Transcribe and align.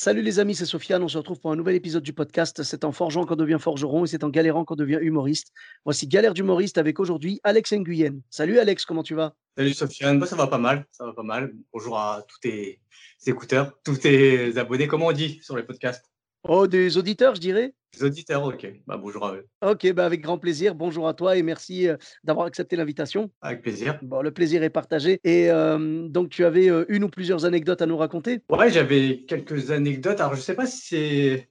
Salut 0.00 0.22
les 0.22 0.38
amis, 0.38 0.54
c'est 0.54 0.64
Sofiane. 0.64 1.02
On 1.02 1.08
se 1.08 1.18
retrouve 1.18 1.40
pour 1.40 1.50
un 1.50 1.56
nouvel 1.56 1.74
épisode 1.74 2.04
du 2.04 2.12
podcast. 2.12 2.62
C'est 2.62 2.84
en 2.84 2.92
forgeant 2.92 3.26
qu'on 3.26 3.34
devient 3.34 3.56
forgeron 3.58 4.04
et 4.04 4.06
c'est 4.06 4.22
en 4.22 4.28
galérant 4.28 4.64
qu'on 4.64 4.76
devient 4.76 5.00
humoriste. 5.02 5.52
Voici 5.84 6.06
Galère 6.06 6.34
d'humoriste 6.34 6.78
avec 6.78 7.00
aujourd'hui 7.00 7.40
Alex 7.42 7.72
Nguyen. 7.72 8.20
Salut 8.30 8.60
Alex, 8.60 8.84
comment 8.84 9.02
tu 9.02 9.16
vas? 9.16 9.34
Salut 9.56 9.74
Sofiane, 9.74 10.24
ça 10.24 10.36
va 10.36 10.46
pas 10.46 10.58
mal, 10.58 10.86
ça 10.92 11.04
va 11.04 11.14
pas 11.14 11.24
mal. 11.24 11.52
Bonjour 11.72 11.98
à 11.98 12.24
tous 12.28 12.38
tes 12.38 12.80
écouteurs, 13.26 13.72
tous 13.82 13.96
tes 13.96 14.56
abonnés, 14.56 14.86
comment 14.86 15.06
on 15.06 15.12
dit 15.12 15.40
sur 15.42 15.56
les 15.56 15.64
podcasts? 15.64 16.04
Oh, 16.44 16.66
des 16.66 16.96
auditeurs, 16.96 17.34
je 17.34 17.40
dirais 17.40 17.74
Des 17.94 18.04
auditeurs, 18.04 18.44
ok. 18.44 18.66
Bah, 18.86 18.96
bonjour 18.96 19.26
à 19.26 19.34
eux. 19.34 19.46
Ok, 19.62 19.92
bah 19.92 20.06
avec 20.06 20.20
grand 20.20 20.38
plaisir. 20.38 20.74
Bonjour 20.74 21.08
à 21.08 21.14
toi 21.14 21.36
et 21.36 21.42
merci 21.42 21.88
euh, 21.88 21.96
d'avoir 22.22 22.46
accepté 22.46 22.76
l'invitation. 22.76 23.30
Avec 23.40 23.62
plaisir. 23.62 23.98
Bon, 24.02 24.22
le 24.22 24.30
plaisir 24.30 24.62
est 24.62 24.70
partagé. 24.70 25.20
Et 25.24 25.50
euh, 25.50 26.08
donc, 26.08 26.30
tu 26.30 26.44
avais 26.44 26.70
euh, 26.70 26.84
une 26.88 27.04
ou 27.04 27.08
plusieurs 27.08 27.44
anecdotes 27.44 27.82
à 27.82 27.86
nous 27.86 27.96
raconter? 27.96 28.40
Ouais, 28.50 28.70
j'avais 28.70 29.24
quelques 29.26 29.70
anecdotes. 29.70 30.20
Alors, 30.20 30.34
je 30.36 30.40
sais 30.40 30.54
pas 30.54 30.66
si 30.66 30.80
c'est 30.80 31.48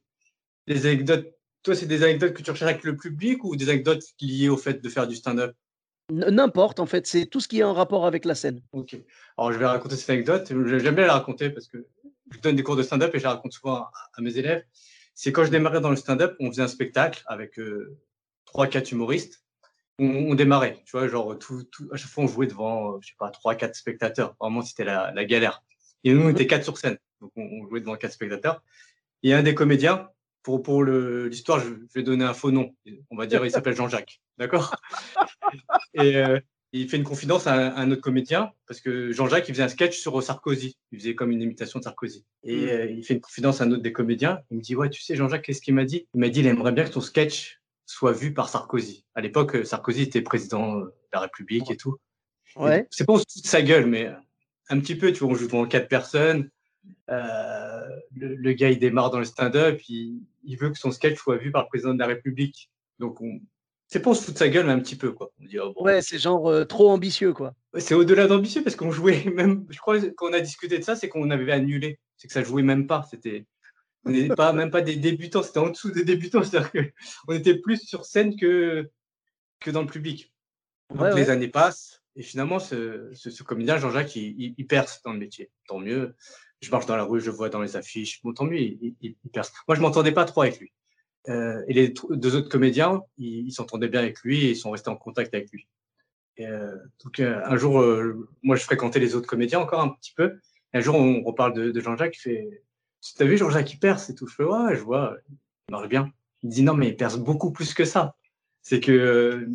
des 0.68 0.86
anecdotes. 0.86 1.34
Toi, 1.64 1.76
c'est 1.76 1.86
des 1.86 2.04
anecdotes 2.04 2.34
que 2.34 2.42
tu 2.42 2.52
recherches 2.52 2.72
avec 2.72 2.84
le 2.86 2.96
public 2.96 3.44
ou 3.44 3.56
des 3.58 3.70
anecdotes 3.70 4.04
liées 4.22 4.48
au 4.48 4.58
fait 4.58 4.82
de 4.82 4.90
faire 4.90 5.06
du 5.06 5.16
stand-up? 5.16 5.54
N'importe, 6.10 6.80
en 6.80 6.86
fait, 6.86 7.06
c'est 7.06 7.26
tout 7.26 7.42
ce 7.42 7.50
qui 7.50 7.60
est 7.60 7.64
en 7.64 7.74
rapport 7.74 8.06
avec 8.06 8.24
la 8.24 8.36
scène. 8.36 8.62
Ok. 8.72 8.96
Alors, 9.38 9.52
je 9.52 9.60
vais 9.60 9.66
raconter 9.66 9.98
cette 9.98 10.10
anecdote. 10.10 10.48
J'aime 10.48 10.96
bien 10.96 11.08
la 11.08 11.14
raconter 11.14 11.50
parce 11.50 11.68
que 11.68 11.86
je 12.32 12.40
donne 12.40 12.56
des 12.56 12.64
cours 12.64 12.76
de 12.76 12.84
stand-up 12.84 13.14
et 13.14 13.20
je 13.20 13.28
raconte 13.28 13.54
souvent 13.54 13.88
à, 14.14 14.22
mes 14.22 14.38
élèves. 14.38 14.64
C'est 15.14 15.32
quand 15.32 15.46
je 15.46 15.52
démarrais 15.52 15.82
dans 15.82 15.90
le 15.90 15.96
stand-up, 15.96 16.36
on 16.40 16.50
faisait 16.52 16.62
un 16.62 16.68
spectacle 16.68 17.24
avec 17.28 17.58
euh, 17.60 17.98
trois, 18.46 18.68
quatre 18.68 18.92
humoristes. 18.92 19.44
On, 20.00 20.36
démarrait, 20.36 20.84
tu 20.86 20.92
vois, 20.92 21.08
genre 21.08 21.32
à 21.34 21.98
chaque 21.98 22.12
fois 22.12 22.26
on 22.26 22.28
jouait 22.28 22.46
devant, 22.46 22.94
euh, 22.94 22.98
je 23.02 23.08
sais 23.08 23.16
pas, 23.18 23.32
trois, 23.32 23.56
quatre 23.56 23.76
spectateurs. 23.76 24.36
Vraiment, 24.40 24.62
c'était 24.62 24.84
la, 24.84 25.26
galère. 25.26 25.64
Et 26.04 26.14
nous, 26.14 26.22
on 26.22 26.30
était 26.30 26.46
quatre 26.46 26.64
sur 26.64 26.78
scène, 26.78 27.00
donc 27.20 27.32
on, 27.36 27.68
jouait 27.68 27.80
devant 27.80 27.96
quatre 27.96 28.14
spectateurs. 28.14 28.62
Et 29.24 29.34
un 29.34 29.42
des 29.42 29.56
comédiens, 29.56 30.08
pour, 30.44 30.62
pour 30.62 30.84
l'histoire, 30.84 31.60
je, 31.60 31.74
vais 31.96 32.04
donner 32.04 32.26
un 32.26 32.36
faux 32.36 32.52
nom. 32.52 32.76
On 33.10 33.18
va 33.18 33.26
dire, 33.26 33.44
il 33.44 33.50
s'appelle 33.50 33.76
Jean-Jacques, 33.76 34.22
d'accord? 34.38 34.76
Euh, 35.98 36.40
il 36.74 36.90
fait 36.90 36.98
une 36.98 37.04
confidence 37.04 37.48
à 37.48 37.54
un, 37.54 37.68
à 37.70 37.80
un 37.82 37.92
autre 37.92 38.02
comédien 38.02 38.52
parce 38.68 38.82
que 38.82 39.12
Jean-Jacques, 39.12 39.48
il 39.48 39.54
faisait 39.54 39.64
un 39.64 39.70
sketch 39.70 39.98
sur 40.00 40.22
Sarkozy. 40.22 40.78
Il 40.92 41.00
faisait 41.00 41.16
comme 41.16 41.32
une 41.32 41.42
imitation 41.42 41.80
de 41.80 41.84
Sarkozy. 41.84 42.26
Et 42.44 42.56
Mm. 42.56 42.70
euh, 42.70 42.86
il 42.92 43.04
fait 43.06 43.14
une 43.14 43.22
confidence 43.22 43.62
à 43.62 43.64
un 43.66 43.72
autre 43.72 43.82
des 43.82 43.94
comédiens. 43.94 44.40
Il 44.52 44.58
me 44.58 44.62
dit 44.62 44.76
Ouais, 44.76 44.90
tu 44.90 45.02
sais, 45.02 45.16
Jean-Jacques, 45.16 45.44
qu'est-ce 45.44 45.62
qu'il 45.62 45.74
m'a 45.76 45.86
dit? 45.86 46.08
Il 46.14 46.20
m'a 46.20 46.30
dit 46.30 46.42
il 46.42 46.48
aimerait 46.48 46.72
bien 46.74 46.84
que 46.84 46.92
ton 46.92 47.02
sketch 47.02 47.60
soit 47.86 48.12
vu 48.12 48.34
par 48.34 48.50
Sarkozy. 48.50 49.06
À 49.16 49.22
l'époque, 49.22 49.56
euh, 49.56 49.64
Sarkozy 49.64 50.02
était 50.04 50.22
président 50.22 50.78
euh, 50.80 50.86
de 50.86 50.92
la 51.14 51.22
République 51.22 51.72
et 51.72 51.78
tout. 51.78 51.98
Ouais. 52.58 52.86
C'est 52.90 53.06
pas 53.06 53.14
on 53.14 53.18
se 53.18 53.24
fout 53.32 53.44
de 53.44 53.48
sa 53.48 53.62
gueule, 53.62 53.86
mais 53.86 54.12
un 54.70 54.80
petit 54.80 54.96
peu, 54.96 55.14
tu 55.14 55.20
vois, 55.20 55.30
on 55.30 55.36
joue 55.36 55.48
devant 55.48 55.66
quatre 55.68 55.88
personnes. 55.88 56.50
Euh, 57.10 57.88
le, 58.16 58.36
le 58.36 58.54
gars, 58.54 58.70
il 58.70 58.80
démarre 58.80 59.10
dans 59.12 59.20
le 59.20 59.26
stand-up, 59.26 59.80
il, 59.90 60.22
il 60.44 60.58
veut 60.58 60.70
que 60.70 60.78
son 60.78 60.92
sketch 60.92 61.18
soit 61.18 61.38
vu 61.38 61.52
par 61.52 61.64
le 61.64 61.68
président 61.68 61.94
de 61.94 62.00
la 62.00 62.08
République. 62.08 62.70
Donc, 63.00 63.22
on... 63.22 63.40
c'est 63.88 64.02
pas 64.02 64.10
on 64.10 64.14
se 64.14 64.24
fout 64.24 64.34
de 64.34 64.40
sa 64.40 64.50
gueule, 64.50 64.66
mais 64.66 64.72
un 64.74 64.80
petit 64.80 64.96
peu, 64.96 65.12
quoi. 65.12 65.32
On 65.42 65.46
dit, 65.46 65.60
oh, 65.60 65.74
bon, 65.74 65.84
Ouais, 65.84 66.02
c'est 66.02 66.20
genre 66.20 66.48
euh, 66.50 66.66
trop 66.66 66.90
ambitieux, 66.90 67.34
quoi. 67.34 67.54
C'est 67.78 67.94
au-delà 67.96 68.28
d'ambitieux 68.28 68.64
parce 68.64 68.76
qu'on 68.76 68.92
jouait 68.92 69.24
même, 69.36 69.66
je 69.70 69.78
crois 69.80 70.00
qu'on 70.12 70.34
a 70.34 70.40
discuté 70.40 70.78
de 70.80 70.84
ça, 70.84 70.96
c'est 70.96 71.10
qu'on 71.10 71.30
avait 71.30 71.52
annulé. 71.52 72.00
C'est 72.18 72.28
que 72.28 72.34
ça 72.34 72.44
jouait 72.44 72.64
même 72.64 72.88
pas. 72.88 73.06
C'était, 73.10 73.46
on 74.06 74.10
n'était 74.12 74.36
pas, 74.36 74.54
même 74.54 74.72
pas 74.72 74.82
des 74.82 74.96
débutants, 74.96 75.44
c'était 75.44 75.60
en 75.60 75.70
dessous 75.70 75.92
des 75.92 76.04
débutants. 76.04 76.44
C'est-à-dire 76.44 76.72
qu'on 77.26 77.34
était 77.34 77.58
plus 77.60 77.78
sur 77.86 78.06
scène 78.06 78.36
que, 78.40 78.90
que 79.60 79.72
dans 79.72 79.82
le 79.82 79.88
public. 79.88 80.34
Donc 80.90 81.02
Ouais, 81.02 81.10
les 81.16 81.24
ouais. 81.24 81.30
années 81.30 81.50
passent 81.50 82.02
et 82.16 82.24
finalement, 82.24 82.58
ce, 82.60 83.10
ce, 83.14 83.30
ce 83.30 83.44
comédien, 83.44 83.78
Jean-Jacques, 83.78 84.16
il, 84.16 84.36
il- 84.42 84.56
il 84.58 84.66
perce 84.66 85.02
dans 85.04 85.14
le 85.14 85.20
métier. 85.20 85.52
Tant 85.68 85.78
mieux. 85.80 86.16
Je 86.62 86.72
marche 86.72 86.88
dans 86.88 86.96
la 86.96 87.04
rue, 87.04 87.22
je 87.22 87.30
vois 87.30 87.50
dans 87.50 87.62
les 87.62 87.76
affiches. 87.76 88.22
Bon, 88.24 88.34
tant 88.34 88.46
mieux, 88.46 88.60
il, 88.60 88.96
il- 89.02 89.16
il 89.24 89.30
perce. 89.32 89.52
Moi, 89.68 89.76
je 89.76 89.82
m'entendais 89.82 90.12
pas 90.12 90.26
trop 90.26 90.42
avec 90.42 90.60
lui. 90.60 90.72
Euh, 91.30 91.62
et 91.68 91.74
les 91.74 91.94
deux 92.10 92.36
autres 92.36 92.50
comédiens, 92.50 93.02
ils 93.18 93.52
s'entendaient 93.52 93.90
bien 93.90 94.02
avec 94.02 94.22
lui 94.22 94.46
et 94.46 94.52
ils 94.52 94.56
sont 94.56 94.72
restés 94.72 94.90
en 94.90 94.96
contact 94.96 95.34
avec 95.34 95.52
lui. 95.52 95.68
Et, 96.38 96.48
euh, 96.48 96.76
donc 97.04 97.20
euh, 97.20 97.42
un 97.46 97.58
jour, 97.58 97.84
moi 98.44 98.56
je 98.56 98.64
fréquentais 98.64 99.00
les 99.00 99.16
autres 99.16 99.28
comédiens 99.28 99.60
encore 99.60 99.82
un 99.82 99.90
petit 99.90 100.14
peu. 100.16 100.40
Et 100.74 100.78
un 100.78 100.82
jour, 100.82 100.96
on 100.96 101.24
reparle 101.24 101.54
de, 101.54 101.72
de 101.72 101.80
Jean-Jacques. 101.80 102.18
Il 102.18 102.22
fait 102.22 102.64
Tu 103.02 103.22
as 103.22 103.26
vu 103.26 103.38
Jean-Jacques, 103.38 103.74
il 103.74 103.80
perce 103.80 104.10
et 104.10 104.16
tout? 104.16 104.28
Je 104.28 104.36
fais 104.36 104.44
Ouais, 104.44 104.76
je 104.76 104.82
vois, 104.82 105.18
il 105.30 105.72
marche 105.72 105.90
bien. 105.90 106.12
Il 106.44 106.50
me 106.50 106.54
dit 106.54 106.64
Non, 106.64 106.74
mais 106.76 106.90
il 106.90 106.96
perce 106.96 107.18
beaucoup 107.18 107.52
plus 107.52 107.74
que 107.74 107.86
ça. 107.86 108.16
C'est 108.62 108.80
que, 108.80 109.48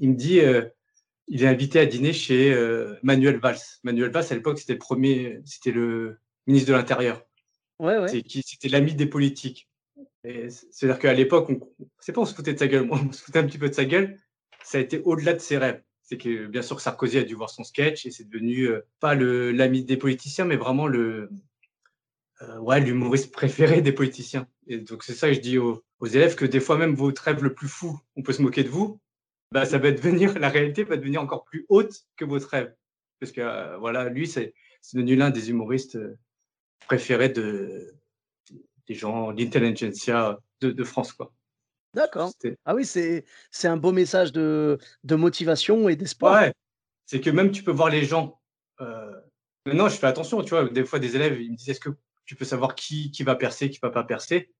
il 0.00 0.10
me 0.10 0.14
dit 0.14 0.40
Il 1.28 1.42
est 1.42 1.48
invité 1.48 1.80
à 1.80 1.86
dîner 1.86 2.12
chez 2.12 2.54
euh, 2.54 2.94
Manuel 3.02 3.38
Valls. 3.38 3.58
Manuel 3.82 4.10
Valls, 4.10 4.26
à 4.30 4.34
l'époque, 4.34 4.58
c'était 4.58 4.74
le 4.74 4.78
premier, 4.78 5.40
c'était 5.44 5.72
le 5.72 6.18
ministre 6.46 6.68
de 6.68 6.74
l'Intérieur. 6.74 7.22
Ouais, 7.78 7.98
ouais. 7.98 8.08
C'était 8.08 8.68
l'ami 8.68 8.94
des 8.94 9.06
politiques. 9.06 9.68
C'est-à-dire 10.24 10.98
qu'à 10.98 11.12
l'époque, 11.12 11.50
on, 11.50 11.60
c'est 11.98 12.12
pas 12.12 12.20
on 12.20 12.24
se 12.24 12.34
foutait 12.34 12.54
de 12.54 12.58
sa 12.58 12.68
gueule, 12.68 12.88
on 12.90 13.12
se 13.12 13.22
foutait 13.22 13.38
un 13.38 13.46
petit 13.46 13.58
peu 13.58 13.68
de 13.68 13.74
sa 13.74 13.84
gueule. 13.84 14.18
Ça 14.64 14.78
a 14.78 14.80
été 14.80 15.00
au-delà 15.04 15.32
de 15.32 15.40
ses 15.40 15.58
rêves. 15.58 15.82
C'est 16.02 16.18
que 16.18 16.46
bien 16.46 16.62
sûr 16.62 16.80
Sarkozy 16.80 17.18
a 17.18 17.24
dû 17.24 17.34
voir 17.34 17.50
son 17.50 17.64
sketch 17.64 18.06
et 18.06 18.10
c'est 18.10 18.24
devenu 18.24 18.66
euh, 18.66 18.80
pas 19.00 19.14
l'ami 19.14 19.84
des 19.84 19.96
politiciens, 19.96 20.44
mais 20.44 20.56
vraiment 20.56 20.86
le 20.86 21.30
euh, 22.42 22.58
ouais 22.58 22.80
l'humoriste 22.80 23.32
préféré 23.32 23.82
des 23.82 23.92
politiciens. 23.92 24.46
Et 24.66 24.78
donc 24.78 25.04
c'est 25.04 25.14
ça 25.14 25.28
que 25.28 25.34
je 25.34 25.40
dis 25.40 25.58
aux, 25.58 25.82
aux 26.00 26.06
élèves 26.06 26.34
que 26.34 26.44
des 26.44 26.60
fois 26.60 26.76
même 26.76 26.94
votre 26.94 27.22
rêve 27.22 27.42
le 27.42 27.54
plus 27.54 27.68
fou, 27.68 27.98
on 28.16 28.22
peut 28.22 28.32
se 28.32 28.42
moquer 28.42 28.64
de 28.64 28.68
vous. 28.68 29.00
Bah 29.52 29.64
ça 29.64 29.78
va 29.78 29.92
devenir 29.92 30.38
la 30.38 30.48
réalité 30.48 30.84
va 30.84 30.96
devenir 30.96 31.22
encore 31.22 31.44
plus 31.44 31.66
haute 31.68 31.92
que 32.16 32.24
votre 32.24 32.48
rêve. 32.48 32.74
Parce 33.20 33.32
que 33.32 33.40
euh, 33.40 33.76
voilà, 33.78 34.08
lui 34.08 34.26
c'est 34.26 34.54
c'est 34.80 34.96
devenu 34.96 35.16
l'un 35.16 35.30
des 35.30 35.50
humoristes 35.50 35.96
euh, 35.96 36.18
préférés 36.86 37.28
de 37.28 37.94
des 38.88 38.94
gens, 38.94 39.30
l'intelligentsia 39.30 40.38
de, 40.60 40.70
de 40.70 40.84
France, 40.84 41.12
quoi. 41.12 41.32
D'accord. 41.94 42.32
Ah 42.64 42.74
oui, 42.74 42.86
c'est 42.86 43.24
c'est 43.50 43.68
un 43.68 43.76
beau 43.76 43.92
message 43.92 44.32
de, 44.32 44.78
de 45.04 45.14
motivation 45.14 45.88
et 45.88 45.96
d'espoir. 45.96 46.40
Ouais, 46.40 46.54
c'est 47.04 47.20
que 47.20 47.30
même 47.30 47.50
tu 47.50 47.62
peux 47.62 47.70
voir 47.70 47.90
les 47.90 48.04
gens. 48.04 48.40
Euh... 48.80 49.12
Maintenant, 49.66 49.88
je 49.88 49.96
fais 49.96 50.08
attention, 50.08 50.42
tu 50.42 50.50
vois, 50.50 50.68
des 50.68 50.84
fois 50.84 50.98
des 50.98 51.14
élèves, 51.14 51.40
ils 51.40 51.52
me 51.52 51.56
disent, 51.56 51.68
est-ce 51.68 51.80
que 51.80 51.90
tu 52.24 52.34
peux 52.34 52.44
savoir 52.44 52.74
qui, 52.74 53.12
qui 53.12 53.22
va 53.22 53.36
percer, 53.36 53.70
qui 53.70 53.78
va 53.80 53.90
pas 53.90 54.02
percer? 54.02 54.50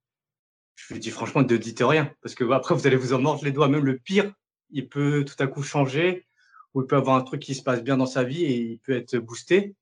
Je 0.77 0.95
lui 0.95 1.01
dis 1.01 1.11
franchement, 1.11 1.43
ne 1.43 1.57
dites 1.57 1.83
rien, 1.83 2.15
parce 2.23 2.35
que 2.35 2.49
après, 2.53 2.75
vous 2.75 2.87
allez 2.87 2.97
vous 2.97 3.13
en 3.13 3.19
mordre 3.19 3.45
les 3.45 3.51
doigts. 3.51 3.69
Même 3.69 3.85
le 3.85 3.99
pire, 3.99 4.33
il 4.71 4.89
peut 4.89 5.25
tout 5.25 5.43
à 5.43 5.47
coup 5.47 5.63
changer, 5.63 6.29
ou 6.75 6.83
il 6.83 6.87
peut 6.87 6.97
avoir 6.97 7.17
un 7.17 7.23
truc 7.23 7.41
qui 7.41 7.55
se 7.55 7.63
passe 7.63 7.83
bien 7.83 7.97
dans 7.97 8.07
sa 8.07 8.23
vie 8.23 8.45
et 8.45 8.57
il 8.57 8.79
peut 8.79 8.93
être 8.93 9.17
boosté. 9.17 9.75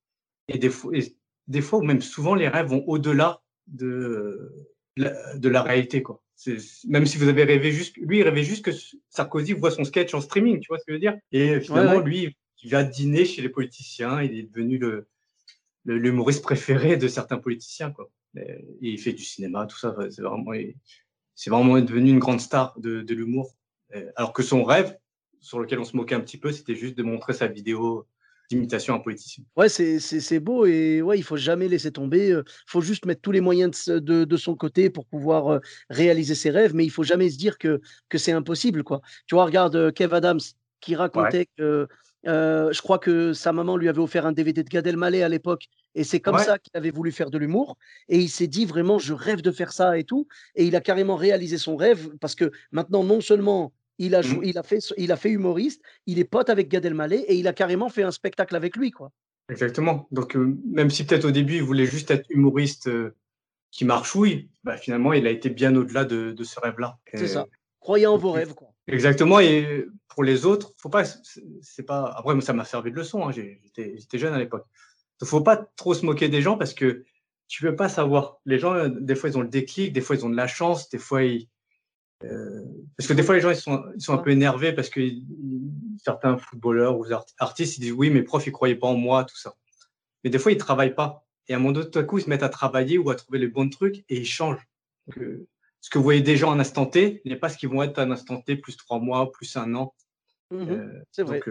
Et 0.47 0.57
des 0.57 0.69
fois, 0.69 0.91
et 0.95 1.15
des 1.47 1.61
fois 1.61 1.79
ou 1.79 1.83
même 1.83 2.01
souvent, 2.01 2.33
les 2.33 2.47
rêves 2.47 2.67
vont 2.67 2.83
au-delà 2.87 3.40
de, 3.67 4.51
la- 4.97 5.37
de 5.37 5.49
la 5.49 5.61
réalité, 5.61 6.01
quoi. 6.01 6.21
Même 6.87 7.05
si 7.05 7.17
vous 7.17 7.27
avez 7.27 7.43
rêvé 7.43 7.71
juste, 7.71 7.95
lui, 7.97 8.19
il 8.19 8.23
rêvait 8.23 8.43
juste 8.43 8.65
que 8.65 8.71
Sarkozy 9.09 9.53
voit 9.53 9.71
son 9.71 9.83
sketch 9.83 10.13
en 10.13 10.21
streaming, 10.21 10.59
tu 10.59 10.67
vois 10.69 10.79
ce 10.79 10.85
que 10.85 10.91
je 10.91 10.95
veux 10.95 10.99
dire? 10.99 11.17
Et 11.31 11.59
finalement, 11.59 11.97
ouais. 11.97 12.03
lui, 12.03 12.35
il 12.63 12.71
va 12.71 12.83
dîner 12.83 13.25
chez 13.25 13.41
les 13.41 13.49
politiciens, 13.49 14.21
il 14.21 14.37
est 14.37 14.43
devenu 14.43 14.77
le 14.77 15.07
l'humoriste 15.85 16.43
préféré 16.43 16.95
de 16.95 17.07
certains 17.07 17.39
politiciens, 17.39 17.91
quoi. 17.91 18.09
Et 18.35 18.63
il 18.81 18.99
fait 18.99 19.13
du 19.13 19.23
cinéma, 19.23 19.65
tout 19.65 19.77
ça, 19.77 19.95
c'est 20.09 20.21
vraiment, 20.21 20.51
c'est 21.35 21.49
vraiment 21.49 21.79
devenu 21.79 22.11
une 22.11 22.19
grande 22.19 22.39
star 22.39 22.79
de, 22.79 23.01
de 23.01 23.13
l'humour. 23.15 23.55
Euh, 23.95 24.11
Alors 24.15 24.31
que 24.31 24.43
son 24.43 24.63
rêve, 24.63 24.95
sur 25.39 25.59
lequel 25.59 25.79
on 25.79 25.83
se 25.83 25.95
moquait 25.97 26.15
un 26.15 26.19
petit 26.21 26.37
peu, 26.37 26.51
c'était 26.51 26.75
juste 26.75 26.95
de 26.97 27.03
montrer 27.03 27.33
sa 27.33 27.47
vidéo 27.47 28.05
d'imitation 28.55 28.93
à 28.93 28.97
un 28.97 28.99
politicien. 28.99 29.43
Ouais, 29.55 29.69
c'est 29.69 30.39
beau 30.39 30.65
et 30.65 31.01
ouais, 31.01 31.17
il 31.17 31.23
faut 31.23 31.37
jamais 31.37 31.67
laisser 31.67 31.91
tomber. 31.91 32.29
Il 32.29 32.43
faut 32.67 32.81
juste 32.81 33.05
mettre 33.05 33.21
tous 33.21 33.31
les 33.31 33.41
moyens 33.41 33.85
de, 33.85 33.99
de, 33.99 34.23
de 34.25 34.37
son 34.37 34.55
côté 34.55 34.89
pour 34.89 35.05
pouvoir 35.05 35.47
euh, 35.53 35.59
réaliser 35.89 36.35
ses 36.35 36.49
rêves, 36.51 36.73
mais 36.75 36.85
il 36.85 36.89
faut 36.89 37.03
jamais 37.03 37.29
se 37.29 37.37
dire 37.37 37.57
que, 37.57 37.81
que 38.09 38.17
c'est 38.17 38.31
impossible. 38.31 38.83
Quoi. 38.83 39.01
Tu 39.27 39.35
vois, 39.35 39.45
regarde 39.45 39.75
euh, 39.75 39.91
Kev 39.91 40.13
Adams 40.15 40.39
qui 40.79 40.95
racontait 40.95 41.47
que 41.57 41.87
euh, 42.27 42.71
je 42.71 42.81
crois 42.81 42.99
que 42.99 43.33
sa 43.33 43.51
maman 43.51 43.77
lui 43.77 43.89
avait 43.89 43.99
offert 43.99 44.25
un 44.27 44.31
DVD 44.31 44.63
de 44.63 44.69
Gad 44.69 44.85
Elmaleh 44.85 45.23
à 45.23 45.29
l'époque 45.29 45.65
et 45.95 46.03
c'est 46.03 46.19
comme 46.19 46.35
Ouais. 46.35 46.43
ça 46.43 46.59
qu'il 46.59 46.71
avait 46.75 46.91
voulu 46.91 47.11
faire 47.11 47.31
de 47.31 47.37
l'humour 47.39 47.77
et 48.09 48.19
il 48.19 48.29
s'est 48.29 48.47
dit 48.47 48.65
vraiment 48.65 48.99
je 48.99 49.13
rêve 49.13 49.41
de 49.41 49.51
faire 49.51 49.73
ça 49.73 49.97
et 49.97 50.03
tout 50.03 50.27
et 50.55 50.65
il 50.65 50.75
a 50.75 50.81
carrément 50.81 51.15
réalisé 51.15 51.57
son 51.57 51.75
rêve 51.75 52.09
parce 52.19 52.35
que 52.35 52.51
maintenant 52.71 53.03
non 53.03 53.21
seulement 53.21 53.73
il 53.97 54.15
a, 54.15 54.21
jou- 54.21 54.37
Mhm. 54.37 54.43
il, 54.45 54.57
a 54.57 54.63
fait, 54.63 54.79
il 54.97 55.11
a 55.11 55.15
fait 55.15 55.29
humoriste, 55.29 55.81
il 56.07 56.19
est 56.19 56.23
pote 56.25 56.49
avec 56.49 56.67
Gad 56.69 56.85
Elmaleh 56.85 57.19
et 57.27 57.35
il 57.35 57.47
a 57.47 57.53
carrément 57.53 57.89
fait 57.89 58.03
un 58.03 58.11
spectacle 58.11 58.55
avec 58.55 58.75
lui. 58.75 58.91
quoi. 58.91 59.11
Exactement. 59.49 60.07
Donc, 60.11 60.35
euh, 60.35 60.57
même 60.65 60.89
si 60.89 61.05
peut-être 61.05 61.25
au 61.25 61.31
début, 61.31 61.55
il 61.55 61.63
voulait 61.63 61.85
juste 61.85 62.09
être 62.11 62.25
humoriste 62.29 62.87
euh, 62.87 63.15
qui 63.69 63.85
marchouille, 63.85 64.49
bah, 64.63 64.77
finalement, 64.77 65.13
il 65.13 65.27
a 65.27 65.29
été 65.29 65.49
bien 65.49 65.75
au-delà 65.75 66.05
de, 66.05 66.31
de 66.31 66.43
ce 66.43 66.59
rêve-là. 66.59 66.97
C'est 67.13 67.27
ça. 67.27 67.47
Croyez 67.79 68.05
en 68.05 68.17
vos 68.17 68.31
rêves, 68.31 68.53
quoi. 68.53 68.69
Exactement. 68.87 69.39
Et 69.39 69.85
pour 70.07 70.23
les 70.23 70.45
autres, 70.45 70.73
faut 70.77 70.89
pas, 70.89 71.03
c'est 71.61 71.83
pas. 71.83 72.13
Après, 72.17 72.39
ça 72.41 72.53
m'a 72.53 72.65
servi 72.65 72.91
de 72.91 72.95
leçon. 72.97 73.27
Hein, 73.27 73.31
J'étais 73.31 74.17
jeune 74.17 74.33
à 74.33 74.39
l'époque. 74.39 74.65
Il 75.21 75.27
faut 75.27 75.41
pas 75.41 75.57
trop 75.75 75.93
se 75.93 76.05
moquer 76.05 76.29
des 76.29 76.41
gens 76.41 76.57
parce 76.57 76.73
que 76.73 77.03
tu 77.47 77.61
peux 77.63 77.75
pas 77.75 77.89
savoir. 77.89 78.37
Les 78.45 78.59
gens, 78.59 78.73
euh, 78.73 78.89
des 78.89 79.15
fois, 79.15 79.29
ils 79.29 79.37
ont 79.37 79.41
le 79.41 79.47
déclic, 79.47 79.93
des 79.93 80.01
fois, 80.01 80.15
ils 80.15 80.25
ont 80.25 80.29
de 80.29 80.35
la 80.35 80.47
chance, 80.47 80.89
des 80.89 80.97
fois, 80.97 81.23
ils, 81.23 81.47
euh, 82.23 82.63
parce 82.97 83.07
que 83.07 83.13
des 83.13 83.23
fois, 83.23 83.35
les 83.35 83.41
gens, 83.41 83.49
ils 83.49 83.55
sont, 83.55 83.83
ils 83.95 84.01
sont 84.01 84.13
un 84.13 84.17
peu 84.17 84.31
énervés 84.31 84.73
parce 84.73 84.89
que 84.89 85.01
certains 85.97 86.37
footballeurs 86.37 86.97
ou 86.97 87.05
artistes, 87.39 87.77
ils 87.77 87.81
disent 87.81 87.91
oui, 87.93 88.09
mes 88.09 88.23
profs, 88.23 88.47
ils 88.47 88.51
croyaient 88.51 88.75
pas 88.75 88.87
en 88.87 88.95
moi, 88.95 89.23
tout 89.23 89.37
ça. 89.37 89.55
Mais 90.23 90.29
des 90.29 90.39
fois, 90.39 90.51
ils 90.51 90.57
travaillent 90.57 90.95
pas. 90.95 91.25
Et 91.47 91.53
à 91.53 91.57
un 91.57 91.59
moment 91.59 91.73
donné, 91.73 91.89
tout 91.89 91.99
à 91.99 92.03
coup, 92.03 92.19
ils 92.19 92.23
se 92.23 92.29
mettent 92.29 92.43
à 92.43 92.49
travailler 92.49 92.97
ou 92.97 93.09
à 93.09 93.15
trouver 93.15 93.39
les 93.39 93.47
bons 93.47 93.69
trucs 93.69 94.05
et 94.09 94.19
ils 94.19 94.25
changent. 94.25 94.67
Euh, 95.17 95.47
ce 95.79 95.89
que 95.89 95.97
vous 95.97 96.03
voyez 96.03 96.21
déjà 96.21 96.47
en 96.47 96.59
instant 96.59 96.85
T 96.85 97.21
n'est 97.25 97.35
pas 97.35 97.49
ce 97.49 97.57
qu'ils 97.57 97.69
vont 97.69 97.81
être 97.81 97.97
en 97.99 98.11
instant 98.11 98.39
T 98.41 98.55
plus 98.55 98.77
trois 98.77 98.99
mois, 98.99 99.31
plus 99.31 99.55
un 99.57 99.73
an. 99.73 99.95
Mmh 100.51 100.69
euh, 100.69 101.03
c'est 101.11 101.23
vrai. 101.23 101.41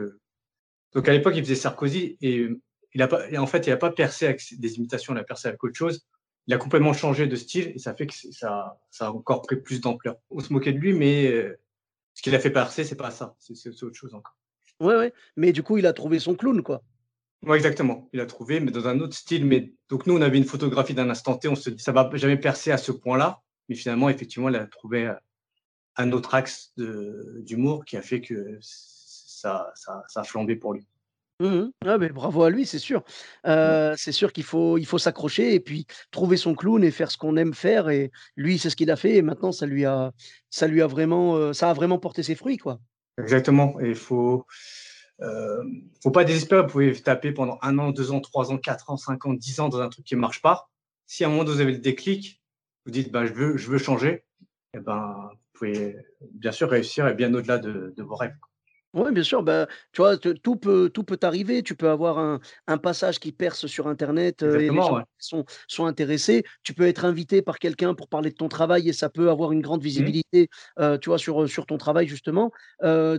Donc, 0.93 1.09
à 1.09 1.13
l'époque, 1.13 1.35
il 1.37 1.43
faisait 1.43 1.55
Sarkozy 1.55 2.17
et, 2.21 2.49
il 2.95 3.03
a 3.03 3.09
pas, 3.09 3.29
et 3.31 3.39
en 3.39 3.47
fait, 3.47 3.67
il 3.67 3.71
n'a 3.71 3.77
pas 3.77 3.93
percé 3.93 4.27
avec 4.27 4.43
des 4.59 4.77
imitations, 4.77 5.15
il 5.15 5.19
a 5.19 5.25
percé 5.25 5.49
avec 5.49 5.63
autre 5.63 5.77
chose 5.77 6.07
il 6.51 6.55
a 6.55 6.59
complètement 6.59 6.93
changé 6.93 7.29
de 7.29 7.37
style 7.37 7.71
et 7.77 7.79
ça 7.79 7.95
fait 7.95 8.09
que 8.09 8.13
ça, 8.13 8.77
ça 8.91 9.07
a 9.07 9.11
encore 9.13 9.43
pris 9.43 9.55
plus 9.55 9.81
d'ampleur. 9.81 10.17
On 10.31 10.41
se 10.41 10.53
moquait 10.53 10.73
de 10.73 10.79
lui, 10.79 10.93
mais 10.93 11.29
euh, 11.29 11.57
ce 12.13 12.23
qu'il 12.23 12.35
a 12.35 12.41
fait 12.41 12.51
passer, 12.51 12.83
c'est 12.83 12.97
pas 12.97 13.13
ça, 13.13 13.37
c'est 13.39 13.69
autre 13.85 13.95
chose 13.95 14.15
encore. 14.15 14.37
Ouais, 14.81 14.97
ouais, 14.97 15.13
mais 15.37 15.53
du 15.53 15.63
coup, 15.63 15.79
il 15.79 15.87
a 15.87 15.93
trouvé 15.93 16.19
son 16.19 16.35
clown, 16.35 16.61
quoi. 16.65 16.83
Ouais, 17.47 17.57
exactement. 17.57 18.09
Il 18.13 18.19
a 18.19 18.27
trouvé, 18.27 18.59
mais 18.59 18.73
dans 18.73 18.89
un 18.89 18.99
autre 18.99 19.15
style. 19.15 19.47
Mais 19.47 19.73
donc 19.89 20.09
nous, 20.09 20.19
on 20.19 20.21
avait 20.21 20.39
une 20.39 20.45
photographie 20.45 20.93
d'un 20.93 21.09
instant 21.09 21.37
T. 21.37 21.47
On 21.47 21.55
se 21.55 21.71
dit, 21.71 21.81
ça 21.81 21.93
va 21.93 22.11
jamais 22.15 22.37
percer 22.37 22.73
à 22.73 22.79
ce 22.79 22.91
point-là. 22.91 23.43
Mais 23.69 23.77
finalement, 23.77 24.09
effectivement, 24.09 24.49
il 24.49 24.57
a 24.57 24.67
trouvé 24.67 25.07
euh, 25.07 25.15
un 25.95 26.11
autre 26.11 26.35
axe 26.35 26.73
d'humour 26.77 27.85
qui 27.85 27.97
a 27.97 28.03
fait 28.03 28.21
que 28.21 28.59
ça, 28.61 29.71
ça, 29.77 30.03
ça 30.09 30.21
a 30.23 30.25
flambé 30.25 30.57
pour 30.57 30.75
lui. 30.75 30.85
Mmh 31.41 31.71
ah 31.87 31.97
bravo 31.97 32.43
à 32.43 32.51
lui, 32.51 32.67
c'est 32.67 32.79
sûr. 32.79 33.03
Mmh. 33.47 33.95
c'est 33.97 34.13
sûr 34.13 34.33
qu'il 34.33 34.45
faut 34.45 34.77
il 34.77 34.85
faut 34.85 34.99
s'accrocher 34.99 35.55
et 35.55 35.61
puis 35.61 35.87
trouver 36.11 36.37
son 36.37 36.55
clown 36.55 36.85
et 36.85 36.91
faire 36.91 37.11
ce 37.11 37.17
qu'on 37.17 37.37
aime 37.37 37.55
faire 37.55 37.89
et 37.89 38.11
lui, 38.37 38.59
c'est 38.59 38.69
ce 38.69 38.77
qu'il 38.77 38.91
a 38.91 38.97
fait 38.97 39.17
et 39.17 39.23
maintenant 39.23 39.51
ça 39.51 39.65
lui 39.65 39.87
a 39.87 40.13
ça 40.51 40.67
lui 40.67 40.83
a 40.83 40.87
vraiment, 40.87 41.53
ça 41.55 41.71
a 41.71 41.73
vraiment 41.73 41.99
porté 41.99 42.23
ses 42.23 42.35
fruits, 42.35 42.59
quoi. 42.59 42.79
Exactement 43.19 43.81
et 43.81 43.89
il 43.89 43.95
faut, 43.95 44.45
faut 46.03 46.11
pas 46.11 46.25
désespérer. 46.25 46.63
Vous 46.63 46.69
pouvez 46.69 46.93
taper 47.01 47.33
pendant 47.33 47.59
un 47.63 47.79
an, 47.79 47.91
deux 47.91 48.13
ans, 48.13 48.21
trois 48.21 48.53
ans, 48.53 48.59
quatre 48.59 48.91
ans, 48.91 48.97
cinq 48.99 49.25
ans, 49.27 49.33
dix 49.33 49.61
ans 49.61 49.69
dans 49.71 49.81
un 49.81 49.89
truc 49.89 50.05
qui 50.05 50.17
marche 50.17 50.43
pas. 50.43 50.69
Si 51.07 51.25
à 51.25 51.29
un 51.29 51.31
moment 51.31 51.45
vous 51.45 51.61
avez 51.61 51.73
le 51.73 51.79
déclic, 51.79 52.43
vous 52.85 52.93
dites: 52.93 53.11
«Bah, 53.11 53.25
je 53.27 53.33
veux 53.33 53.57
je 53.57 53.71
veux 53.71 53.79
changer» 53.79 54.25
et 54.75 54.79
ben, 54.79 55.31
vous 55.33 55.39
pouvez 55.55 55.97
bien 56.33 56.53
sûr 56.53 56.69
réussir 56.71 57.09
et 57.09 57.15
bien 57.15 57.33
au-delà 57.35 57.59
de 57.59 57.95
de 57.97 58.03
vos 58.03 58.15
rêves, 58.15 58.37
Oui, 58.93 59.13
bien 59.13 59.23
sûr, 59.23 59.43
bah, 59.43 59.69
tu 59.93 60.03
vois, 60.03 60.17
tout 60.17 60.57
peut 60.57 60.91
tout 60.93 61.05
peut 61.05 61.19
arriver. 61.23 61.63
Tu 61.63 61.77
peux 61.77 61.89
avoir 61.89 62.19
un 62.19 62.41
un 62.67 62.79
passage 62.79 63.21
qui 63.21 63.31
perce 63.31 63.67
sur 63.67 63.87
internet, 63.87 64.43
et 64.43 64.59
les 64.59 64.67
gens 64.75 65.03
sont 65.19 65.45
sont 65.69 65.87
intéressés. 65.87 66.45
Tu 66.63 66.75
peux 66.75 66.87
être 66.87 67.05
invité 67.05 67.41
par 67.41 67.59
quelqu'un 67.59 67.95
pour 67.95 68.09
parler 68.09 68.31
de 68.31 68.35
ton 68.35 68.49
travail 68.49 68.89
et 68.89 68.93
ça 68.93 69.09
peut 69.09 69.31
avoir 69.31 69.53
une 69.53 69.61
grande 69.61 69.81
mmh. 69.81 69.85
visibilité, 69.85 70.49
tu 71.01 71.09
vois, 71.09 71.19
sur, 71.19 71.49
sur 71.49 71.67
ton 71.67 71.79
travail 71.79 72.09
justement. 72.09 72.51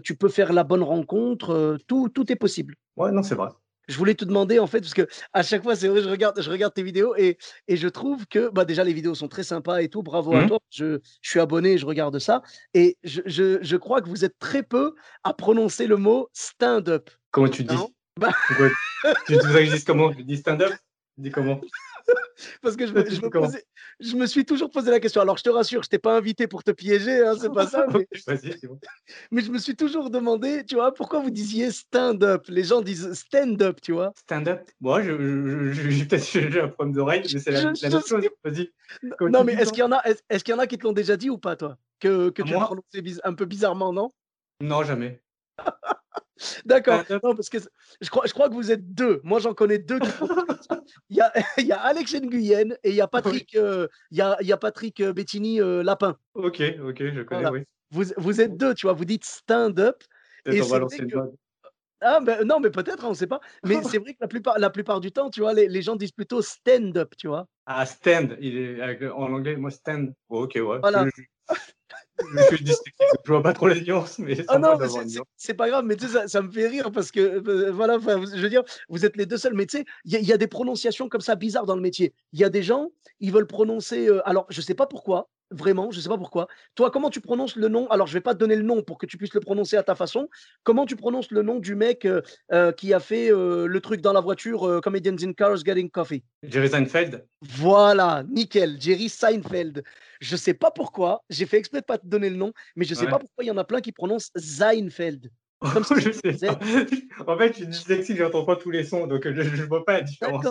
tu 0.04 0.16
peux 0.18 0.30
faire 0.30 0.52
la 0.54 0.64
bonne 0.64 0.84
rencontre, 0.84 1.78
tout 1.88 2.10
tout 2.10 2.32
est 2.32 2.36
possible. 2.36 2.76
Ouais, 2.98 3.12
non, 3.12 3.24
c'est 3.24 3.36
vrai 3.36 3.50
je 3.92 3.98
voulais 3.98 4.16
te 4.16 4.26
demander 4.26 4.60
en 4.60 4.68
fait, 4.68 4.82
parce 4.82 4.94
que 4.94 5.08
à 5.34 5.44
chaque 5.44 5.64
fois, 5.64 5.76
c'est 5.76 5.88
vrai, 5.88 6.02
je 6.02 6.10
regarde, 6.10 6.42
je 6.42 6.50
regarde 6.50 6.74
tes 6.74 6.84
vidéos 6.84 7.14
et, 7.18 7.38
et 7.68 7.78
je 7.78 7.88
trouve 7.88 8.26
que 8.28 8.50
bah, 8.50 8.66
déjà 8.66 8.84
les 8.84 8.94
vidéos 8.94 9.16
sont 9.16 9.28
très 9.28 9.44
sympas 9.44 9.82
et 9.82 9.90
tout. 9.90 10.02
Bravo 10.02 10.34
à 10.34 10.44
mmh. 10.44 10.48
toi. 10.48 10.60
Je, 10.72 11.00
je, 11.22 11.30
suis 11.30 11.40
abonné, 11.40 11.78
je 11.78 11.86
regarde 11.86 12.18
ça 12.20 12.42
et 12.74 12.98
je, 13.04 13.22
je, 13.26 13.60
je, 13.62 13.76
crois 13.76 14.02
que 14.02 14.10
vous 14.10 14.26
êtes 14.26 14.40
très 14.40 14.64
peu 14.64 14.96
à 15.24 15.34
prononcer 15.34 15.88
le 15.88 15.98
mot 15.98 16.30
stand-up. 16.34 17.10
Comment 17.32 17.50
tu 17.50 17.64
dis? 17.64 17.76
Bah 18.20 18.32
Tu 19.26 19.38
dise 19.38 19.84
comment? 19.84 20.12
Je 20.12 20.22
dis 20.22 20.38
stand-up? 20.38 20.74
Dis 21.22 21.30
comment 21.30 21.62
Parce 22.64 22.76
que 22.76 22.88
je 22.88 22.94
me, 22.94 23.08
je, 24.00 24.16
me 24.16 24.26
suis 24.26 24.44
toujours 24.44 24.72
posé 24.72 24.90
la 24.90 25.00
question. 25.00 25.22
Alors, 25.22 25.38
je 25.38 25.44
te 25.44 25.50
rassure, 25.50 25.84
je 25.84 25.90
t'ai 25.90 26.00
pas 26.00 26.18
invité 26.18 26.48
pour 26.48 26.64
te 26.64 26.72
piéger, 26.72 27.24
hein, 27.24 27.36
c'est 27.40 27.54
pas 27.54 27.68
ça. 27.68 27.86
Mais... 29.32 29.42
je 29.42 29.52
me 29.52 29.60
suis 29.60 29.76
toujours 29.76 30.10
demandé, 30.10 30.66
tu 30.66 30.76
vois, 30.76 30.92
pourquoi 30.94 31.20
vous 31.20 31.30
disiez 31.30 31.70
stand-up? 31.70 32.46
Les 32.48 32.64
gens 32.64 32.82
disent 32.82 33.14
stand-up, 33.14 33.80
tu 33.82 33.92
vois. 33.92 34.14
Stand-up? 34.18 34.68
Moi, 34.80 35.04
je, 35.04 35.72
j'ai 35.74 36.06
peut-être 36.06 36.58
un 36.64 36.70
problème 36.70 36.96
d'oreille, 36.96 37.22
mais 37.32 37.40
c'est 37.40 37.52
la, 37.52 37.66
même 37.66 37.76
chose. 37.76 38.28
Vas-y. 38.44 38.72
Non, 39.22 39.44
mais 39.44 39.54
est-ce 39.54 39.72
qu'il 39.72 39.82
y 39.82 39.84
en 39.84 39.92
a, 39.92 40.02
est-ce 40.30 40.44
qu'il 40.44 40.56
y 40.56 40.58
en 40.58 40.60
a 40.60 40.66
qui 40.66 40.80
te 40.80 40.84
l'ont 40.84 40.94
déjà 40.94 41.16
dit 41.18 41.30
ou 41.30 41.38
pas, 41.38 41.56
toi? 41.56 41.78
Que, 42.00 42.32
que 42.32 42.42
tu 42.42 42.56
as 42.56 42.60
prononcé 42.62 43.04
un 43.24 43.34
peu 43.36 43.46
bizarrement, 43.46 43.94
non? 43.94 44.12
Non, 44.60 44.82
jamais. 44.84 45.22
D'accord. 46.66 47.04
Non, 47.24 47.36
parce 47.36 47.50
que 47.50 47.58
je 48.02 48.10
crois, 48.10 48.26
je 48.26 48.34
crois 48.34 48.50
que 48.50 48.54
vous 48.54 48.72
êtes 48.72 48.94
deux. 48.94 49.22
Moi, 49.24 49.40
j'en 49.40 49.54
connais 49.54 49.78
deux 49.78 50.00
qui 50.00 50.10
il, 51.10 51.18
y 51.18 51.22
a, 51.22 51.32
il 51.58 51.66
y 51.66 51.72
a 51.72 51.80
Alex 51.80 52.14
Nguyen 52.14 52.76
et 52.84 52.90
il 52.90 52.96
y 52.96 53.02
a 53.02 53.08
Patrick, 53.08 53.56
euh, 53.56 53.88
il, 54.12 54.18
y 54.18 54.22
a, 54.22 54.38
il 54.42 54.48
y 54.48 54.54
a 54.54 54.58
Patrick 54.58 55.00
euh, 55.00 55.14
Bettini 55.14 55.62
euh, 55.62 55.84
Lapin. 55.84 56.18
Ok, 56.34 56.62
ok, 56.84 56.98
je 56.98 57.22
connais, 57.22 57.50
oui. 57.50 57.64
Vous, 57.92 58.06
vous 58.18 58.40
êtes 58.40 58.56
deux, 58.56 58.74
tu 58.74 58.86
vois, 58.86 58.94
vous 58.94 59.06
dites 59.06 59.26
stand-up. 59.26 60.04
Et 60.46 60.62
on 60.62 60.68
va 60.68 60.80
lancer 60.80 61.06
que... 61.06 61.18
Ah, 62.04 62.20
ben, 62.20 62.44
non, 62.46 62.60
mais 62.60 62.72
peut-être, 62.72 63.04
hein, 63.04 63.10
on 63.10 63.12
ne 63.12 63.16
sait 63.16 63.28
pas. 63.28 63.42
Mais 63.64 63.76
c'est 63.84 64.00
vrai 64.00 64.14
que 64.14 64.20
la 64.22 64.28
plupart, 64.28 64.58
la 64.58 64.70
plupart 64.70 65.02
du 65.02 65.12
temps, 65.12 65.30
tu 65.30 65.42
vois, 65.42 65.54
les, 65.54 65.68
les 65.68 65.82
gens 65.82 65.96
disent 65.96 66.14
plutôt 66.14 66.42
stand-up, 66.42 67.14
tu 67.18 67.28
vois. 67.28 67.48
Ah, 67.68 67.86
stand. 67.86 68.38
Il 68.40 68.58
est, 68.58 69.10
en 69.10 69.34
anglais, 69.34 69.56
moi, 69.56 69.70
stand. 69.70 70.14
ok, 70.30 70.54
ouais. 70.56 70.80
Voilà 70.80 71.06
je 72.52 72.56
suis 72.56 72.66
je 73.24 73.32
vois 73.32 73.44
pas 73.44 73.54
trop 73.54 73.68
les 73.68 73.82
nuances, 73.82 74.20
mais 74.20 74.38
ah 74.48 74.58
non, 74.58 74.78
c'est 75.38 75.54
pas 75.54 75.70
grave, 75.70 75.86
mais 75.86 75.96
tu 75.96 76.08
sais, 76.08 76.14
ça, 76.14 76.28
ça, 76.28 76.42
me 76.42 76.52
fait 76.52 76.68
rire 76.68 76.92
parce 76.92 77.12
que 77.12 77.20
euh, 77.20 77.72
voilà, 77.72 77.98
je 78.00 78.42
veux 78.42 78.50
dire, 78.50 78.64
vous 78.90 79.06
êtes 79.06 79.16
les 79.18 79.26
deux 79.26 79.38
seuls, 79.38 79.54
mais 79.54 79.66
tu 79.66 79.78
sais, 79.78 79.86
il 80.06 80.18
y, 80.20 80.24
y, 80.24 80.34
a 80.34 80.38
des 80.38 80.48
prononciations 80.48 81.10
comme 81.10 81.22
ça 81.22 81.36
bizarres 81.36 81.66
dans 81.66 81.76
le 81.76 81.82
métier. 81.82 82.14
Il 82.34 82.40
y 82.40 82.44
a 82.44 82.50
des 82.50 82.64
gens, 82.64 82.88
ils 83.20 83.32
veulent 83.32 83.48
prononcer, 83.48 84.08
euh, 84.08 84.28
alors 84.28 84.46
je 84.50 84.62
sais 84.62 84.74
pas 84.76 84.88
pourquoi, 84.88 85.30
Vraiment, 85.52 85.92
je 85.92 85.98
ne 85.98 86.02
sais 86.02 86.10
pas 86.10 86.18
pourquoi. 86.18 86.48
Toi, 86.76 86.92
comment 86.92 87.10
tu 87.10 87.20
prononces 87.20 87.58
le 87.58 87.68
nom? 87.68 87.88
Alors, 87.90 88.08
je 88.08 88.14
ne 88.14 88.18
vais 88.18 88.22
pas 88.22 88.34
te 88.34 88.40
donner 88.40 88.56
le 88.56 88.64
nom 88.64 88.82
pour 88.82 88.98
que 88.98 89.06
tu 89.06 89.18
puisses 89.18 89.34
le 89.34 89.42
prononcer 89.42 89.76
à 89.76 89.84
ta 89.84 89.96
façon. 89.96 90.30
Comment 90.64 90.86
tu 90.86 90.96
prononces 90.96 91.30
le 91.32 91.44
nom 91.44 91.60
du 91.60 91.76
mec 91.76 92.06
euh, 92.06 92.22
euh, 92.54 92.72
qui 92.72 92.94
a 92.94 93.02
fait 93.02 93.32
euh, 93.32 93.68
le 93.68 93.82
truc 93.82 94.00
dans 94.00 94.14
la 94.14 94.22
voiture, 94.22 94.80
Comedians 94.82 95.18
in 95.22 95.34
Cars 95.34 95.58
Getting 95.66 95.90
Coffee? 95.90 96.24
Jerry 96.44 96.70
Seinfeld. 96.70 97.26
Voilà, 97.42 98.24
nickel, 98.30 98.80
Jerry 98.80 99.10
Seinfeld. 99.10 99.84
Je 100.22 100.34
ne 100.34 100.38
sais 100.38 100.54
pas 100.54 100.72
pourquoi, 100.72 101.24
j'ai 101.30 101.46
fait 101.46 101.58
exprès 101.58 101.80
de 101.80 101.84
ne 101.84 101.88
pas 101.88 101.98
te 101.98 102.08
donner 102.08 102.30
le 102.30 102.38
nom, 102.38 102.54
mais 102.76 102.86
je 102.86 102.94
ne 102.94 103.00
sais 103.00 103.08
pas 103.08 103.20
pourquoi 103.20 103.44
il 103.44 103.48
y 103.48 103.52
en 103.52 103.58
a 103.58 103.66
plein 103.66 103.82
qui 103.82 103.92
prononcent 103.92 104.32
Seinfeld. 104.36 105.30
Comme 105.74 105.84
je 106.00 106.12
sais 106.12 106.48
pas. 106.48 106.60
en 107.28 107.38
fait, 107.38 107.50
je 107.50 107.54
suis 107.54 107.68
dyslexique, 107.68 108.18
je 108.18 108.24
n'entends 108.24 108.46
pas 108.46 108.56
tous 108.56 108.72
les 108.72 108.84
sons, 108.84 109.06
donc 109.06 109.24
je 109.24 109.42
ne 109.42 109.66
vois 109.68 109.84
pas 109.84 109.94
la 109.94 110.02
différence. 110.02 110.46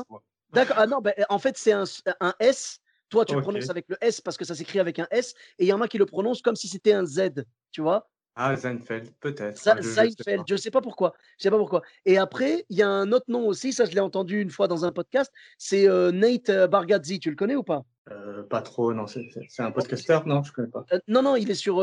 D'accord. 0.53 0.77
Ah 0.79 0.87
non, 0.87 1.01
ben, 1.01 1.15
en 1.29 1.39
fait, 1.39 1.57
c'est 1.57 1.73
un, 1.73 1.85
un 2.21 2.35
S 2.41 2.81
toi, 3.11 3.25
tu 3.25 3.35
le 3.35 3.43
prononces 3.43 3.69
avec 3.69 3.87
le 3.88 3.97
S 4.00 4.21
parce 4.21 4.38
que 4.38 4.45
ça 4.45 4.55
s'écrit 4.55 4.81
avec 4.81 4.99
un 4.99 5.07
S, 5.11 5.35
et 5.59 5.64
il 5.64 5.69
y 5.69 5.73
en 5.73 5.81
a 5.81 5.88
qui 5.88 5.99
le 5.99 6.07
prononcent 6.07 6.43
comme 6.43 6.57
si 6.57 6.69
c'était 6.69 6.93
un 6.93 7.05
Z, 7.05 7.45
tu 7.73 7.83
vois? 7.83 8.09
Ah, 8.37 8.57
Seinfeld, 8.57 9.11
peut-être. 9.21 9.59
Seinfeld, 9.59 10.45
je 10.49 10.55
ne 10.55 10.59
sais 10.59 10.71
pas 10.71 10.81
pourquoi. 10.81 11.12
Je 11.37 11.43
sais 11.43 11.50
pas 11.50 11.59
pourquoi. 11.59 11.83
Et 12.07 12.17
après, 12.17 12.64
il 12.71 12.76
y 12.79 12.83
a 12.83 12.88
un 12.88 13.12
autre 13.12 13.26
nom 13.29 13.47
aussi, 13.47 13.73
ça 13.73 13.85
je 13.85 13.90
l'ai 13.90 14.00
entendu 14.00 14.40
une 14.40 14.50
fois 14.50 14.69
dans 14.69 14.85
un 14.85 14.93
podcast, 14.93 15.33
c'est 15.59 15.88
euh, 15.88 16.12
Nate 16.12 16.49
euh, 16.49 16.67
Bargatze, 16.67 17.19
tu 17.21 17.29
le 17.31 17.37
connais 17.37 17.57
ou 17.57 17.62
pas? 17.62 17.85
Euh, 18.11 18.43
Pas 18.45 18.62
trop, 18.62 18.95
non, 18.95 19.07
c'est 19.07 19.29
un 19.59 19.71
podcaster, 19.71 20.21
non, 20.26 20.43
je 20.43 20.50
ne 20.50 20.55
connais 20.55 20.69
pas. 20.69 20.87
non, 21.07 21.23
non, 21.23 21.37
il 21.37 21.50
est 21.50 21.55
sur, 21.55 21.76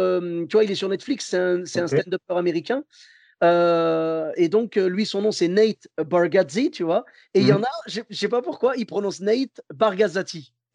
tu 0.49 0.53
vois, 0.53 0.63
il 0.63 0.71
est 0.71 0.75
sur 0.75 0.89
Netflix, 0.89 1.25
c'est 1.27 1.37
un, 1.37 1.61
un 1.61 1.87
stand-upper 1.87 2.35
américain. 2.35 2.83
et 3.43 4.49
donc, 4.49 4.77
lui, 4.77 5.05
son 5.05 5.21
nom, 5.21 5.31
c'est 5.31 5.47
Nate 5.47 5.87
Bargatze, 5.97 6.71
tu 6.71 6.83
vois. 6.83 7.05
Et 7.33 7.41
il 7.41 7.47
y 7.47 7.51
mmh. 7.51 7.57
en 7.57 7.63
a, 7.63 7.69
je 7.85 8.01
ne 8.09 8.15
sais 8.15 8.29
pas 8.29 8.41
pourquoi, 8.41 8.75
il 8.77 8.85
prononce 8.85 9.19
Nate 9.19 9.61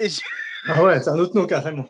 Ah 0.66 0.80
ouais, 0.84 1.02
c'est 1.02 1.10
un 1.10 1.18
autre 1.18 1.34
nom 1.34 1.44
carrément. 1.44 1.88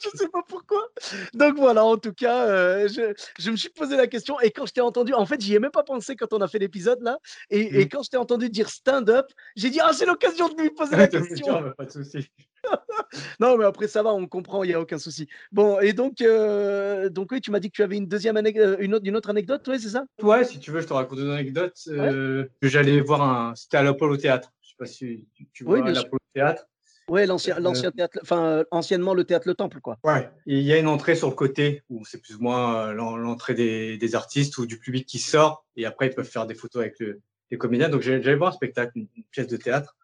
je 0.00 0.08
sais 0.16 0.28
pas 0.28 0.42
pourquoi. 0.46 0.88
Donc 1.34 1.56
voilà, 1.56 1.84
en 1.84 1.96
tout 1.96 2.12
cas, 2.12 2.46
euh, 2.46 2.88
je, 2.88 3.14
je, 3.38 3.50
me 3.50 3.56
suis 3.56 3.70
posé 3.70 3.96
la 3.96 4.06
question 4.06 4.38
et 4.40 4.50
quand 4.50 4.66
je 4.66 4.72
t'ai 4.72 4.80
entendu, 4.80 5.12
en 5.14 5.26
fait, 5.26 5.40
j'y 5.40 5.54
ai 5.54 5.58
même 5.58 5.70
pas 5.70 5.82
pensé 5.82 6.16
quand 6.16 6.32
on 6.32 6.40
a 6.40 6.48
fait 6.48 6.58
l'épisode 6.58 7.02
là. 7.02 7.18
Et, 7.50 7.80
et, 7.80 7.84
mm. 7.84 7.88
quand 7.88 8.02
je 8.02 8.10
t'ai 8.10 8.16
entendu 8.16 8.48
dire 8.48 8.68
stand-up, 8.68 9.26
j'ai 9.56 9.70
dit 9.70 9.80
ah 9.80 9.92
c'est 9.92 10.06
l'occasion 10.06 10.48
de 10.48 10.60
lui 10.60 10.70
poser 10.70 10.96
la 10.96 11.08
question. 11.08 11.72
pas 11.76 11.84
de 11.84 11.90
souci. 11.90 12.28
non, 13.40 13.56
mais 13.56 13.64
après 13.64 13.88
ça 13.88 14.02
va, 14.02 14.14
on 14.14 14.26
comprend, 14.26 14.64
il 14.64 14.70
y 14.70 14.74
a 14.74 14.80
aucun 14.80 14.98
souci. 14.98 15.28
Bon, 15.52 15.80
et 15.80 15.92
donc, 15.92 16.20
euh, 16.20 17.08
donc 17.08 17.28
oui, 17.32 17.40
tu 17.40 17.50
m'as 17.50 17.60
dit 17.60 17.70
que 17.70 17.76
tu 17.76 17.82
avais 17.82 17.96
une 17.96 18.08
deuxième 18.08 18.36
anecdote, 18.36 18.78
euh, 18.80 18.82
une 18.82 18.94
autre, 18.94 19.06
une 19.06 19.16
autre 19.16 19.30
anecdote, 19.30 19.66
ouais, 19.68 19.78
c'est 19.78 19.90
ça? 19.90 20.04
Ouais, 20.22 20.44
si 20.44 20.60
tu 20.60 20.70
veux, 20.70 20.80
je 20.80 20.86
te 20.86 20.92
raconte 20.92 21.18
une 21.18 21.30
anecdote. 21.30 21.78
que 21.86 22.48
J'allais 22.62 23.00
voir 23.00 23.22
un, 23.22 23.54
c'était 23.54 23.78
à 23.78 23.82
l'Apollo 23.82 24.16
Théâtre. 24.16 24.50
Je 24.62 24.68
sais 24.70 24.76
pas 24.78 24.86
si 24.86 25.26
tu, 25.52 25.64
vois 25.64 25.80
oui, 25.80 25.92
l'Apollo 25.92 26.18
Théâtre. 26.34 26.66
Ouais, 27.08 27.26
l'ancien, 27.26 27.58
l'ancien 27.58 27.90
théâtre, 27.90 28.18
enfin, 28.22 28.44
euh, 28.46 28.64
anciennement 28.70 29.12
le 29.12 29.24
théâtre 29.24 29.46
Le 29.46 29.54
Temple, 29.54 29.80
quoi. 29.80 29.98
Ouais, 30.04 30.30
il 30.46 30.60
y 30.60 30.72
a 30.72 30.78
une 30.78 30.88
entrée 30.88 31.14
sur 31.14 31.28
le 31.28 31.34
côté 31.34 31.82
où 31.90 32.04
c'est 32.06 32.20
plus 32.20 32.36
ou 32.36 32.40
moins 32.40 32.88
euh, 32.88 32.92
l'entrée 32.92 33.54
des, 33.54 33.98
des, 33.98 34.14
artistes 34.14 34.56
ou 34.56 34.64
du 34.64 34.78
public 34.78 35.06
qui 35.06 35.18
sort 35.18 35.66
et 35.76 35.84
après 35.84 36.06
ils 36.06 36.14
peuvent 36.14 36.28
faire 36.28 36.46
des 36.46 36.54
photos 36.54 36.80
avec 36.80 36.98
le, 37.00 37.20
des 37.50 37.58
comédiens. 37.58 37.90
Donc, 37.90 38.00
j'allais 38.00 38.36
voir 38.36 38.50
un 38.50 38.56
spectacle, 38.56 38.92
une, 38.96 39.08
pièce 39.30 39.48
de 39.48 39.56
théâtre. 39.58 39.96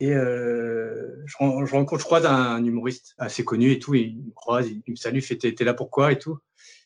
Et 0.00 0.12
je, 0.12 1.24
je, 1.24 1.36
rencontre, 1.72 1.98
je 1.98 2.04
croise 2.04 2.26
un, 2.26 2.62
humoriste 2.62 3.14
assez 3.18 3.44
connu 3.44 3.72
et 3.72 3.78
tout. 3.78 3.94
il 3.94 4.18
me 4.18 4.30
croise, 4.32 4.68
il, 4.68 4.82
me 4.86 4.96
salue, 4.96 5.20
fait 5.20 5.36
T'es 5.36 5.64
là 5.64 5.74
pourquoi 5.74 6.12
et 6.12 6.18
tout. 6.18 6.38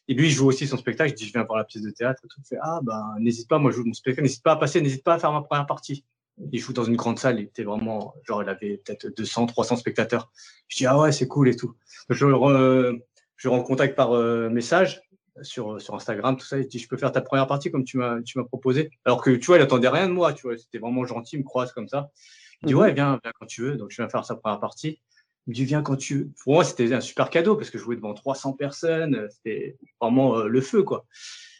Et 0.09 0.15
lui, 0.15 0.29
il 0.29 0.31
joue 0.31 0.47
aussi 0.47 0.67
son 0.67 0.77
spectacle. 0.77 1.11
Je 1.11 1.17
dis 1.17 1.27
Je 1.27 1.33
viens 1.33 1.45
voir 1.45 1.59
la 1.59 1.65
pièce 1.65 1.83
de 1.83 1.91
théâtre. 1.91 2.23
Et 2.25 2.29
tout. 2.29 2.41
Il 2.41 2.47
fait 2.47 2.59
Ah, 2.63 2.81
ben, 2.83 3.17
n'hésite 3.19 3.49
pas, 3.49 3.59
moi, 3.59 3.71
je 3.71 3.77
joue 3.77 3.85
mon 3.85 3.93
spectacle. 3.93 4.23
N'hésite 4.23 4.43
pas 4.43 4.53
à 4.53 4.57
passer, 4.57 4.81
n'hésite 4.81 5.05
pas 5.05 5.15
à 5.15 5.19
faire 5.19 5.33
ma 5.33 5.43
première 5.43 5.67
partie. 5.67 6.05
Il 6.39 6.59
joue 6.59 6.73
dans 6.73 6.85
une 6.85 6.97
grande 6.97 7.19
salle. 7.19 7.41
Il 7.41 7.45
était 7.45 7.65
vraiment, 7.65 8.15
genre, 8.25 8.43
il 8.43 8.49
avait 8.49 8.79
peut-être 8.85 9.09
200, 9.09 9.47
300 9.47 9.77
spectateurs. 9.77 10.33
Je 10.69 10.77
dis 10.79 10.87
Ah 10.87 10.99
ouais, 10.99 11.13
c'est 11.13 11.29
cool 11.29 11.49
et 11.49 11.57
tout. 11.57 11.75
je, 12.09 12.99
je 13.37 13.49
rends 13.49 13.63
contact 13.63 13.97
par 13.97 14.13
message 14.51 15.03
sur, 15.41 15.81
sur 15.81 15.95
Instagram, 15.95 16.37
tout 16.37 16.47
ça. 16.47 16.59
Il 16.59 16.67
dit, 16.67 16.79
je 16.79 16.89
peux 16.89 16.97
faire 16.97 17.13
ta 17.13 17.21
première 17.21 17.47
partie 17.47 17.71
comme 17.71 17.85
tu 17.85 17.97
m'as, 17.97 18.21
tu 18.23 18.39
m'as 18.39 18.45
proposé. 18.45 18.91
Alors 19.05 19.23
que, 19.23 19.31
tu 19.31 19.47
vois, 19.47 19.57
il 19.57 19.63
attendait 19.63 19.89
rien 19.89 20.09
de 20.09 20.13
moi, 20.13 20.33
tu 20.33 20.43
vois. 20.43 20.57
C'était 20.59 20.79
vraiment 20.79 21.05
gentil, 21.05 21.37
il 21.37 21.41
me 21.41 21.45
croise 21.45 21.73
comme 21.73 21.89
ça. 21.89 22.11
Il 22.63 22.69
dit, 22.69 22.75
mhm. 22.75 22.81
ouais, 22.81 22.93
viens, 22.93 23.19
viens 23.23 23.33
quand 23.39 23.47
tu 23.47 23.63
veux. 23.63 23.77
Donc, 23.77 23.91
je 23.91 23.97
viens 23.97 24.09
faire 24.09 24.25
sa 24.25 24.37
première 24.37 24.61
partie. 24.61 25.01
Il 25.47 25.51
me 25.51 25.55
dit, 25.55 25.65
viens 25.65 25.83
quand 25.83 25.97
tu 25.97 26.19
veux. 26.19 26.31
Pour 26.45 26.55
moi, 26.55 26.65
c'était 26.65 26.93
un 26.93 27.01
super 27.01 27.31
cadeau 27.31 27.57
parce 27.57 27.71
que 27.71 27.79
je 27.79 27.83
jouais 27.83 27.97
devant 27.97 28.15
300 28.15 28.53
personnes. 28.53 29.27
C'était 29.31 29.79
vraiment 30.01 30.39
euh, 30.39 30.49
le 30.49 30.61
feu, 30.61 30.83
quoi. 30.83 31.07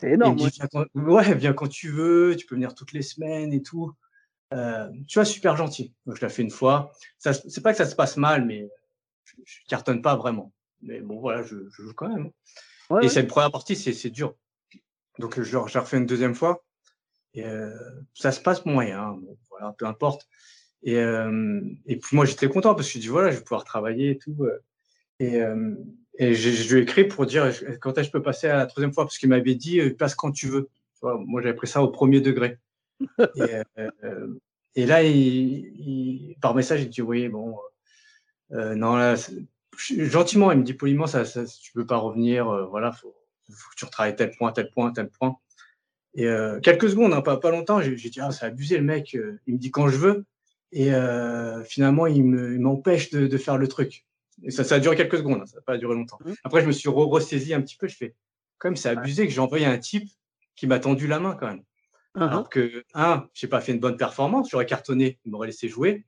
C'est 0.01 0.13
énorme. 0.13 0.37
Il 0.39 0.45
me 0.45 0.51
dit, 0.51 0.57
viens 0.57 0.69
quand... 0.71 0.87
ouais, 0.95 1.35
viens 1.35 1.53
quand 1.53 1.69
tu 1.69 1.89
veux. 1.89 2.37
Tu 2.37 2.47
peux 2.47 2.55
venir 2.55 2.75
toutes 2.75 2.93
les 2.93 3.03
semaines 3.03 3.53
et 3.53 3.63
tout. 3.63 3.93
Euh, 4.53 4.89
tu 5.09 5.19
vois, 5.19 5.25
super 5.25 5.57
gentil. 5.57 5.95
Donc, 6.07 6.17
je 6.17 6.21
l'ai 6.21 6.29
fait 6.29 6.43
une 6.43 6.51
fois. 6.51 6.93
Ça, 7.19 7.33
c'est 7.33 7.63
pas 7.63 7.73
que 7.73 7.79
ça 7.79 7.87
se 7.87 7.97
passe 7.97 8.17
mal, 8.17 8.45
mais 8.45 8.69
je, 9.25 9.35
je 9.45 9.59
cartonne 9.69 10.03
pas 10.03 10.17
vraiment. 10.17 10.53
Mais 10.83 11.01
bon, 11.01 11.21
voilà, 11.21 11.43
je, 11.43 11.57
je 11.71 11.83
joue 11.83 11.95
quand 11.95 12.09
même. 12.09 12.31
et 13.03 13.09
cette 13.09 13.29
première 13.29 13.51
partie, 13.51 13.77
c'est 13.77 14.11
dur. 14.11 14.35
Donc, 15.19 15.41
je, 15.41 15.43
je 15.43 15.79
refais 15.79 15.97
une 15.97 16.07
deuxième 16.07 16.35
fois. 16.35 16.65
Et 17.35 17.47
euh, 17.47 17.71
ça 18.15 18.31
se 18.31 18.41
passe 18.41 18.65
moyen. 18.67 19.13
Bon, 19.13 19.39
voilà, 19.51 19.75
peu 19.79 19.87
importe. 19.87 20.29
Et, 20.83 20.97
euh, 20.97 21.61
et 21.87 21.97
puis, 21.97 22.17
moi, 22.17 22.25
j'étais 22.25 22.49
content 22.49 22.75
parce 22.75 22.89
que 22.89 22.95
je 22.95 22.99
dis, 22.99 23.09
voilà, 23.09 23.31
je 23.31 23.37
vais 23.39 23.43
pouvoir 23.43 23.65
travailler 23.65 24.11
et 24.11 24.19
tout. 24.19 24.37
Euh. 24.41 24.59
Et, 25.19 25.41
euh, 25.41 25.75
et 26.19 26.35
je 26.35 26.75
lui 26.75 26.81
ai 26.81 26.83
écrit 26.83 27.05
pour 27.05 27.25
dire 27.25 27.51
quand 27.81 27.97
est-ce 27.97 28.01
que 28.01 28.03
je 28.07 28.11
peux 28.11 28.23
passer 28.23 28.49
à 28.49 28.57
la 28.57 28.67
troisième 28.67 28.93
fois? 28.93 29.05
Parce 29.05 29.17
qu'il 29.17 29.31
m'avait 29.31 29.55
dit, 29.55 29.81
passe 29.93 30.15
quand 30.15 30.33
tu 30.33 30.47
veux. 30.47 30.69
Tu 30.95 31.01
vois, 31.01 31.19
moi, 31.25 31.41
j'avais 31.41 31.55
pris 31.55 31.69
ça 31.69 31.83
au 31.83 31.89
premier 31.89 32.21
degré. 32.21 32.59
Et, 33.37 33.63
et, 34.75 34.87
là, 34.87 35.03
il, 35.03 36.37
par 36.41 36.55
message, 36.55 36.83
il 36.83 36.89
dit, 36.89 37.03
oui, 37.03 37.29
bon, 37.29 37.57
non, 38.51 38.97
là, 38.97 39.17
gentiment, 39.77 40.53
il 40.53 40.59
me 40.59 40.65
dit 40.65 40.75
poliment, 40.75 41.07
ça, 41.07 41.25
ça 41.25 41.45
tu 41.45 41.73
peux 41.73 41.87
pas 41.87 41.97
revenir, 41.97 42.49
euh, 42.49 42.67
voilà, 42.67 42.93
faut, 42.93 43.15
faut, 43.51 43.71
que 43.71 43.77
tu 43.77 43.85
retravailles 43.85 44.17
tel 44.17 44.31
point, 44.37 44.53
tel 44.53 44.71
point, 44.71 44.93
tel 44.93 45.09
point. 45.09 45.37
Et 46.15 46.27
euh, 46.27 46.61
quelques 46.61 46.91
secondes, 46.91 47.15
hein, 47.15 47.23
pas, 47.23 47.39
pas 47.39 47.51
longtemps, 47.51 47.81
j'ai 47.81 47.97
dit, 47.97 48.21
ah, 48.21 48.31
c'est 48.31 48.47
abusé 48.47 48.77
le 48.77 48.85
mec, 48.85 49.15
euh, 49.15 49.41
il 49.47 49.55
me 49.55 49.59
dit 49.59 49.71
quand 49.71 49.89
je 49.89 49.97
veux, 49.97 50.25
et 50.75 50.91
finalement, 51.67 52.07
il 52.07 52.25
m'empêche 52.25 53.11
de, 53.11 53.27
de, 53.27 53.39
faire 53.39 53.59
le 53.59 53.69
truc. 53.69 54.07
Et 54.43 54.51
ça, 54.51 54.65
ça 54.65 54.77
a 54.77 54.81
duré 54.81 54.97
quelques 54.97 55.19
secondes, 55.19 55.43
hein, 55.43 55.47
ça 55.47 55.57
n'a 55.57 55.63
pas 55.63 55.77
duré 55.77 55.95
longtemps. 55.95 56.19
Mmh. 56.25 56.33
Après, 56.45 56.63
je 56.63 56.67
me 56.67 56.73
suis 56.73 56.89
ressaisi 56.89 57.53
un 57.53 57.61
petit 57.61 57.77
peu, 57.77 57.89
je 57.89 57.97
fais, 57.97 58.15
quand 58.57 58.69
même, 58.69 58.77
c'est 58.77 58.89
abusé 58.89 59.27
que 59.27 59.33
j'ai 59.33 59.41
envoyé 59.41 59.67
un 59.67 59.77
type 59.77 60.09
qui 60.57 60.67
m'a 60.67 60.79
tendu 60.79 61.07
la 61.07 61.21
main 61.21 61.37
quand 61.39 61.49
même. 61.49 61.63
Uh-huh. 62.17 62.29
Alors 62.29 62.49
que, 62.49 62.85
un, 62.95 63.29
j'ai 63.33 63.49
pas 63.49 63.61
fait 63.61 63.73
une 63.73 63.81
bonne 63.81 63.97
performance, 63.97 64.51
j'aurais 64.51 64.67
cartonné, 64.67 65.19
il 65.25 65.31
m'aurait 65.31 65.47
laissé 65.49 65.69
jouer. 65.69 66.05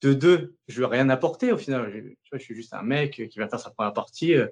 De 0.00 0.12
deux, 0.12 0.56
je 0.68 0.78
lui 0.78 0.84
ai 0.84 0.88
rien 0.88 1.08
apporté 1.08 1.52
au 1.52 1.56
final. 1.56 1.90
Je, 1.92 2.36
je 2.36 2.42
suis 2.42 2.54
juste 2.54 2.72
un 2.74 2.82
mec 2.82 3.28
qui 3.30 3.38
va 3.38 3.48
faire 3.48 3.58
sa 3.58 3.70
première 3.70 3.92
partie. 3.92 4.34
Euh, 4.34 4.46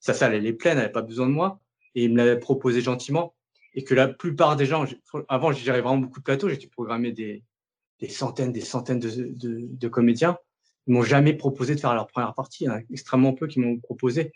sa 0.00 0.14
salle, 0.14 0.34
elle 0.34 0.46
est 0.46 0.52
pleine, 0.52 0.72
elle 0.72 0.82
n'avait 0.82 0.92
pas 0.92 1.02
besoin 1.02 1.26
de 1.26 1.32
moi. 1.32 1.60
Et 1.94 2.04
il 2.04 2.12
me 2.12 2.16
l'avait 2.16 2.38
proposé 2.38 2.80
gentiment. 2.80 3.34
Et 3.74 3.84
que 3.84 3.94
la 3.94 4.08
plupart 4.08 4.56
des 4.56 4.66
gens, 4.66 4.86
avant, 5.28 5.52
je 5.52 5.62
gérais 5.62 5.82
vraiment 5.82 5.98
beaucoup 5.98 6.18
de 6.18 6.24
plateaux, 6.24 6.48
j'étais 6.48 6.66
programmé 6.66 7.12
des, 7.12 7.44
des, 8.00 8.08
centaines, 8.08 8.52
des 8.52 8.60
centaines 8.60 8.98
de, 8.98 9.08
de, 9.08 9.68
de 9.68 9.88
comédiens. 9.88 10.36
Ils 10.86 10.94
m'ont 10.94 11.02
jamais 11.02 11.34
proposé 11.34 11.74
de 11.74 11.80
faire 11.80 11.94
leur 11.94 12.06
première 12.06 12.34
partie. 12.34 12.64
Il 12.64 12.66
y 12.66 12.70
en 12.70 12.74
a 12.74 12.80
extrêmement 12.90 13.34
peu 13.34 13.46
qui 13.46 13.60
m'ont 13.60 13.78
proposé. 13.78 14.32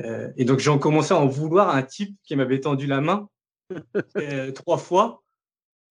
Euh, 0.00 0.30
et 0.36 0.44
donc, 0.44 0.58
j'ai 0.58 0.76
commencé 0.78 1.14
à 1.14 1.18
en 1.18 1.26
vouloir 1.26 1.74
un 1.74 1.82
type 1.82 2.16
qui 2.24 2.36
m'avait 2.36 2.60
tendu 2.60 2.86
la 2.86 3.00
main 3.00 3.28
euh, 4.16 4.52
trois 4.52 4.78
fois. 4.78 5.22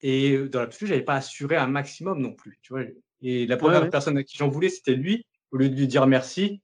Et 0.03 0.37
dans 0.37 0.59
l'absolu, 0.59 0.89
je 0.89 0.93
n'avais 0.93 1.05
pas 1.05 1.15
assuré 1.15 1.55
un 1.55 1.67
maximum 1.67 2.21
non 2.21 2.33
plus. 2.33 2.59
Tu 2.61 2.73
vois, 2.73 2.83
et 3.23 3.47
la 3.47 3.57
première 3.57 3.89
personne 3.89 4.17
à 4.17 4.23
qui 4.23 4.37
j'en 4.37 4.49
voulais, 4.49 4.69
c'était 4.69 4.95
lui. 4.95 5.25
Au 5.51 5.57
lieu 5.57 5.69
de 5.69 5.75
lui 5.75 5.87
dire 5.87 6.05
merci, 6.07 6.61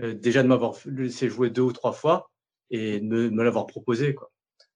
euh, 0.00 0.14
déjà 0.14 0.42
de 0.42 0.48
m'avoir 0.48 0.74
laissé 0.86 1.28
jouer 1.28 1.50
deux 1.50 1.62
ou 1.62 1.72
trois 1.72 1.92
fois 1.92 2.30
et 2.70 3.00
de 3.00 3.30
me, 3.30 3.42
l'avoir 3.42 3.66
proposé. 3.66 4.14
Quoi. 4.14 4.30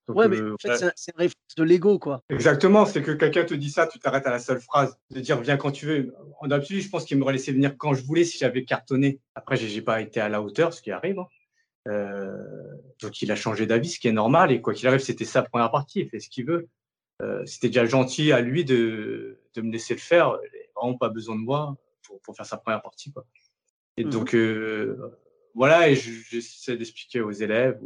ouais, 0.08 0.26
mais 0.26 0.38
euh, 0.38 0.54
en 0.54 0.56
fait, 0.60 0.92
c'est 0.96 1.12
un 1.14 1.18
réflexe 1.18 1.54
de 1.56 1.62
l'ego, 1.62 1.98
quoi. 1.98 2.22
Exactement, 2.28 2.86
c'est 2.86 3.02
que 3.02 3.12
quelqu'un 3.12 3.44
te 3.44 3.54
dit 3.54 3.70
ça, 3.70 3.86
tu 3.86 4.00
t'arrêtes 4.00 4.26
à 4.26 4.30
la 4.30 4.40
seule 4.40 4.60
phrase, 4.60 4.96
de 5.10 5.20
dire 5.20 5.40
viens 5.40 5.56
quand 5.56 5.70
tu 5.70 5.86
veux. 5.86 6.14
En 6.40 6.50
absolu, 6.50 6.80
je 6.80 6.88
pense 6.88 7.04
qu'il 7.04 7.18
m'aurait 7.18 7.34
laissé 7.34 7.52
venir 7.52 7.76
quand 7.76 7.94
je 7.94 8.02
voulais 8.02 8.24
si 8.24 8.38
j'avais 8.38 8.64
cartonné. 8.64 9.20
Après, 9.36 9.56
j'ai 9.56 9.82
pas 9.82 10.00
été 10.00 10.18
à 10.18 10.28
la 10.28 10.42
hauteur, 10.42 10.74
ce 10.74 10.82
qui 10.82 10.90
arrive. 10.90 11.20
Hein. 11.20 11.26
Euh, 11.88 12.36
donc, 13.00 13.22
il 13.22 13.30
a 13.30 13.36
changé 13.36 13.66
d'avis, 13.66 13.90
ce 13.90 14.00
qui 14.00 14.08
est 14.08 14.12
normal. 14.12 14.50
Et 14.50 14.60
quoi 14.60 14.74
qu'il 14.74 14.88
arrive, 14.88 15.00
c'était 15.00 15.24
sa 15.24 15.42
première 15.42 15.70
partie, 15.70 16.00
il 16.00 16.08
fait 16.08 16.20
ce 16.20 16.28
qu'il 16.28 16.46
veut. 16.46 16.68
Euh, 17.22 17.44
c'était 17.46 17.68
déjà 17.68 17.86
gentil 17.86 18.32
à 18.32 18.40
lui 18.40 18.64
de, 18.64 19.38
de, 19.54 19.62
me 19.62 19.70
laisser 19.70 19.94
le 19.94 20.00
faire. 20.00 20.38
Il 20.42 20.58
n'a 20.58 20.64
vraiment 20.74 20.98
pas 20.98 21.08
besoin 21.08 21.36
de 21.36 21.40
moi 21.40 21.76
pour, 22.02 22.20
pour, 22.20 22.36
faire 22.36 22.46
sa 22.46 22.56
première 22.56 22.82
partie. 22.82 23.12
Quoi. 23.12 23.24
Et 23.96 24.04
mmh 24.04 24.10
donc, 24.10 24.34
euh, 24.34 24.98
voilà, 25.54 25.88
et 25.88 25.94
j'essaie 25.94 26.76
d'expliquer 26.76 27.20
aux 27.20 27.30
élèves. 27.30 27.80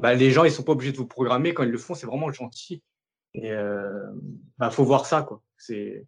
bah, 0.00 0.14
les 0.14 0.30
gens, 0.30 0.44
ils 0.44 0.52
sont 0.52 0.62
pas 0.62 0.72
obligés 0.72 0.92
de 0.92 0.96
vous 0.96 1.06
programmer. 1.06 1.52
Quand 1.52 1.64
ils 1.64 1.70
le 1.70 1.78
font, 1.78 1.94
c'est 1.94 2.06
vraiment 2.06 2.32
gentil. 2.32 2.82
Et 3.34 3.50
euh, 3.50 4.06
bah, 4.58 4.70
faut 4.70 4.84
voir 4.84 5.04
ça. 5.04 5.22
Quoi. 5.22 5.42
C'est, 5.58 6.06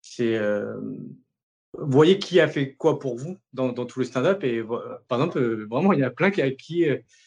c'est, 0.00 0.36
euh, 0.36 0.80
vous 1.74 1.90
voyez 1.90 2.18
qui 2.18 2.40
a 2.40 2.48
fait 2.48 2.74
quoi 2.74 2.98
pour 2.98 3.16
vous 3.16 3.36
dans, 3.52 3.72
dans 3.72 3.84
tout 3.84 3.98
le 3.98 4.06
stand-up. 4.06 4.44
Et 4.44 4.62
par 5.08 5.18
exemple, 5.18 5.40
vraiment, 5.64 5.92
il 5.92 5.98
y 5.98 6.04
a 6.04 6.10
plein 6.10 6.30
qui, 6.30 6.56
qui 6.56 6.86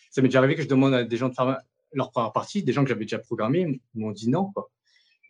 ça 0.09 0.21
m'est 0.21 0.29
déjà 0.29 0.39
arrivé 0.39 0.55
que 0.55 0.63
je 0.63 0.67
demande 0.67 0.93
à 0.93 1.03
des 1.03 1.17
gens 1.17 1.29
de 1.29 1.35
faire 1.35 1.59
leur 1.93 2.11
première 2.11 2.31
partie, 2.31 2.63
des 2.63 2.73
gens 2.73 2.83
que 2.83 2.89
j'avais 2.89 3.05
déjà 3.05 3.19
programmés 3.19 3.81
m'ont 3.95 4.11
dit 4.11 4.29
non. 4.29 4.51
Quoi. 4.53 4.69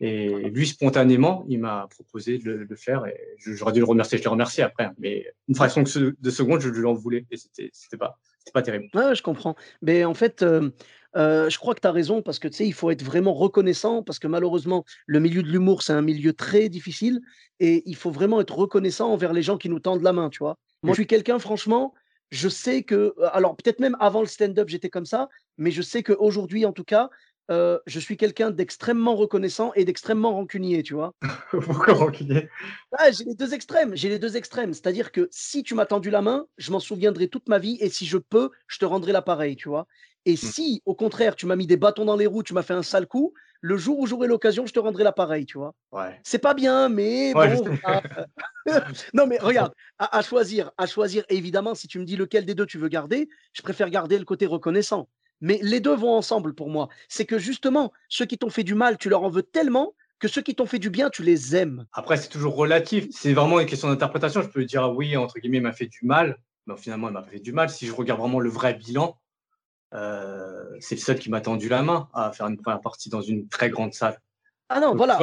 Et 0.00 0.48
lui, 0.48 0.66
spontanément, 0.66 1.44
il 1.48 1.60
m'a 1.60 1.86
proposé 1.90 2.38
de 2.38 2.50
le, 2.50 2.76
faire 2.76 3.04
et 3.06 3.18
j'aurais 3.36 3.72
dû 3.72 3.80
le 3.80 3.84
remercier. 3.84 4.16
Je 4.16 4.22
l'ai 4.22 4.30
remercié 4.30 4.62
après, 4.62 4.84
hein. 4.84 4.94
mais 4.98 5.26
une 5.46 5.54
fraction 5.54 5.82
de 5.82 6.30
seconde, 6.30 6.60
je, 6.60 6.70
lui 6.70 6.86
en 6.86 6.94
voulais 6.94 7.26
et 7.30 7.36
c'était, 7.36 7.68
c'était 7.74 7.98
pas, 7.98 8.18
c'était 8.38 8.52
pas 8.52 8.62
terrible. 8.62 8.88
Ouais, 8.94 9.14
je 9.14 9.22
comprends. 9.22 9.56
Mais 9.82 10.06
en 10.06 10.14
fait, 10.14 10.42
euh, 10.42 10.70
euh, 11.16 11.50
je 11.50 11.58
crois 11.58 11.74
que 11.74 11.80
tu 11.80 11.86
as 11.86 11.92
raison 11.92 12.22
parce 12.22 12.38
que 12.38 12.48
tu 12.48 12.56
sais, 12.56 12.66
il 12.66 12.72
faut 12.72 12.90
être 12.90 13.02
vraiment 13.02 13.34
reconnaissant 13.34 14.02
parce 14.02 14.18
que 14.18 14.26
malheureusement, 14.26 14.86
le 15.06 15.20
milieu 15.20 15.42
de 15.42 15.48
l'humour, 15.48 15.82
c'est 15.82 15.92
un 15.92 16.02
milieu 16.02 16.32
très 16.32 16.70
difficile 16.70 17.20
et 17.58 17.82
il 17.84 17.96
faut 17.96 18.10
vraiment 18.10 18.40
être 18.40 18.56
reconnaissant 18.56 19.12
envers 19.12 19.34
les 19.34 19.42
gens 19.42 19.58
qui 19.58 19.68
nous 19.68 19.80
tendent 19.80 20.02
la 20.02 20.14
main, 20.14 20.30
tu 20.30 20.38
vois. 20.38 20.56
Moi, 20.82 20.94
je 20.94 21.00
suis 21.00 21.06
quelqu'un, 21.06 21.38
franchement, 21.38 21.92
je 22.30 22.48
sais 22.48 22.82
que, 22.82 23.14
alors 23.32 23.56
peut-être 23.56 23.80
même 23.80 23.96
avant 24.00 24.20
le 24.20 24.26
stand-up, 24.26 24.68
j'étais 24.68 24.90
comme 24.90 25.06
ça, 25.06 25.28
mais 25.58 25.70
je 25.70 25.82
sais 25.82 26.02
qu'aujourd'hui, 26.02 26.64
en 26.64 26.72
tout 26.72 26.84
cas, 26.84 27.10
euh, 27.50 27.78
je 27.86 27.98
suis 27.98 28.16
quelqu'un 28.16 28.50
d'extrêmement 28.52 29.16
reconnaissant 29.16 29.72
et 29.74 29.84
d'extrêmement 29.84 30.32
rancunier, 30.32 30.84
tu 30.84 30.94
vois. 30.94 31.14
Pourquoi 31.50 31.94
rancunier? 31.94 32.48
Ah, 32.96 33.10
J'ai 33.10 33.24
les 33.24 33.34
deux 33.34 33.54
extrêmes. 33.54 33.96
J'ai 33.96 34.08
les 34.08 34.20
deux 34.20 34.36
extrêmes. 34.36 34.72
C'est-à-dire 34.72 35.10
que 35.10 35.28
si 35.32 35.64
tu 35.64 35.74
m'as 35.74 35.86
tendu 35.86 36.10
la 36.10 36.22
main, 36.22 36.46
je 36.58 36.70
m'en 36.70 36.78
souviendrai 36.78 37.26
toute 37.26 37.48
ma 37.48 37.58
vie 37.58 37.76
et 37.80 37.88
si 37.88 38.06
je 38.06 38.18
peux, 38.18 38.50
je 38.68 38.78
te 38.78 38.84
rendrai 38.84 39.10
l'appareil, 39.10 39.56
tu 39.56 39.68
vois. 39.68 39.88
Et 40.26 40.34
mmh. 40.34 40.36
si, 40.36 40.82
au 40.84 40.94
contraire, 40.94 41.36
tu 41.36 41.46
m'as 41.46 41.56
mis 41.56 41.66
des 41.66 41.76
bâtons 41.76 42.04
dans 42.04 42.16
les 42.16 42.26
roues, 42.26 42.42
tu 42.42 42.54
m'as 42.54 42.62
fait 42.62 42.74
un 42.74 42.82
sale 42.82 43.06
coup, 43.06 43.32
le 43.60 43.76
jour 43.76 43.98
où 43.98 44.06
j'aurai 44.06 44.26
l'occasion, 44.26 44.66
je 44.66 44.72
te 44.72 44.78
rendrai 44.78 45.04
l'appareil, 45.04 45.44
tu 45.44 45.58
vois. 45.58 45.74
Ouais. 45.92 46.18
C'est 46.22 46.38
pas 46.38 46.54
bien, 46.54 46.88
mais 46.88 47.34
bon. 47.34 47.64
non, 49.14 49.26
mais 49.26 49.38
regarde, 49.38 49.72
à, 49.98 50.18
à, 50.18 50.22
choisir, 50.22 50.70
à 50.78 50.86
choisir, 50.86 51.24
évidemment, 51.28 51.74
si 51.74 51.86
tu 51.86 51.98
me 51.98 52.04
dis 52.04 52.16
lequel 52.16 52.46
des 52.46 52.54
deux 52.54 52.66
tu 52.66 52.78
veux 52.78 52.88
garder, 52.88 53.28
je 53.52 53.62
préfère 53.62 53.90
garder 53.90 54.18
le 54.18 54.24
côté 54.24 54.46
reconnaissant. 54.46 55.08
Mais 55.40 55.58
les 55.62 55.80
deux 55.80 55.94
vont 55.94 56.14
ensemble 56.14 56.54
pour 56.54 56.68
moi. 56.68 56.88
C'est 57.08 57.24
que 57.24 57.38
justement, 57.38 57.92
ceux 58.08 58.26
qui 58.26 58.38
t'ont 58.38 58.50
fait 58.50 58.64
du 58.64 58.74
mal, 58.74 58.98
tu 58.98 59.08
leur 59.08 59.22
en 59.22 59.30
veux 59.30 59.42
tellement 59.42 59.94
que 60.18 60.28
ceux 60.28 60.42
qui 60.42 60.54
t'ont 60.54 60.66
fait 60.66 60.78
du 60.78 60.90
bien, 60.90 61.08
tu 61.08 61.22
les 61.22 61.56
aimes. 61.56 61.86
Après, 61.92 62.18
c'est 62.18 62.28
toujours 62.28 62.54
relatif. 62.54 63.06
C'est 63.10 63.32
vraiment 63.32 63.58
une 63.58 63.66
question 63.66 63.88
d'interprétation. 63.88 64.42
Je 64.42 64.48
peux 64.48 64.64
dire, 64.64 64.84
ah 64.84 64.92
oui, 64.92 65.16
entre 65.16 65.38
guillemets, 65.38 65.58
il 65.58 65.62
m'a 65.62 65.72
fait 65.72 65.86
du 65.86 66.00
mal. 66.02 66.38
Mais 66.66 66.76
finalement, 66.76 67.08
il 67.08 67.12
m'a 67.12 67.22
fait 67.22 67.40
du 67.40 67.52
mal. 67.52 67.70
Si 67.70 67.86
je 67.86 67.92
regarde 67.92 68.20
vraiment 68.20 68.38
le 68.38 68.50
vrai 68.50 68.74
bilan, 68.74 69.18
euh, 69.92 70.64
c'est 70.80 70.94
le 70.94 71.00
seul 71.00 71.18
qui 71.18 71.30
m'a 71.30 71.40
tendu 71.40 71.68
la 71.68 71.82
main 71.82 72.08
à 72.14 72.32
faire 72.32 72.46
une 72.46 72.56
première 72.56 72.80
partie 72.80 73.08
dans 73.08 73.22
une 73.22 73.48
très 73.48 73.70
grande 73.70 73.92
salle. 73.92 74.20
Ah 74.68 74.80
non, 74.80 74.94
voilà. 74.94 75.18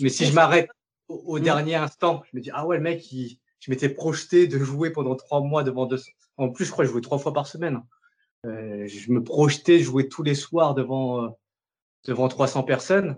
mais 0.00 0.08
si 0.08 0.24
je 0.24 0.32
m'arrête 0.32 0.70
au, 1.08 1.38
mmh. 1.38 1.42
dernier 1.42 1.74
instant, 1.74 2.22
je 2.30 2.36
me 2.36 2.42
dis, 2.42 2.50
ah 2.52 2.66
ouais, 2.66 2.78
le 2.78 2.82
mec, 2.82 3.04
je 3.10 3.70
m'étais 3.70 3.90
projeté 3.90 4.46
de 4.46 4.58
jouer 4.58 4.90
pendant 4.90 5.14
trois 5.14 5.40
mois 5.40 5.62
devant 5.62 5.86
deux. 5.86 6.00
En 6.38 6.48
plus, 6.48 6.64
je 6.64 6.70
crois 6.70 6.84
que 6.84 6.88
je 6.88 6.92
jouais 6.92 7.02
trois 7.02 7.18
fois 7.18 7.32
par 7.32 7.46
semaine. 7.46 7.82
Euh, 8.46 8.86
je 8.86 9.10
me 9.12 9.22
projetais 9.22 9.78
jouer 9.80 10.08
tous 10.08 10.22
les 10.22 10.34
soirs 10.34 10.74
devant, 10.74 11.24
euh, 11.24 11.28
devant 12.06 12.28
300 12.28 12.62
personnes. 12.62 13.16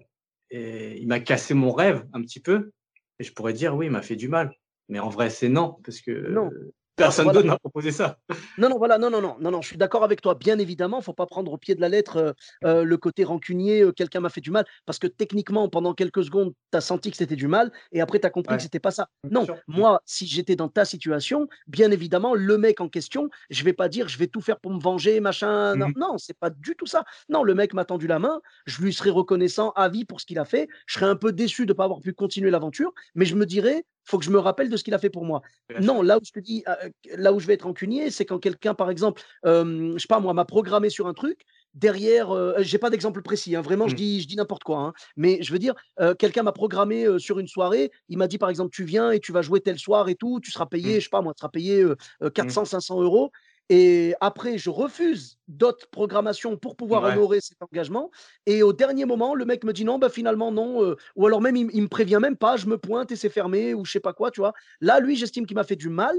Et 0.51 0.99
il 0.99 1.07
m'a 1.07 1.21
cassé 1.21 1.55
mon 1.55 1.73
rêve 1.73 2.07
un 2.13 2.23
petit 2.23 2.41
peu. 2.41 2.73
Et 3.19 3.25
je 3.25 3.33
pourrais 3.33 3.53
dire, 3.53 3.77
oui, 3.77 3.87
il 3.87 3.93
m'a 3.93 4.03
fait 4.03 4.17
du 4.17 4.29
mal. 4.29 4.55
Mais 4.89 4.99
en 4.99 5.09
vrai, 5.09 5.31
c'est 5.31 5.49
non. 5.49 5.79
Parce 5.85 6.01
que 6.01 6.31
non. 6.31 6.51
Personne 6.99 7.25
Voilà. 7.25 7.39
d'autre 7.39 7.49
m'a 7.53 7.59
proposé 7.59 7.93
ça. 7.93 8.19
Non, 8.59 8.69
non, 8.69 8.77
voilà, 8.77 8.99
non, 8.99 9.09
non, 9.09 9.21
non, 9.23 9.37
non, 9.41 9.51
non, 9.53 9.63
je 9.63 9.69
suis 9.69 9.77
d'accord 9.77 10.03
avec 10.05 10.21
toi. 10.21 10.35
Bien 10.35 10.59
évidemment, 10.59 11.01
faut 11.01 11.13
pas 11.13 11.27
prendre 11.27 11.53
au 11.53 11.57
pied 11.57 11.75
de 11.77 11.81
la 11.81 11.89
lettre 11.89 12.17
euh, 12.17 12.33
euh, 12.65 12.83
le 12.85 12.97
côté 12.97 13.23
rancunier, 13.25 13.83
euh, 13.83 13.93
quelqu'un 13.93 14.21
m'a 14.21 14.29
fait 14.31 14.41
du 14.41 14.51
mal, 14.51 14.65
parce 14.85 14.99
que 14.99 15.07
techniquement, 15.07 15.69
pendant 15.69 15.95
quelques 15.95 16.25
secondes, 16.25 16.53
tu 16.73 16.77
as 16.77 16.81
senti 16.81 17.11
que 17.13 17.17
c'était 17.17 17.37
du 17.37 17.47
mal, 17.49 17.71
et 17.93 18.01
après, 18.01 18.19
tu 18.19 18.27
as 18.27 18.31
compris 18.31 18.53
Ouais. 18.53 18.57
que 18.59 18.63
c'était 18.65 18.81
pas 18.81 18.91
ça. 18.91 19.09
Non, 19.31 19.47
moi, 19.69 20.03
si 20.07 20.27
j'étais 20.27 20.57
dans 20.57 20.69
ta 20.69 20.85
situation, 20.85 21.49
bien 21.69 21.91
évidemment, 21.93 22.35
le 22.35 22.59
mec 22.59 22.81
en 22.81 22.89
question, 22.89 23.31
je 23.51 23.63
vais 23.65 23.73
pas 23.73 23.89
dire, 23.89 24.09
je 24.09 24.19
vais 24.19 24.27
tout 24.27 24.41
faire 24.41 24.59
pour 24.59 24.73
me 24.75 24.81
venger, 24.81 25.21
machin. 25.21 25.77
Non, 25.77 25.87
Mhm. 25.89 25.95
non, 25.97 26.19
c'est 26.19 26.37
pas 26.37 26.51
du 26.51 26.75
tout 26.77 26.87
ça. 26.87 27.05
Non, 27.29 27.45
le 27.45 27.55
mec 27.55 27.75
m'a 27.75 27.85
tendu 27.85 28.07
la 28.09 28.19
main, 28.19 28.41
je 28.67 28.83
lui 28.83 28.93
serais 28.93 29.11
reconnaissant 29.11 29.71
à 29.77 29.89
vie 29.89 30.05
pour 30.05 30.21
ce 30.21 30.27
qu'il 30.27 30.39
a 30.39 30.45
fait. 30.45 30.69
Je 30.87 30.95
serais 30.95 31.07
un 31.07 31.17
peu 31.17 31.33
déçu 31.33 31.65
de 31.65 31.73
pas 31.73 31.85
avoir 31.85 32.01
pu 32.01 32.13
continuer 32.13 32.51
l'aventure, 32.51 32.93
mais 33.15 33.25
je 33.25 33.37
me 33.37 33.47
dirais, 33.47 33.85
faut 34.09 34.19
que 34.19 34.25
je 34.25 34.31
me 34.31 34.39
rappelle 34.39 34.71
de 34.71 34.77
ce 34.77 34.85
qu'il 34.85 34.95
a 34.95 34.99
fait 34.99 35.11
pour 35.11 35.25
moi. 35.25 35.43
Bien 35.69 35.83
sûr. 35.83 35.93
Non, 35.95 36.03
là 36.03 36.17
où 36.19 36.21
je 36.25 36.33
te 36.33 36.41
dis, 36.41 36.65
euh, 36.69 36.75
là 37.17 37.33
où 37.33 37.41
je 37.41 37.47
vais 37.47 37.55
être 37.55 37.63
rancunier, 37.65 38.11
c'est 38.11 38.25
quand 38.25 38.39
quelqu'un, 38.39 38.75
par 38.75 38.91
exemple, 38.91 39.23
euh, 39.45 39.93
je 39.95 39.99
sais 39.99 40.09
pas 40.09 40.21
moi, 40.21 40.33
m'a 40.35 40.45
programmé 40.45 40.89
sur 40.91 41.07
un 41.07 41.15
truc. 41.15 41.43
Derrière, 41.75 42.31
euh, 42.35 42.55
j'ai 42.61 42.79
pas 42.79 42.89
d'exemple 42.91 43.21
précis, 43.23 43.55
hein, 43.55 43.61
vraiment, 43.61 43.87
je 43.87 43.93
Mm. 43.93 43.97
dis, 43.97 44.21
je 44.23 44.27
dis 44.27 44.37
n'importe 44.37 44.65
quoi. 44.65 44.79
hein, 44.79 44.93
mais 45.17 45.39
je 45.43 45.53
veux 45.53 45.59
dire, 45.59 45.75
euh, 46.01 46.15
quelqu'un 46.15 46.43
m'a 46.43 46.53
programmé 46.53 47.05
euh, 47.05 47.19
sur 47.19 47.39
une 47.39 47.47
soirée. 47.47 47.91
Il 48.09 48.17
m'a 48.19 48.27
dit, 48.27 48.39
par 48.39 48.49
exemple, 48.49 48.71
tu 48.75 48.85
viens 48.85 49.11
et 49.11 49.21
tu 49.21 49.33
vas 49.33 49.43
jouer 49.43 49.61
tel 49.61 49.79
soir 49.79 50.09
et 50.09 50.15
tout. 50.15 50.41
Tu 50.43 50.51
seras 50.51 50.67
payé, 50.67 50.97
Mm. 50.97 51.01
je 51.01 51.05
sais 51.05 51.11
pas 51.11 51.21
moi, 51.23 51.35
tu 51.35 51.41
seras 51.41 51.51
payé 51.51 51.83
euh, 51.83 51.95
euh, 52.23 52.31
400, 52.31 52.65
500 52.65 53.03
euros. 53.03 53.31
Et 53.71 54.15
après, 54.21 54.57
je 54.59 54.71
refuse 54.71 55.39
d'autres 55.47 55.89
programmations 55.91 56.57
pour 56.57 56.77
pouvoir 56.77 57.03
Ouais. 57.03 57.05
honorer 57.05 57.41
cet 57.41 57.59
engagement. 57.63 58.11
Et 58.47 58.63
au 58.63 58.73
dernier 58.73 59.05
moment, 59.05 59.35
le 59.35 59.45
mec 59.45 59.63
me 59.65 59.73
dit 59.73 59.85
non, 59.85 59.99
bah 59.99 60.09
finalement 60.09 60.51
non. 60.53 60.83
euh, 60.85 60.97
ou 61.17 61.27
alors 61.27 61.41
même, 61.43 61.57
il, 61.57 61.69
il 61.75 61.83
me 61.83 61.89
prévient 61.89 62.19
même 62.21 62.37
pas, 62.37 62.57
je 62.57 62.67
me 62.67 62.79
pointe 62.79 63.13
et 63.13 63.17
c'est 63.17 63.29
fermé 63.29 63.75
ou 63.75 63.85
je 63.85 63.93
sais 63.93 64.01
pas 64.01 64.15
quoi, 64.15 64.31
tu 64.31 64.41
vois. 64.41 64.55
Là, 64.81 65.01
lui, 65.01 65.17
j'estime 65.17 65.45
qu'il 65.47 65.57
m'a 65.57 65.65
fait 65.65 65.77
du 65.77 65.91
mal. 65.91 66.17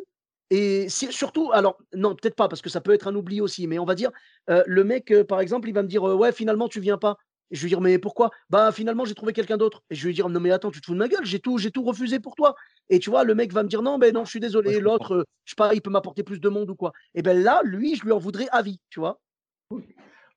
Et 0.52 0.90
si- 0.90 1.12
surtout, 1.12 1.52
alors, 1.54 1.78
non, 1.94 2.16
peut-être 2.16 2.36
pas, 2.36 2.48
parce 2.48 2.62
que 2.62 2.70
ça 2.70 2.82
peut 2.82 2.94
être 2.94 3.08
un 3.08 3.16
oubli 3.16 3.40
aussi, 3.42 3.68
mais 3.68 3.78
on 3.80 3.86
va 3.86 3.94
dire, 3.96 4.12
euh, 4.50 4.64
le 4.66 4.84
mec, 4.84 5.12
euh, 5.12 5.24
par 5.24 5.42
exemple, 5.42 5.70
il 5.70 5.74
va 5.74 5.84
me 5.84 5.88
dire, 5.88 6.04
ouais, 6.04 6.32
finalement, 6.32 6.68
tu 6.68 6.80
viens 6.80 6.98
pas. 6.98 7.18
Et 7.52 7.56
je 7.56 7.64
vais 7.64 7.68
dire, 7.70 7.82
mais 7.82 7.98
pourquoi? 7.98 8.30
Bah, 8.50 8.72
finalement, 8.72 9.06
j'ai 9.06 9.16
trouvé 9.16 9.34
quelqu'un 9.34 9.58
d'autre. 9.58 9.84
Et 9.90 9.96
je 9.96 10.08
lui 10.08 10.14
dire, 10.14 10.30
non, 10.30 10.40
mais 10.40 10.52
attends, 10.52 10.72
tu 10.72 10.82
te 10.82 10.86
fous 10.86 10.94
de 10.94 11.00
ma 11.00 11.08
gueule, 11.08 11.26
j'ai 11.26 11.40
tout, 11.40 11.58
j'ai 11.58 11.72
tout 11.72 11.84
refusé 11.84 12.20
pour 12.20 12.36
toi. 12.36 12.56
Et 12.90 13.00
tu 13.00 13.10
vois, 13.10 13.24
le 13.24 13.34
mec 13.36 13.52
va 13.54 13.64
me 13.64 13.70
dire, 13.70 13.82
non, 13.82 13.98
ben 13.98 14.14
non, 14.14 14.26
je 14.26 14.30
suis 14.30 14.40
désolé, 14.40 14.80
l'autre, 14.80 15.16
euh, 15.16 15.24
je 15.46 15.52
sais 15.52 15.56
pas, 15.56 15.74
il 15.74 15.82
peut 15.82 15.90
m'apporter 15.90 16.24
plus 16.24 16.40
de 16.40 16.50
monde 16.50 16.70
ou 16.70 16.76
quoi. 16.76 16.92
Et 17.16 17.22
ben 17.22 17.42
là, 17.42 17.62
lui, 17.64 17.96
je 17.96 18.04
lui 18.04 18.12
en 18.12 18.20
voudrais 18.20 18.48
à 18.52 18.62
vie, 18.62 18.80
tu 18.90 19.00
vois. 19.00 19.20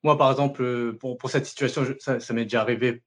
Moi, 0.02 0.18
par 0.18 0.30
exemple, 0.30 0.62
euh, 0.62 0.92
pour, 0.98 1.16
pour 1.18 1.30
cette 1.30 1.46
situation, 1.46 1.84
je- 1.84 1.92
ça, 1.98 2.18
ça 2.18 2.34
m'est 2.34 2.44
déjà 2.44 2.60
arrivé. 2.62 3.02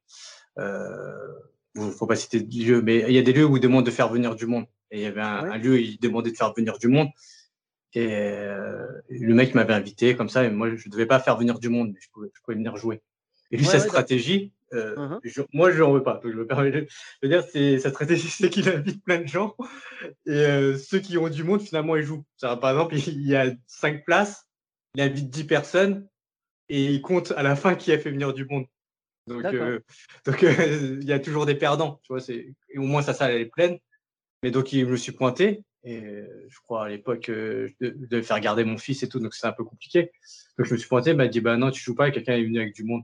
Euh, 0.59 1.27
il 1.75 1.91
faut 1.91 2.07
pas 2.07 2.15
citer 2.15 2.39
de 2.39 2.63
lieu, 2.63 2.81
mais 2.81 2.99
il 3.07 3.11
y 3.13 3.17
a 3.17 3.21
des 3.21 3.33
lieux 3.33 3.45
où 3.45 3.57
ils 3.57 3.61
demandent 3.61 3.85
de 3.85 3.91
faire 3.91 4.09
venir 4.09 4.35
du 4.35 4.45
monde. 4.45 4.65
Et 4.91 4.99
il 4.99 5.03
y 5.03 5.05
avait 5.05 5.21
un, 5.21 5.43
Ouais. 5.43 5.49
un 5.49 5.57
lieu 5.57 5.71
où 5.71 5.75
ils 5.75 5.99
demandaient 5.99 6.31
de 6.31 6.37
faire 6.37 6.53
venir 6.53 6.77
du 6.77 6.87
monde. 6.87 7.09
Et 7.93 8.15
euh, 8.15 8.85
le 9.09 9.33
mec 9.33 9.55
m'avait 9.55 9.73
invité 9.73 10.15
comme 10.15 10.29
ça, 10.29 10.43
et 10.43 10.49
moi, 10.49 10.69
je 10.75 10.87
ne 10.87 10.91
devais 10.91 11.05
pas 11.05 11.19
faire 11.19 11.37
venir 11.37 11.59
du 11.59 11.69
monde, 11.69 11.91
mais 11.93 11.99
je 12.01 12.09
pouvais, 12.11 12.29
je 12.33 12.41
pouvais 12.41 12.55
venir 12.55 12.75
jouer. 12.77 13.01
Et 13.51 13.57
lui, 13.57 13.65
Ouais, 13.65 13.71
sa 13.71 13.77
ouais, 13.79 13.83
stratégie, 13.87 14.51
euh, 14.73 14.95
Mhm. 14.97 15.19
je- 15.23 15.41
moi, 15.53 15.71
je 15.71 15.81
ne 15.83 15.93
veux 15.93 16.03
pas. 16.03 16.19
Donc 16.23 16.31
je 16.31 16.37
me 16.37 16.47
permets 16.47 16.71
de 16.71 16.87
de 17.21 17.27
dire, 17.27 17.43
c'est, 17.43 17.79
sa 17.79 17.89
stratégie, 17.89 18.27
c'est 18.49 18.49
qu'il 18.49 18.67
invite 18.69 19.03
plein 19.03 19.21
de 19.21 19.27
gens. 19.27 19.55
Et 20.25 20.31
euh, 20.31 20.77
ceux 20.77 20.99
qui 20.99 21.17
ont 21.17 21.29
du 21.29 21.43
monde, 21.43 21.61
finalement, 21.61 21.95
ils 21.95 22.03
jouent. 22.03 22.25
Ça, 22.37 22.57
par 22.57 22.71
exemple, 22.71 22.95
il 22.95 23.27
y 23.27 23.35
a 23.35 23.51
cinq 23.67 24.03
places, 24.05 24.47
il 24.95 25.01
invite 25.01 25.29
10 25.29 25.43
personnes, 25.45 26.07
et 26.69 26.85
il 26.85 27.01
compte 27.01 27.31
à 27.37 27.43
la 27.43 27.55
fin 27.55 27.75
qui 27.75 27.91
a 27.91 27.99
fait 27.99 28.11
venir 28.11 28.33
du 28.33 28.45
monde. 28.45 28.65
Donc, 29.27 29.43
euh, 29.45 29.79
donc 30.25 30.43
euh, 30.43 30.97
il 31.01 31.07
y 31.07 31.13
a 31.13 31.19
toujours 31.19 31.45
des 31.45 31.55
perdants. 31.55 31.99
Tu 32.03 32.11
vois, 32.13 32.19
c'est, 32.21 32.53
au 32.75 32.81
moins, 32.81 33.01
sa 33.01 33.13
salle, 33.13 33.31
elle 33.31 33.41
est 33.41 33.45
pleine. 33.45 33.77
Mais 34.43 34.51
donc, 34.51 34.73
il- 34.73 34.85
me 34.87 34.95
suis 34.97 35.11
pointé. 35.11 35.61
Et 35.87 36.01
je 36.49 36.59
crois 36.63 36.85
à 36.85 36.89
l'époque, 36.89 37.25
je 37.27 37.67
de- 37.79 37.95
je 38.01 38.07
devais 38.07 38.23
faire 38.23 38.39
garder 38.39 38.63
mon 38.63 38.77
fils 38.79 39.03
et 39.03 39.07
tout, 39.09 39.19
donc 39.19 39.35
c'est 39.35 39.45
un 39.45 39.51
peu 39.51 39.63
compliqué. 39.63 40.11
Donc 40.57 40.65
je 40.65 40.73
me 40.73 40.79
suis 40.79 40.87
pointé, 40.89 41.11
il 41.11 41.15
m'a 41.15 41.27
dit 41.27 41.41
bah 41.41 41.57
non, 41.57 41.69
tu 41.69 41.79
joues 41.83 41.93
pas, 41.93 42.09
quelqu'un 42.09 42.33
est 42.33 42.43
venu 42.43 42.59
avec 42.59 42.73
du 42.73 42.83
monde. 42.83 43.03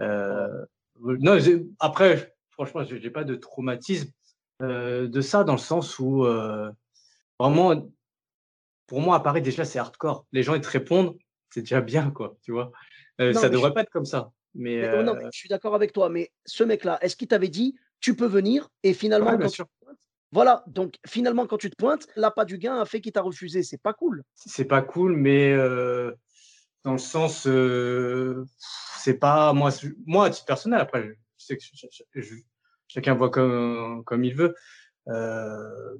Euh, 0.00 0.64
non, 1.00 1.38
j'ai- 1.38 1.66
après, 1.80 2.34
franchement, 2.50 2.84
je 2.84 2.96
n'ai 2.96 3.10
pas 3.10 3.24
de 3.24 3.34
traumatisme 3.34 4.10
euh, 4.62 5.08
de 5.08 5.20
ça, 5.20 5.44
dans 5.44 5.52
le 5.54 5.58
sens 5.58 5.98
où 5.98 6.24
euh, 6.24 6.70
vraiment, 7.38 7.90
pour 8.86 9.00
moi, 9.00 9.16
à 9.16 9.20
Paris, 9.20 9.42
déjà, 9.42 9.64
c'est 9.64 9.78
hardcore. 9.78 10.26
Les 10.32 10.42
gens, 10.42 10.54
ils 10.54 10.60
te 10.60 10.68
répondent, 10.68 11.16
c'est 11.50 11.60
déjà 11.62 11.80
bien, 11.80 12.10
quoi, 12.10 12.36
tu 12.42 12.52
vois. 12.52 12.70
Non, 13.18 13.32
ça 13.34 13.48
devrait 13.48 13.70
je- 13.70 13.74
pas 13.74 13.80
être 13.82 13.90
comme 13.90 14.04
ça. 14.04 14.30
Mais, 14.54 14.82
Mais, 14.82 15.02
non, 15.02 15.16
je 15.32 15.38
suis 15.38 15.48
d'accord 15.48 15.74
avec 15.74 15.92
toi, 15.92 16.08
mais 16.08 16.30
ce 16.44 16.62
mec-là, 16.64 16.98
est-ce 17.02 17.16
qu'il 17.16 17.28
t'avait 17.28 17.48
dit, 17.48 17.74
tu 18.00 18.14
peux 18.16 18.26
venir 18.26 18.68
Et 18.82 18.92
finalement, 18.94 19.30
ouais, 19.30 19.36
bien 19.38 19.46
quand 19.46 19.50
tu 19.50 19.56
sûr. 19.56 19.66
te 19.66 19.84
pointes- 19.84 19.98
voilà, 20.30 20.64
donc 20.66 20.96
finalement, 21.06 21.46
quand 21.46 21.58
tu 21.58 21.70
te 21.70 21.76
pointes, 21.76 22.06
l'appât 22.16 22.44
du 22.44 22.58
gain 22.58 22.80
a 22.80 22.84
fait 22.84 23.00
qu'il 23.00 23.12
t'a 23.12 23.22
refusé. 23.22 23.62
C'est 23.62 23.80
pas 23.82 23.92
cool. 23.94 24.24
c'est 24.34 24.64
pas 24.66 24.82
cool, 24.82 25.16
mais 25.16 25.52
euh, 25.52 26.12
dans 26.84 26.92
le 26.92 26.98
sens, 26.98 27.46
euh, 27.46 28.44
c'est 28.98 29.18
pas 29.18 29.52
moi, 29.52 29.70
moi 30.06 30.26
à 30.26 30.30
titre 30.30 30.46
personnel. 30.46 30.80
Après, 30.80 31.16
je 31.38 31.44
sais 31.44 31.56
que 31.56 31.62
chacun 32.88 33.14
voit 33.14 33.30
comme 33.30 34.02
comme 34.04 34.24
il 34.24 34.34
veut. 34.34 34.54
Euh, 35.08 35.96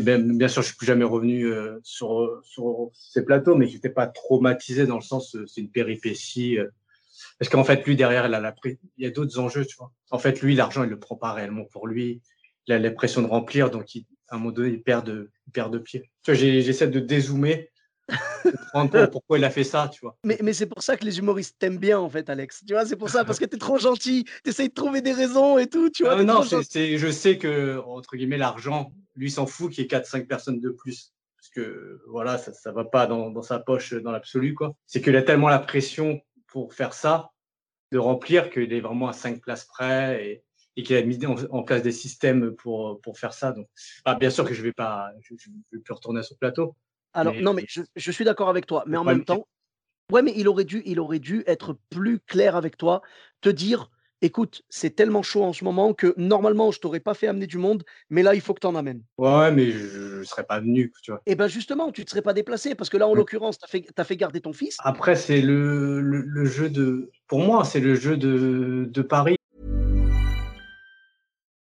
ben, 0.00 0.36
bien 0.38 0.48
sûr, 0.48 0.62
je 0.62 0.68
suis 0.68 0.76
plus 0.76 0.86
jamais 0.86 1.04
revenu 1.04 1.46
euh, 1.46 1.78
sur 1.82 2.40
sur 2.44 2.90
ces 2.94 3.24
plateaux, 3.24 3.54
mais 3.54 3.66
j'étais 3.66 3.90
pas 3.90 4.06
traumatisé 4.06 4.86
dans 4.86 4.96
le 4.96 5.02
sens, 5.02 5.36
euh, 5.36 5.46
c'est 5.46 5.60
une 5.60 5.70
péripétie. 5.70 6.58
euh, 6.58 6.68
parce 7.38 7.50
qu'en 7.50 7.64
fait, 7.64 7.84
lui 7.84 7.96
derrière, 7.96 8.26
il 8.26 8.34
a 8.34 8.40
la 8.40 8.54
il 8.64 9.04
y 9.04 9.06
a 9.06 9.10
d'autres 9.10 9.38
enjeux, 9.38 9.66
tu 9.66 9.76
vois. 9.76 9.92
En 10.10 10.18
fait, 10.18 10.40
lui, 10.40 10.54
l'argent, 10.54 10.84
il 10.84 10.90
le 10.90 10.98
prend 10.98 11.16
pas 11.16 11.32
réellement 11.32 11.64
pour 11.64 11.86
lui. 11.86 12.22
Il 12.66 12.72
a 12.74 12.78
l'impression 12.78 13.22
de 13.22 13.26
remplir, 13.26 13.70
donc 13.70 13.94
il, 13.94 14.06
à 14.28 14.36
un 14.36 14.38
moment 14.38 14.52
donné, 14.52 14.70
il 14.70 14.82
perd 14.82 15.06
de, 15.06 15.30
il 15.46 15.52
perd 15.52 15.72
de 15.72 15.78
pied. 15.78 16.10
Tu 16.22 16.32
vois, 16.32 16.34
j'essaie 16.34 16.88
de 16.88 17.00
dézoomer 17.00 17.70
pour- 18.72 19.10
pourquoi 19.10 19.38
il 19.38 19.44
a 19.44 19.50
fait 19.50 19.64
ça, 19.64 19.88
tu 19.92 20.00
vois. 20.00 20.16
Mais, 20.24 20.38
mais 20.42 20.52
c'est 20.52 20.66
pour 20.66 20.82
ça 20.82 20.96
que 20.96 21.04
les 21.04 21.18
humoristes 21.18 21.56
t'aiment 21.58 21.78
bien, 21.78 21.98
en 21.98 22.08
fait, 22.08 22.28
Alex. 22.30 22.64
Tu 22.66 22.72
vois, 22.72 22.84
c'est 22.86 22.96
pour 22.96 23.10
ça, 23.10 23.24
parce 23.24 23.38
que 23.38 23.44
t'es 23.44 23.56
trop 23.58 23.78
gentil. 23.78 24.24
T'essayes 24.42 24.68
de 24.68 24.74
trouver 24.74 25.00
des 25.00 25.12
raisons 25.12 25.58
et 25.58 25.66
tout, 25.66 25.90
tu 25.90 26.02
vois. 26.02 26.14
Ah 26.14 26.16
t'es 26.18 26.24
non, 26.24 26.42
c'est, 26.42 26.98
je 26.98 27.10
sais 27.10 27.38
que, 27.38 27.78
entre 27.86 28.16
guillemets, 28.16 28.38
l'argent, 28.38 28.92
lui 29.16 29.30
s'en 29.30 29.46
fout 29.46 29.72
qu'il 29.72 29.82
y 29.82 29.84
ait 29.84 29.88
4-5 29.88 30.26
personnes 30.26 30.60
de 30.60 30.70
plus. 30.70 31.12
Parce 31.36 31.50
que, 31.50 32.00
voilà, 32.08 32.38
ça, 32.38 32.52
ça 32.52 32.72
va 32.72 32.84
pas 32.84 33.06
dans, 33.06 33.30
dans 33.30 33.42
sa 33.42 33.58
poche 33.58 33.94
dans 33.94 34.10
l'absolu, 34.10 34.54
quoi. 34.54 34.74
C'est 34.86 35.00
qu'il 35.00 35.16
a 35.16 35.22
tellement 35.22 35.48
la 35.48 35.58
pression 35.60 36.20
pour 36.46 36.74
faire 36.74 36.94
ça, 36.94 37.30
de 37.92 37.98
remplir, 37.98 38.50
qu'il 38.50 38.72
est 38.72 38.80
vraiment 38.80 39.08
à 39.08 39.12
5 39.12 39.40
places 39.40 39.64
près 39.64 40.24
et, 40.26 40.42
et 40.76 40.82
qu'il 40.82 40.96
a 40.96 41.02
mis 41.02 41.24
en, 41.26 41.36
en 41.50 41.62
place 41.62 41.82
des 41.82 41.92
systèmes 41.92 42.54
pour, 42.56 43.00
pour 43.00 43.18
faire 43.18 43.32
ça. 43.34 43.52
Donc, 43.52 43.66
ah, 44.04 44.14
bien 44.14 44.30
sûr 44.30 44.44
que 44.44 44.54
je 44.54 44.62
vais 44.62 44.72
pas, 44.72 45.10
je, 45.20 45.34
je 45.38 45.50
vais 45.72 45.80
plus 45.82 45.92
retourner 45.94 46.20
à 46.20 46.22
ce 46.24 46.34
plateau. 46.34 46.74
Alors, 47.18 47.34
mais- 47.34 47.42
non, 47.42 47.52
mais 47.52 47.64
je, 47.68 47.82
je 47.96 48.12
suis 48.12 48.24
d'accord 48.24 48.48
avec 48.48 48.66
toi. 48.66 48.84
Mais 48.86 48.96
en 48.96 49.04
même 49.04 49.24
temps, 49.24 49.48
ouais, 50.12 50.22
mais 50.22 50.32
il 50.36 50.48
aurait 50.48 50.64
dû, 50.64 50.82
il 50.86 51.00
aurait 51.00 51.18
dû 51.18 51.42
être 51.46 51.76
plus 51.90 52.20
clair 52.20 52.54
avec 52.54 52.76
toi, 52.76 53.02
te 53.40 53.48
dire, 53.48 53.90
écoute, 54.22 54.62
c'est 54.68 54.94
tellement 54.94 55.22
chaud 55.22 55.42
en 55.42 55.52
ce 55.52 55.64
moment 55.64 55.94
que 55.94 56.14
normalement, 56.16 56.70
je 56.70 56.78
t'aurais 56.78 57.00
pas 57.00 57.14
fait 57.14 57.26
amener 57.26 57.48
du 57.48 57.58
monde, 57.58 57.82
mais 58.08 58.22
là, 58.22 58.36
il 58.36 58.40
faut 58.40 58.54
que 58.54 58.60
tu 58.60 58.68
en 58.68 58.76
amènes. 58.76 59.02
Ouais, 59.18 59.50
mais 59.50 59.72
je, 59.72 60.18
ne 60.18 60.22
serais 60.22 60.44
pas 60.44 60.60
venu, 60.60 60.92
tu 61.02 61.10
vois. 61.10 61.20
Et 61.26 61.34
bien 61.34 61.48
justement, 61.48 61.90
tu 61.90 62.02
ne 62.02 62.04
te 62.04 62.10
serais 62.10 62.22
pas 62.22 62.34
déplacé, 62.34 62.76
parce 62.76 62.88
que 62.88 62.96
là, 62.96 63.08
en 63.08 63.14
l'occurrence, 63.14 63.58
tu 63.58 63.64
as 63.64 63.68
fait, 63.68 63.86
t'as 63.94 64.04
fait 64.04 64.16
garder 64.16 64.40
ton 64.40 64.52
fils. 64.52 64.76
Après, 64.84 65.16
c'est 65.16 65.40
le, 65.40 66.00
le, 66.00 66.20
le 66.20 66.44
jeu 66.44 66.70
de. 66.70 67.10
Pour 67.26 67.40
moi, 67.40 67.64
c'est 67.64 67.80
le 67.80 67.96
jeu 67.96 68.16
de, 68.16 68.86
de 68.88 69.02
Paris. 69.02 69.37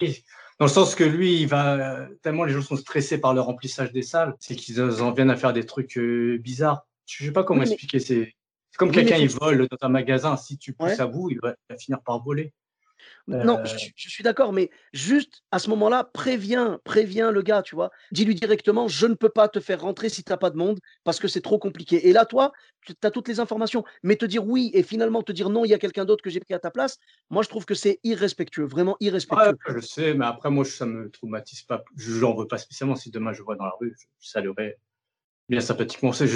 Dans 0.00 0.66
le 0.66 0.70
sens 0.70 0.94
que 0.94 1.04
lui, 1.04 1.40
il 1.42 1.46
va. 1.48 2.06
Tellement 2.22 2.44
les 2.44 2.52
gens 2.52 2.62
sont 2.62 2.76
stressés 2.76 3.18
par 3.18 3.34
le 3.34 3.40
remplissage 3.40 3.92
des 3.92 4.02
salles, 4.02 4.34
c'est 4.40 4.54
qu'ils 4.54 4.80
en 4.80 5.12
viennent 5.12 5.30
à 5.30 5.36
faire 5.36 5.52
des 5.52 5.66
trucs 5.66 5.96
euh, 5.98 6.38
bizarres. 6.38 6.86
Je 7.06 7.24
sais 7.24 7.32
pas 7.32 7.44
comment 7.44 7.60
Oui, 7.60 7.66
mais- 7.66 7.72
expliquer. 7.72 7.98
C'est 8.00 8.32
comme 8.78 8.88
Oui, 8.90 8.94
quelqu'un, 8.94 9.16
il 9.16 9.28
vole 9.28 9.68
dans 9.68 9.76
un 9.82 9.88
magasin. 9.88 10.36
Si 10.36 10.58
tu 10.58 10.72
pousses 10.72 10.90
Ouais. 10.90 11.00
à 11.00 11.06
bout, 11.06 11.30
il 11.30 11.38
va, 11.40 11.50
il 11.50 11.72
va 11.74 11.78
finir 11.78 12.00
par 12.02 12.22
voler. 12.22 12.52
Non, 13.26 13.58
Euh, 13.58 13.64
je, 13.64 13.88
je 13.96 14.10
suis 14.10 14.22
d'accord, 14.22 14.52
mais 14.52 14.70
juste 14.92 15.42
à 15.50 15.58
ce 15.58 15.70
moment-là, 15.70 16.04
préviens, 16.04 16.78
préviens 16.84 17.30
le 17.30 17.40
gars, 17.40 17.62
tu 17.62 17.74
vois. 17.74 17.90
Dis-lui 18.12 18.34
directement, 18.34 18.86
je 18.86 19.06
ne 19.06 19.14
peux 19.14 19.30
pas 19.30 19.48
te 19.48 19.60
faire 19.60 19.80
rentrer 19.80 20.10
si 20.10 20.22
tu 20.22 20.30
n'as 20.30 20.36
pas 20.36 20.50
de 20.50 20.56
monde 20.56 20.78
parce 21.04 21.18
que 21.18 21.26
c'est 21.26 21.40
trop 21.40 21.58
compliqué. 21.58 22.06
Et 22.08 22.12
là, 22.12 22.26
toi, 22.26 22.52
tu 22.84 22.94
as 23.02 23.10
toutes 23.10 23.28
les 23.28 23.40
informations. 23.40 23.84
Mais 24.02 24.16
te 24.16 24.26
dire 24.26 24.46
oui 24.46 24.70
et 24.74 24.82
finalement 24.82 25.22
te 25.22 25.32
dire 25.32 25.48
non, 25.48 25.64
il 25.64 25.68
y 25.68 25.74
a 25.74 25.78
quelqu'un 25.78 26.04
d'autre 26.04 26.22
que 26.22 26.28
j'ai 26.28 26.40
pris 26.40 26.52
à 26.52 26.58
ta 26.58 26.70
place, 26.70 26.98
moi, 27.30 27.42
je 27.42 27.48
trouve 27.48 27.64
que 27.64 27.74
c'est 27.74 27.98
irrespectueux, 28.04 28.64
vraiment 28.64 28.92
ouais, 28.92 29.06
irrespectueux. 29.06 29.56
je 29.68 29.80
sais, 29.80 30.14
mais 30.14 30.26
après, 30.26 30.50
moi, 30.50 30.64
ça 30.66 30.84
me 30.84 31.10
traumatise 31.10 31.62
pas. 31.62 31.82
Je 31.96 32.20
n'en 32.20 32.34
veux 32.34 32.46
pas 32.46 32.58
spécialement. 32.58 32.96
Si 32.96 33.10
demain 33.10 33.32
je 33.32 33.42
vois 33.42 33.56
dans 33.56 33.64
la 33.64 33.74
rue, 33.80 33.96
je, 33.98 34.28
saluerai 34.28 34.76
bien 35.48 35.60
sympathiquement. 35.60 36.12
C'est 36.12 36.30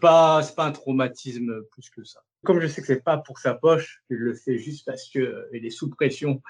pas, 0.00 0.42
c'est 0.42 0.54
pas 0.54 0.66
un 0.66 0.72
traumatisme 0.72 1.62
plus 1.70 1.88
que 1.88 2.04
ça. 2.04 2.20
Comme 2.44 2.60
je 2.60 2.66
sais 2.66 2.80
que 2.80 2.86
c'est 2.86 3.02
pas 3.02 3.18
pour 3.18 3.38
sa 3.38 3.54
poche, 3.54 4.02
je 4.10 4.16
le 4.16 4.34
fais 4.34 4.58
juste 4.58 4.84
parce 4.86 5.08
que 5.08 5.18
euh, 5.18 5.48
il 5.52 5.66
est 5.66 5.70
sous 5.70 5.90
pression. 5.90 6.40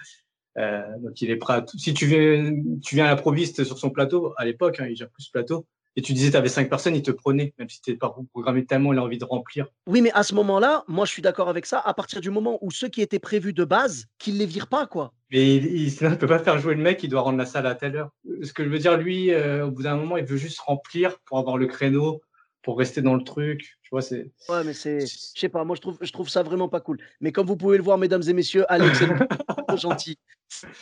Euh, 0.57 0.83
donc 0.99 1.21
il 1.21 1.31
est 1.31 1.37
prêt 1.37 1.55
à 1.55 1.63
tout. 1.63 1.79
Si 1.79 1.95
tu 1.95 2.07
viens, 2.07 2.55
tu 2.83 2.95
viens 2.95 3.07
à 3.07 3.09
l'improviste 3.09 3.65
sur 3.65 3.79
son 3.79 3.91
plateau, 3.91 4.35
à 4.37 4.45
l'époque, 4.45 4.79
hein, 4.81 4.87
il 4.89 4.97
gère 4.97 5.11
plus 5.11 5.25
ce 5.25 5.31
plateau, 5.31 5.67
et 5.97 6.03
tu 6.03 6.13
disais 6.13 6.31
tu 6.31 6.37
avais 6.37 6.49
cinq 6.49 6.69
personnes, 6.69 6.95
il 6.97 7.03
te 7.03 7.11
prenait, 7.11 7.55
même 7.59 7.69
si 7.69 7.81
tu 7.81 7.97
pas 7.97 8.15
programmé 8.33 8.65
tellement, 8.65 8.93
il 8.93 8.99
a 8.99 9.03
envie 9.03 9.19
de 9.19 9.25
remplir. 9.25 9.67
Oui, 9.87 10.01
mais 10.01 10.13
à 10.13 10.23
ce 10.23 10.35
moment-là, 10.35 10.85
moi, 10.89 11.07
je 11.07 11.13
suis 11.13 11.23
d'accord 11.23 11.49
avec 11.49 11.67
ça. 11.67 11.81
À 11.81 11.95
partir 11.95 12.21
du 12.21 12.31
moment 12.31 12.59
où 12.63 12.71
ceux 12.71 12.89
qui 12.89 13.03
étaient 13.03 13.19
prévus 13.19 13.53
de 13.53 13.65
base, 13.65 14.07
qu'ils 14.19 14.39
les 14.39 14.47
virent 14.47 14.69
pas, 14.69 14.87
quoi. 14.87 15.13
Mais 15.31 15.57
il, 15.57 15.67
il, 15.67 15.89
il 15.89 16.19
peut 16.19 16.27
pas 16.27 16.39
faire 16.39 16.59
jouer 16.59 16.75
le 16.75 16.83
mec, 16.83 17.03
il 17.03 17.09
doit 17.09 17.23
rendre 17.23 17.39
la 17.39 17.47
salle 17.47 17.67
à 17.67 17.75
telle 17.75 17.97
heure. 17.97 18.11
Ce 18.43 18.53
que 18.53 18.65
je 18.65 18.69
veux 18.69 18.79
dire, 18.79 18.97
lui, 18.97 19.33
euh, 19.33 19.67
au 19.67 19.71
bout 19.71 19.83
d'un 19.83 19.97
moment, 19.97 20.17
il 20.17 20.25
veut 20.25 20.37
juste 20.37 20.61
remplir 20.61 21.19
pour 21.27 21.39
avoir 21.39 21.59
le 21.59 21.67
créneau, 21.67 22.21
pour 22.65 22.79
rester 22.79 23.03
dans 23.03 23.15
le 23.15 23.23
truc. 23.23 23.61
Tu 23.83 23.89
vois, 23.93 24.03
c'est. 24.03 24.33
Ouais, 24.49 24.65
mais 24.65 24.73
c'est, 24.73 25.01
je 25.07 25.17
sais 25.39 25.49
pas, 25.49 25.63
moi 25.65 25.77
je 25.77 25.83
trouve, 25.83 25.99
je 26.01 26.11
trouve 26.11 26.29
ça 26.29 26.43
vraiment 26.43 26.69
pas 26.69 26.81
cool. 26.81 26.99
Mais 27.21 27.31
comme 27.31 27.47
vous 27.47 27.57
pouvez 27.57 27.77
le 27.77 27.85
voir, 27.85 27.99
mesdames 27.99 28.23
et 28.27 28.33
messieurs, 28.33 28.65
Alex 28.73 29.03
est 29.03 29.07
le 29.07 29.17
gentil. 29.77 30.19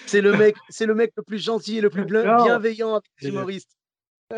C'est 0.07 0.21
le 0.23 0.37
mec, 0.37 0.55
c'est 0.71 0.87
le 0.87 0.95
mec 0.95 1.13
le 1.17 1.23
plus 1.23 1.39
gentil 1.43 1.79
et 1.79 1.81
le 1.81 1.91
plus 1.91 2.05
Non. 2.07 2.45
bienveillant 2.45 2.95
avec 2.95 3.05
les 3.21 3.27
C'est 3.27 3.29
le- 3.29 3.35
humoristes. 3.35 3.71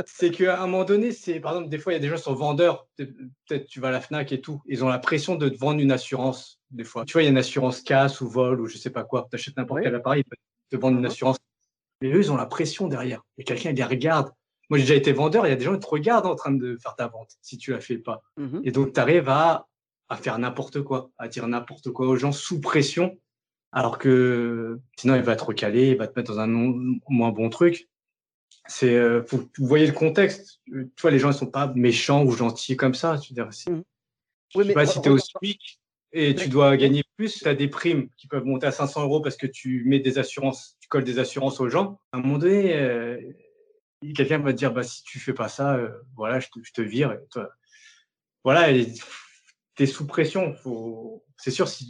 C'est 0.07 0.33
qu'à 0.33 0.61
un 0.61 0.67
moment 0.67 0.83
donné, 0.85 1.13
c'est 1.13 1.39
par 1.39 1.53
exemple, 1.53 1.69
des 1.69 1.79
fois, 1.79 1.93
il 1.93 1.97
y 1.97 1.99
a 1.99 2.01
des 2.01 2.09
gens 2.09 2.17
qui 2.17 2.23
sont 2.23 2.35
vendeurs. 2.35 2.89
Peut- 2.97 3.15
Peut-être 3.47 3.67
tu 3.67 3.79
vas 3.79 3.89
à 3.89 3.91
la 3.93 4.01
Fnac 4.01 4.33
et 4.33 4.41
tout. 4.41 4.61
Ils 4.67 4.83
ont 4.85 4.89
la 4.89 4.99
pression 4.99 5.37
de 5.37 5.49
te 5.49 5.57
vendre 5.57 5.79
une 5.81 5.93
assurance, 5.93 6.59
des 6.71 6.83
fois. 6.83 7.05
Tu 7.05 7.13
vois, 7.13 7.23
il 7.23 7.27
y 7.27 7.29
a 7.29 7.31
une 7.31 7.39
assurance 7.39 7.81
casse 7.83 8.21
ou 8.21 8.29
vol 8.29 8.61
ou 8.61 8.67
je 8.67 8.77
sais 8.77 8.91
pas 8.91 9.05
quoi. 9.05 9.29
Tu 9.31 9.37
achètes 9.37 9.57
n'importe 9.57 9.83
quel 9.83 9.95
appareil, 9.95 10.23
ils 10.23 10.29
peuvent 10.29 10.39
te 10.71 10.77
vendre 10.83 10.99
une 10.99 11.07
assurance. 11.07 11.37
Mais 12.01 12.09
eux, 12.13 12.19
ils 12.19 12.33
ont 12.33 12.37
la 12.37 12.47
pression 12.47 12.89
derrière. 12.89 13.23
Et 13.39 13.45
quelqu'un, 13.45 13.71
il 13.71 13.77
les 13.77 13.85
regarde. 13.85 14.31
Moi, 14.71 14.79
j'ai 14.79 14.85
déjà 14.85 14.95
été 14.95 15.13
vendeur. 15.13 15.47
Il 15.47 15.51
y 15.51 15.53
a 15.53 15.57
des 15.57 15.65
gens 15.65 15.75
qui 15.75 15.81
te 15.81 15.87
regardent 15.87 16.27
en 16.27 16.35
train 16.35 16.53
de 16.53 16.77
faire 16.77 16.97
ta 16.97 17.07
vente 17.09 17.33
si 17.43 17.59
tu 17.59 17.71
la 17.73 17.81
fais 17.81 17.99
pas. 17.99 18.23
Mhm. 18.37 18.63
Et 18.65 18.71
donc, 18.73 18.93
tu 18.93 19.01
arrives 19.01 19.29
à, 19.29 19.69
à 20.09 20.17
faire 20.17 20.39
n'importe 20.39 20.81
quoi, 20.83 21.11
à 21.19 21.29
dire 21.29 21.47
n'importe 21.49 21.91
quoi 21.91 22.07
aux 22.09 22.17
gens 22.17 22.33
sous 22.33 22.61
pression, 22.61 23.19
alors 23.73 23.99
que 23.99 24.79
sinon, 24.97 25.17
il 25.17 25.23
va 25.23 25.37
te 25.37 25.45
recaler, 25.45 25.89
il 25.91 25.97
va 25.97 26.07
te 26.07 26.19
mettre 26.19 26.33
dans 26.33 26.41
un 26.41 26.47
non- 26.47 26.99
moins 27.09 27.31
bon 27.31 27.51
truc. 27.51 27.89
C'est, 28.67 28.95
euh, 28.95 29.23
faut 29.25 29.39
que 29.39 29.49
vous 29.59 29.67
voyez 29.67 29.87
le 29.87 29.93
contexte. 29.93 30.61
Euh, 30.73 30.85
Tu 30.97 31.03
vois, 31.03 31.11
les 31.11 31.19
gens, 31.19 31.31
ils 31.31 31.35
sont 31.37 31.47
pas 31.51 31.71
méchants 31.75 32.25
ou 32.25 32.31
gentils 32.31 32.77
comme 32.77 32.95
ça. 32.95 33.19
Tu 33.19 33.33
veux 33.33 33.43
dire, 33.43 33.53
si, 33.53 33.71
Mhm. 33.71 33.83
je 34.57 34.63
sais 34.63 34.73
pas 34.73 34.87
si 34.87 35.01
tu 35.03 35.09
es 35.09 35.13
au 35.13 35.19
SMIC 35.19 35.81
et 36.13 36.35
tu 36.35 36.49
dois 36.49 36.77
gagner 36.79 37.03
plus, 37.17 37.35
tu 37.41 37.47
as 37.49 37.55
des 37.55 37.69
primes 37.69 38.09
qui 38.17 38.27
peuvent 38.29 38.45
monter 38.45 38.67
à 38.67 38.71
500 38.73 39.03
euros 39.03 39.21
parce 39.21 39.37
que 39.37 39.47
tu 39.47 39.83
mets 39.85 39.99
des 40.01 40.19
assurances, 40.19 40.77
tu 40.81 40.89
colles 40.89 41.05
des 41.05 41.19
assurances 41.19 41.61
aux 41.61 41.69
gens. 41.69 41.99
À 42.13 42.19
un 42.19 42.21
moment 42.23 42.39
donné, 42.39 42.75
euh, 42.75 43.21
quelqu'un 44.13 44.39
va 44.39 44.53
te 44.53 44.59
dire, 44.59 44.73
bah, 44.73 44.83
si 44.83 45.03
tu 45.05 45.19
fais 45.19 45.33
pas 45.33 45.49
ça, 45.49 45.77
euh, 45.77 45.89
voilà, 46.17 46.41
je 46.41 46.49
te, 46.49 46.59
je 46.63 46.73
te 46.73 46.83
vire. 46.83 47.13
Et 47.13 47.19
toi, 47.31 47.51
voilà, 48.43 48.67
tu 49.77 49.83
es 49.83 49.87
sous 49.87 50.07
pression. 50.07 50.55
Faut... 50.55 51.25
C'est 51.39 51.51
sûr, 51.51 51.69
si, 51.69 51.87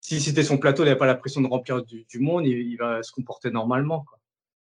si 0.00 0.20
c'était 0.20 0.42
son 0.44 0.58
plateau, 0.58 0.82
il 0.82 0.86
n'avait 0.86 0.98
pas 0.98 1.06
la 1.06 1.14
pression 1.16 1.40
de 1.40 1.48
remplir 1.48 1.82
du, 1.84 2.04
du 2.04 2.18
monde, 2.20 2.46
il, 2.46 2.58
il 2.58 2.76
va 2.76 3.02
se 3.02 3.10
comporter 3.12 3.50
normalement. 3.50 4.04
Quoi. 4.08 4.18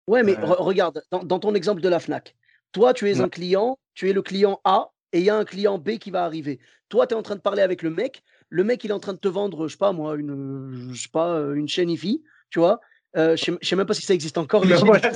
Ouais, 0.07 0.23
mais 0.23 0.37
Euh. 0.37 0.41
re- 0.41 0.61
regarde, 0.61 1.01
dans, 1.11 1.23
dans 1.23 1.39
ton 1.39 1.53
exemple 1.55 1.81
de 1.81 1.89
la 1.89 1.99
Fnac, 1.99 2.35
toi, 2.71 2.93
tu 2.93 3.09
es 3.09 3.19
un 3.21 3.29
client, 3.29 3.77
tu 3.93 4.09
es 4.09 4.13
le 4.13 4.21
client 4.21 4.59
A 4.63 4.91
et 5.13 5.19
il 5.19 5.25
y 5.25 5.29
a 5.29 5.35
un 5.35 5.45
client 5.45 5.77
B 5.77 5.97
qui 5.97 6.11
va 6.11 6.23
arriver. 6.25 6.59
Toi, 6.89 7.07
tu 7.07 7.13
es 7.13 7.17
en 7.17 7.23
train 7.23 7.35
de 7.35 7.41
parler 7.41 7.61
avec 7.61 7.81
le 7.81 7.89
mec. 7.89 8.23
Le 8.49 8.63
mec, 8.63 8.83
il 8.83 8.91
est 8.91 8.93
en 8.93 8.99
train 8.99 9.13
de 9.13 9.19
te 9.19 9.27
vendre, 9.27 9.67
je 9.67 9.73
sais 9.73 9.77
pas 9.77 9.91
moi, 9.91 10.15
une, 10.15 10.89
je 10.93 11.01
sais 11.01 11.09
pas, 11.09 11.37
une 11.53 11.67
chaîne 11.67 11.89
IFI, 11.89 12.23
tu 12.49 12.59
vois. 12.59 12.79
Euh, 13.15 13.35
je 13.35 13.43
sais 13.45 13.53
je 13.61 13.67
sais 13.67 13.75
même 13.75 13.87
pas 13.87 13.93
si 13.93 14.03
ça 14.05 14.13
existe 14.13 14.37
encore. 14.37 14.65
Mais 14.65 14.75
voilà, 14.75 15.11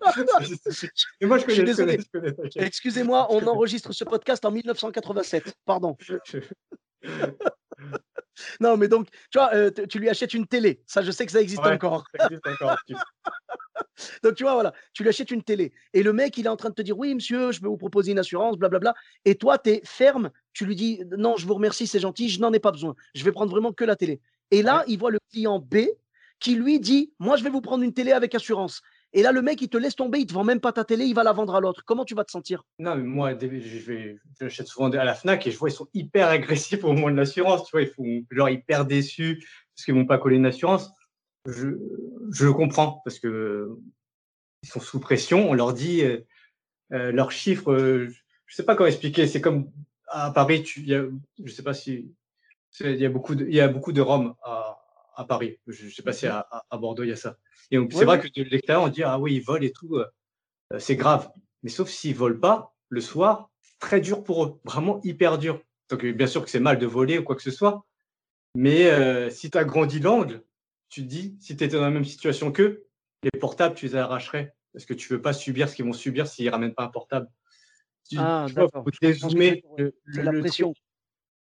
Moi, 1.22 1.38
je 1.38 1.44
connais, 1.44 1.66
je 1.72 1.76
connais, 1.76 1.98
connais. 2.12 2.66
Excusez-moi, 2.66 3.26
on 3.30 3.46
enregistre 3.46 3.92
ce 3.92 4.04
podcast 4.04 4.44
en 4.44 4.50
1987. 4.50 5.54
Pardon. 5.64 5.96
Non, 8.60 8.76
mais 8.76 8.86
donc, 8.86 9.08
tu 9.30 9.38
vois, 9.38 9.54
euh, 9.54 9.70
tu 9.88 9.98
lui 9.98 10.10
achètes 10.10 10.34
une 10.34 10.46
télé. 10.46 10.82
Ça, 10.86 11.00
je 11.00 11.10
sais 11.10 11.24
que 11.24 11.32
ça 11.32 11.40
existe 11.40 11.62
Ouais. 11.62 11.72
encore. 11.72 12.04
Ça 12.18 12.26
existe 12.26 12.46
encore. 12.46 12.76
Tu- 12.86 12.94
Donc, 14.22 14.34
tu 14.34 14.42
vois, 14.42 14.52
voilà, 14.52 14.74
tu 14.92 15.02
lui 15.02 15.08
achètes 15.08 15.30
une 15.30 15.42
télé. 15.42 15.72
Et 15.94 16.02
le 16.02 16.12
mec, 16.12 16.36
il 16.36 16.44
est 16.44 16.50
en 16.50 16.56
train 16.56 16.68
de 16.68 16.74
te 16.74 16.82
dire, 16.82 16.98
oui, 16.98 17.14
monsieur, 17.14 17.50
je 17.50 17.62
vais 17.62 17.68
vous 17.68 17.78
proposer 17.78 18.12
une 18.12 18.18
assurance, 18.18 18.56
blablabla. 18.58 18.94
Et 19.24 19.36
toi, 19.36 19.56
tu 19.56 19.70
es 19.70 19.80
ferme. 19.84 20.30
Tu 20.52 20.66
lui 20.66 20.76
dis, 20.76 21.02
non, 21.16 21.36
je 21.36 21.46
vous 21.46 21.54
remercie, 21.54 21.86
c'est 21.86 21.98
gentil, 22.00 22.28
je 22.28 22.38
n'en 22.40 22.52
ai 22.52 22.60
pas 22.60 22.72
besoin. 22.72 22.94
Je 23.14 23.24
vais 23.24 23.32
prendre 23.32 23.50
vraiment 23.50 23.72
que 23.72 23.84
la 23.84 23.96
télé. 23.96 24.20
Et 24.50 24.62
là, 24.62 24.84
il 24.86 24.98
voit 24.98 25.10
le 25.10 25.18
client 25.30 25.58
B 25.58 25.76
qui 26.38 26.54
lui 26.56 26.78
dit, 26.78 27.12
moi, 27.18 27.36
je 27.38 27.42
vais 27.44 27.48
vous 27.50 27.62
prendre 27.62 27.82
une 27.84 27.94
télé 27.94 28.12
avec 28.12 28.34
assurance. 28.34 28.82
Et 29.16 29.22
là, 29.22 29.32
le 29.32 29.40
mec, 29.40 29.62
il 29.62 29.70
te 29.70 29.78
laisse 29.78 29.96
tomber, 29.96 30.18
il 30.18 30.26
te 30.26 30.34
vend 30.34 30.44
même 30.44 30.60
pas 30.60 30.74
ta 30.74 30.84
télé, 30.84 31.06
il 31.06 31.14
va 31.14 31.24
la 31.24 31.32
vendre 31.32 31.54
à 31.54 31.60
l'autre. 31.62 31.82
Comment 31.86 32.04
tu 32.04 32.14
vas 32.14 32.22
te 32.22 32.30
sentir? 32.30 32.64
Non, 32.78 32.96
mais 32.96 33.02
moi, 33.02 33.32
j'achète 34.38 34.66
souvent 34.66 34.90
à 34.90 35.04
la 35.04 35.14
Fnac 35.14 35.46
et 35.46 35.50
je 35.50 35.56
vois 35.56 35.70
ils 35.70 35.72
sont 35.72 35.88
hyper 35.94 36.28
agressifs 36.28 36.84
au 36.84 36.92
moment 36.92 37.10
de 37.10 37.16
l'assurance. 37.16 37.64
Tu 37.64 37.70
vois, 37.70 37.80
ils 37.80 37.88
font 37.88 38.26
genre 38.30 38.50
hyper 38.50 38.84
déçus 38.84 39.42
parce 39.74 39.86
qu'ils 39.86 39.94
vont 39.94 40.04
pas 40.04 40.18
coller 40.18 40.36
une 40.36 40.44
assurance. 40.44 40.92
Je, 41.46 41.78
je 42.30 42.44
le 42.44 42.52
comprends 42.52 43.00
parce 43.06 43.18
que 43.18 43.70
ils 44.62 44.68
sont 44.68 44.80
sous 44.80 45.00
pression. 45.00 45.48
On 45.48 45.54
leur 45.54 45.72
dit 45.72 46.02
euh, 46.02 46.20
euh, 46.92 47.10
leurs 47.10 47.32
chiffres. 47.32 47.72
euh, 47.72 48.12
je 48.44 48.54
sais 48.54 48.64
pas 48.64 48.76
comment 48.76 48.88
expliquer. 48.88 49.26
C'est 49.26 49.40
comme 49.40 49.70
à 50.08 50.30
Paris. 50.30 50.62
Tu, 50.62 50.80
y 50.80 50.94
je 51.42 51.50
sais 51.50 51.62
pas 51.62 51.72
si 51.72 52.12
il 52.80 52.96
y 52.96 53.06
a 53.06 53.08
beaucoup 53.08 53.34
de, 53.34 53.46
de 53.46 54.00
Roms 54.02 54.34
à, 54.42 54.85
à 55.16 55.24
Paris. 55.24 55.58
Je, 55.66 55.88
je 55.88 55.94
sais 55.94 56.02
pas 56.02 56.12
si 56.12 56.26
à, 56.26 56.46
Bordeaux 56.72 57.02
il 57.02 57.08
y 57.08 57.12
a 57.12 57.16
ça. 57.16 57.36
Et 57.70 57.76
donc, 57.76 57.92
c'est 57.92 58.04
vrai 58.04 58.20
que 58.20 58.28
de 58.28 58.42
l'extérieur 58.44 58.82
on 58.84 58.88
dit 58.88 59.02
ah 59.02 59.18
oui 59.18 59.34
ils 59.34 59.40
volent 59.42 59.64
et 59.64 59.72
tout. 59.72 59.96
euh, 59.96 60.06
euh, 60.72 60.78
c'est 60.78 60.96
grave. 60.96 61.30
Mais 61.62 61.70
sauf 61.70 61.88
s'ils 61.88 62.14
volent 62.14 62.38
pas 62.38 62.74
le 62.88 63.00
soir, 63.00 63.50
c'est 63.60 63.78
très 63.78 64.00
dur 64.00 64.22
pour 64.22 64.44
eux, 64.44 64.60
vraiment 64.64 65.00
hyper 65.02 65.38
dur. 65.38 65.60
Donc 65.90 66.04
euh, 66.04 66.12
bien 66.12 66.26
sûr 66.26 66.44
que 66.44 66.50
c'est 66.50 66.60
mal 66.60 66.78
de 66.78 66.86
voler 66.86 67.18
ou 67.18 67.24
quoi 67.24 67.34
que 67.36 67.42
ce 67.42 67.50
soit, 67.50 67.84
mais 68.54 68.86
euh, 68.86 69.30
si 69.30 69.50
tu 69.50 69.58
as 69.58 69.64
grandi 69.64 69.98
l'angle, 70.00 70.42
tu 70.88 71.02
te 71.02 71.06
dis, 71.08 71.36
si 71.40 71.56
tu 71.56 71.64
étais 71.64 71.76
dans 71.76 71.82
la 71.82 71.90
même 71.90 72.04
situation 72.04 72.52
qu'eux, 72.52 72.86
les 73.22 73.30
portables, 73.40 73.74
tu 73.74 73.86
les 73.86 73.96
arracherais 73.96 74.54
parce 74.72 74.84
que 74.84 74.94
tu 74.94 75.08
veux 75.08 75.22
pas 75.22 75.32
subir 75.32 75.68
ce 75.68 75.74
qu'ils 75.74 75.84
vont 75.84 75.92
subir 75.92 76.26
s'ils 76.26 76.48
ramènent 76.50 76.74
pas 76.74 76.84
un 76.84 76.88
portable. 76.88 77.28
Tu, 78.08 78.16
Ah, 78.20 78.44
tu 78.46 78.54
vois, 78.54 78.68
faut 78.72 78.84
dézoomer 79.02 79.64
le- 79.78 79.94
le- 80.04 80.22
la 80.22 80.32
pression. 80.32 80.72
truc. 80.72 80.84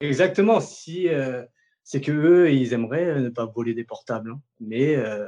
Exactement. 0.01 0.61
Si 0.61 1.09
euh, 1.09 1.45
c'est 1.85 2.01
que 2.01 2.13
eux, 2.13 2.53
ils 2.53 2.73
aimeraient 2.73 3.07
euh, 3.07 3.21
ne 3.21 3.29
pas 3.31 3.47
voler 3.47 3.75
des 3.75 3.85
portables, 3.85 4.33
hein. 4.33 4.41
mais 4.61 4.97
euh, 4.97 5.27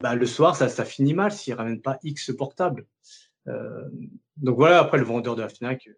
bah, 0.00 0.14
le 0.14 0.26
soir, 0.26 0.56
ça, 0.56 0.68
ça 0.68 0.84
finit 0.84 1.14
mal 1.14 1.32
s'ils 1.32 1.54
ramènent 1.54 1.80
pas 1.82 1.98
X 2.02 2.32
portables. 2.36 2.86
Euh, 3.48 3.88
donc 4.36 4.56
voilà. 4.56 4.80
Après, 4.80 4.98
le 4.98 5.04
vendeur 5.04 5.36
de 5.36 5.42
la 5.42 5.48
Fnac, 5.48 5.88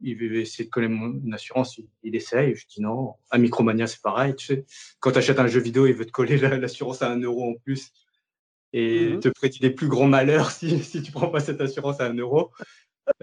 il 0.00 0.16
veut 0.16 0.36
essayer 0.36 0.64
de 0.64 0.70
coller 0.70 0.88
mon 0.88 1.32
assurance, 1.32 1.78
il, 1.78 1.88
il 2.02 2.14
essaye. 2.16 2.54
Je 2.54 2.66
dis 2.66 2.80
non. 2.80 3.14
À 3.30 3.38
Micromania, 3.38 3.86
c'est 3.86 4.02
pareil. 4.02 4.34
Tu 4.36 4.46
sais, 4.46 4.64
quand 5.00 5.12
tu 5.12 5.18
achètes 5.18 5.38
un 5.40 5.46
jeu 5.46 5.60
vidéo, 5.60 5.86
il 5.86 5.94
veut 5.94 6.06
te 6.06 6.12
coller 6.12 6.36
la- 6.38 6.58
l'assurance 6.58 7.02
à 7.02 7.10
un 7.10 7.20
euro 7.20 7.50
en 7.50 7.54
plus 7.54 7.92
et 8.72 9.14
Mhm. 9.14 9.20
te 9.20 9.28
prédit 9.28 9.58
les 9.62 9.70
plus 9.70 9.88
grands 9.88 10.06
malheurs 10.06 10.50
si, 10.52 10.78
si 10.84 11.02
tu 11.02 11.10
prends 11.12 11.28
pas 11.28 11.40
cette 11.40 11.60
assurance 11.60 12.00
à 12.00 12.06
un 12.06 12.14
euro. 12.14 12.52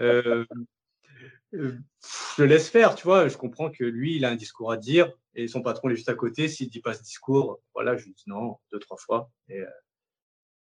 Euh, 0.00 0.44
je 1.52 1.72
le 2.38 2.46
laisse 2.46 2.68
faire, 2.68 2.94
tu 2.94 3.04
vois. 3.04 3.28
Je 3.28 3.36
comprends 3.36 3.70
que 3.70 3.84
lui, 3.84 4.16
il 4.16 4.24
a 4.24 4.30
un 4.30 4.36
discours 4.36 4.70
à 4.70 4.76
dire 4.76 5.12
et 5.34 5.48
son 5.48 5.62
patron 5.62 5.88
est 5.90 5.96
juste 5.96 6.08
à 6.08 6.14
côté. 6.14 6.48
S'il 6.48 6.68
dit 6.68 6.80
pas 6.80 6.94
ce 6.94 7.02
discours, 7.02 7.60
voilà, 7.74 7.96
je 7.96 8.04
lui 8.04 8.12
dis 8.12 8.24
non 8.26 8.56
deux 8.72 8.78
trois 8.78 8.96
fois 8.98 9.30
et, 9.48 9.60
euh, 9.60 9.66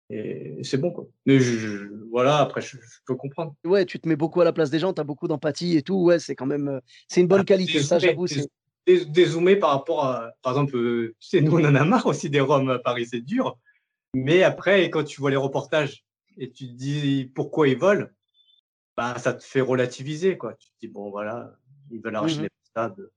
et 0.10 0.64
c'est 0.64 0.78
bon 0.78 0.92
quoi. 0.92 1.08
Mais 1.26 1.40
je, 1.40 1.58
je- 1.58 1.88
voilà, 2.12 2.38
après 2.38 2.62
je, 2.62 2.78
je 2.78 3.00
peux 3.06 3.16
comprendre. 3.16 3.56
Ouais, 3.66 3.86
tu 3.86 4.00
te 4.00 4.08
mets 4.08 4.16
beaucoup 4.16 4.42
à 4.42 4.44
la 4.46 4.54
place 4.54 4.70
des 4.70 4.80
gens, 4.80 4.94
tu 4.94 5.02
as 5.02 5.06
beaucoup 5.06 5.28
d'empathie 5.28 5.78
et 5.78 5.82
tout. 5.82 6.04
Ouais, 6.04 6.20
c'est 6.20 6.36
quand 6.36 6.46
même, 6.46 6.68
euh, 6.68 6.80
c'est 7.08 7.22
une 7.22 7.28
bonne 7.28 7.42
Ah, 7.42 7.46
qualité. 7.46 7.82
Ça, 7.82 8.00
j'avoue, 8.00 8.28
dézoomer 8.86 9.56
par 9.56 9.70
rapport 9.72 10.06
à, 10.06 10.34
par 10.42 10.54
exemple, 10.54 10.76
euh, 10.76 11.16
tu 11.20 11.30
sais, 11.30 11.42
nous 11.42 11.54
on 11.54 11.64
en 11.64 11.76
a 11.76 11.86
marre 11.86 12.06
aussi 12.06 12.30
des 12.30 12.42
Roms 12.42 12.70
à 12.70 12.80
Paris, 12.80 13.08
c'est 13.10 13.22
dur. 13.22 13.58
Mais 14.14 14.44
après, 14.44 14.90
quand 14.90 15.04
tu 15.04 15.22
vois 15.22 15.32
les 15.32 15.38
reportages 15.38 16.04
et 16.38 16.52
tu 16.52 16.68
te 16.68 16.74
dis 16.74 17.32
pourquoi 17.34 17.68
ils 17.68 17.78
volent, 17.78 18.08
bah 18.98 19.18
ça 19.20 19.34
te 19.34 19.44
fait 19.44 19.62
relativiser 19.62 20.38
quoi. 20.38 20.54
Tu 20.56 20.68
te 20.70 20.74
dis 20.82 20.88
bon 20.88 21.10
voilà, 21.10 21.56
ils 21.92 22.02
veulent 22.02 22.16
arracher 22.16 22.42
les 22.44 22.50
portables. 22.50 23.10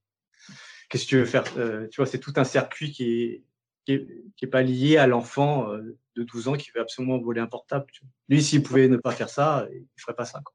Qu'est-ce 0.88 1.04
que 1.04 1.08
tu 1.08 1.16
veux 1.18 1.24
faire 1.24 1.44
Euh, 1.58 1.88
Tu 1.88 1.96
vois, 1.96 2.06
c'est 2.06 2.20
tout 2.20 2.32
un 2.36 2.44
circuit 2.44 2.92
qui 2.92 3.22
est, 3.22 3.42
qui 3.84 3.92
est, 3.92 4.06
qui 4.36 4.44
est 4.44 4.48
pas 4.48 4.62
lié 4.62 4.96
à 4.96 5.06
l'enfant 5.06 5.72
euh, 5.72 5.98
de 6.16 6.22
12 6.22 6.48
ans 6.48 6.54
qui 6.54 6.70
veut 6.74 6.80
absolument 6.80 7.18
voler 7.18 7.40
un 7.40 7.46
portable. 7.46 7.86
tu 7.92 8.02
vois. 8.02 8.10
Lui, 8.28 8.42
s'il 8.42 8.62
pouvait 8.62 8.88
ne 8.88 8.96
pas 8.96 9.12
faire 9.12 9.28
ça, 9.28 9.66
il 9.72 9.86
ferait 9.96 10.14
pas 10.14 10.24
ça. 10.24 10.40
Quoi. 10.44 10.54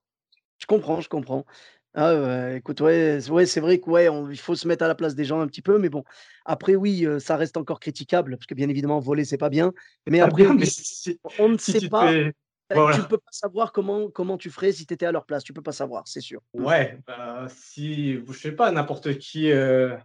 Je 0.59 0.65
comprends, 0.65 1.01
je 1.01 1.09
comprends. 1.09 1.45
Ah 1.93 2.15
ouais, 2.15 2.57
écoute, 2.57 2.79
ouais, 2.79 3.19
ouais, 3.29 3.45
c'est 3.45 3.59
vrai 3.59 3.79
qu'il 3.81 3.91
ouais, 3.91 4.07
faut 4.37 4.55
se 4.55 4.65
mettre 4.65 4.85
à 4.85 4.87
la 4.87 4.95
place 4.95 5.13
des 5.13 5.25
gens 5.25 5.41
un 5.41 5.47
petit 5.47 5.61
peu, 5.61 5.77
mais 5.77 5.89
bon. 5.89 6.05
Après, 6.45 6.75
oui, 6.75 7.05
euh, 7.05 7.19
ça 7.19 7.35
reste 7.35 7.57
encore 7.57 7.81
critiquable, 7.81 8.37
parce 8.37 8.45
que 8.45 8.53
bien 8.53 8.69
évidemment, 8.69 8.99
voler, 9.01 9.25
c'est 9.25 9.37
pas 9.37 9.49
bien. 9.49 9.73
Mais 10.07 10.21
après, 10.21 10.45
mais 10.53 10.65
si, 10.67 11.19
on 11.37 11.49
ne 11.49 11.57
si 11.57 11.73
sait 11.73 11.89
pas. 11.89 12.09
fais- 12.09 12.33
Voilà. 12.75 12.97
Tu 12.97 13.03
peux 13.07 13.17
pas 13.17 13.31
savoir 13.31 13.71
comment, 13.71 14.09
comment 14.09 14.37
tu 14.37 14.49
ferais 14.49 14.71
si 14.71 14.85
tu 14.85 14.93
étais 14.93 15.05
à 15.05 15.11
leur 15.11 15.25
place. 15.25 15.43
Tu 15.43 15.53
peux 15.53 15.61
pas 15.61 15.71
savoir, 15.71 16.07
c'est 16.07 16.21
sûr. 16.21 16.41
Ouais, 16.53 16.99
bah, 17.07 17.47
si, 17.49 18.13
je 18.25 18.33
sais 18.33 18.51
pas, 18.51 18.71
n'importe 18.71 19.17
qui, 19.17 19.51
euh, 19.51 19.95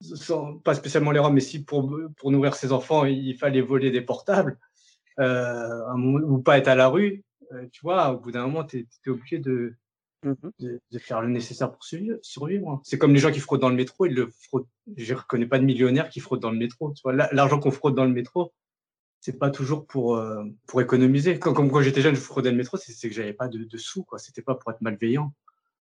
sans- 0.00 0.58
pas 0.58 0.74
spécialement 0.74 1.10
les 1.10 1.18
Roms, 1.18 1.34
mais 1.34 1.40
si 1.40 1.62
pour, 1.64 1.90
pour 2.16 2.30
nourrir 2.30 2.54
ses 2.54 2.72
enfants, 2.72 3.04
il 3.04 3.36
fallait 3.36 3.60
voler 3.60 3.90
des 3.90 4.00
portables, 4.00 4.58
euh, 5.18 5.92
ou 5.96 6.38
pas 6.40 6.58
être 6.58 6.68
à 6.68 6.74
la 6.74 6.88
rue, 6.88 7.22
euh, 7.52 7.66
tu 7.72 7.80
vois, 7.82 8.12
au 8.12 8.18
bout 8.18 8.30
d'un 8.32 8.46
moment, 8.46 8.64
tu 8.64 8.88
es, 9.06 9.10
obligé 9.10 9.38
de, 9.38 9.74
Mhm. 10.22 10.36
de, 10.58 10.80
de 10.90 10.98
faire 10.98 11.22
le 11.22 11.28
nécessaire 11.28 11.72
pour 11.72 11.82
survivre. 11.82 12.70
hein. 12.70 12.80
C'est 12.84 12.98
comme 12.98 13.14
les 13.14 13.20
gens 13.20 13.32
qui 13.32 13.40
fraudent 13.40 13.62
dans 13.62 13.70
le 13.70 13.74
métro, 13.76 14.04
ils 14.04 14.14
le 14.14 14.28
fraudent. 14.28 14.66
Je 14.96 15.14
reconnais 15.14 15.46
pas 15.46 15.58
de 15.58 15.64
millionnaires 15.64 16.10
qui 16.10 16.20
fraudent 16.20 16.42
dans 16.42 16.50
le 16.50 16.58
métro. 16.58 16.92
Tu 16.92 17.00
vois, 17.02 17.14
La- 17.14 17.30
l'argent 17.32 17.58
qu'on 17.58 17.70
fraude 17.70 17.94
dans 17.94 18.04
le 18.04 18.12
métro, 18.12 18.52
c'est 19.20 19.38
pas 19.38 19.50
toujours 19.50 19.86
pour, 19.86 20.16
euh, 20.16 20.42
pour 20.66 20.80
économiser. 20.80 21.38
Quand, 21.38 21.52
comme 21.52 21.70
quand 21.70 21.82
j'étais 21.82 22.00
jeune, 22.00 22.14
je 22.14 22.20
fraudais 22.20 22.50
le 22.50 22.56
métro, 22.56 22.76
c'est 22.78 23.08
que 23.08 23.14
j'avais 23.14 23.34
pas 23.34 23.48
de, 23.48 23.64
de 23.64 23.76
sous, 23.78 24.02
quoi. 24.02 24.18
C'était 24.18 24.42
pas 24.42 24.54
pour 24.54 24.70
être 24.70 24.80
malveillant 24.80 25.32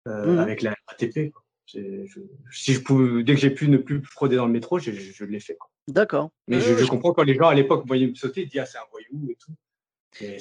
euh, 0.08 0.34
Mhm. 0.34 0.40
avec 0.40 0.62
la 0.62 0.74
RATP. 0.88 1.32
Quoi. 1.32 1.44
J'ai- 1.66 2.08
je- 2.08 2.20
si 2.52 2.74
je 2.74 2.82
pouvais, 2.82 3.24
dès 3.24 3.36
que 3.36 3.40
j'ai 3.42 3.52
pu 3.52 3.68
ne 3.68 3.78
plus 3.78 4.02
frauder 4.04 4.38
dans 4.38 4.48
le 4.48 4.52
métro, 4.52 4.80
je, 4.80 4.92
je, 4.92 5.12
je 5.14 5.26
l'ai 5.26 5.40
fait. 5.40 5.58
D'accord. 5.88 6.32
Mais 6.48 6.58
Ouais, 6.58 6.78
je, 6.78 6.86
comprends 6.86 7.14
quand 7.14 7.24
les 7.24 7.36
gens 7.36 7.48
à 7.48 7.54
l'époque 7.54 7.86
voyaient 7.86 8.08
me 8.08 8.16
sauter, 8.16 8.42
ils 8.42 8.48
disaient 8.48 8.62
ah, 8.62 8.66
c'est 8.66 8.78
un 8.80 8.88
voyou 8.92 9.30
et 9.30 9.36
tout. 9.36 9.52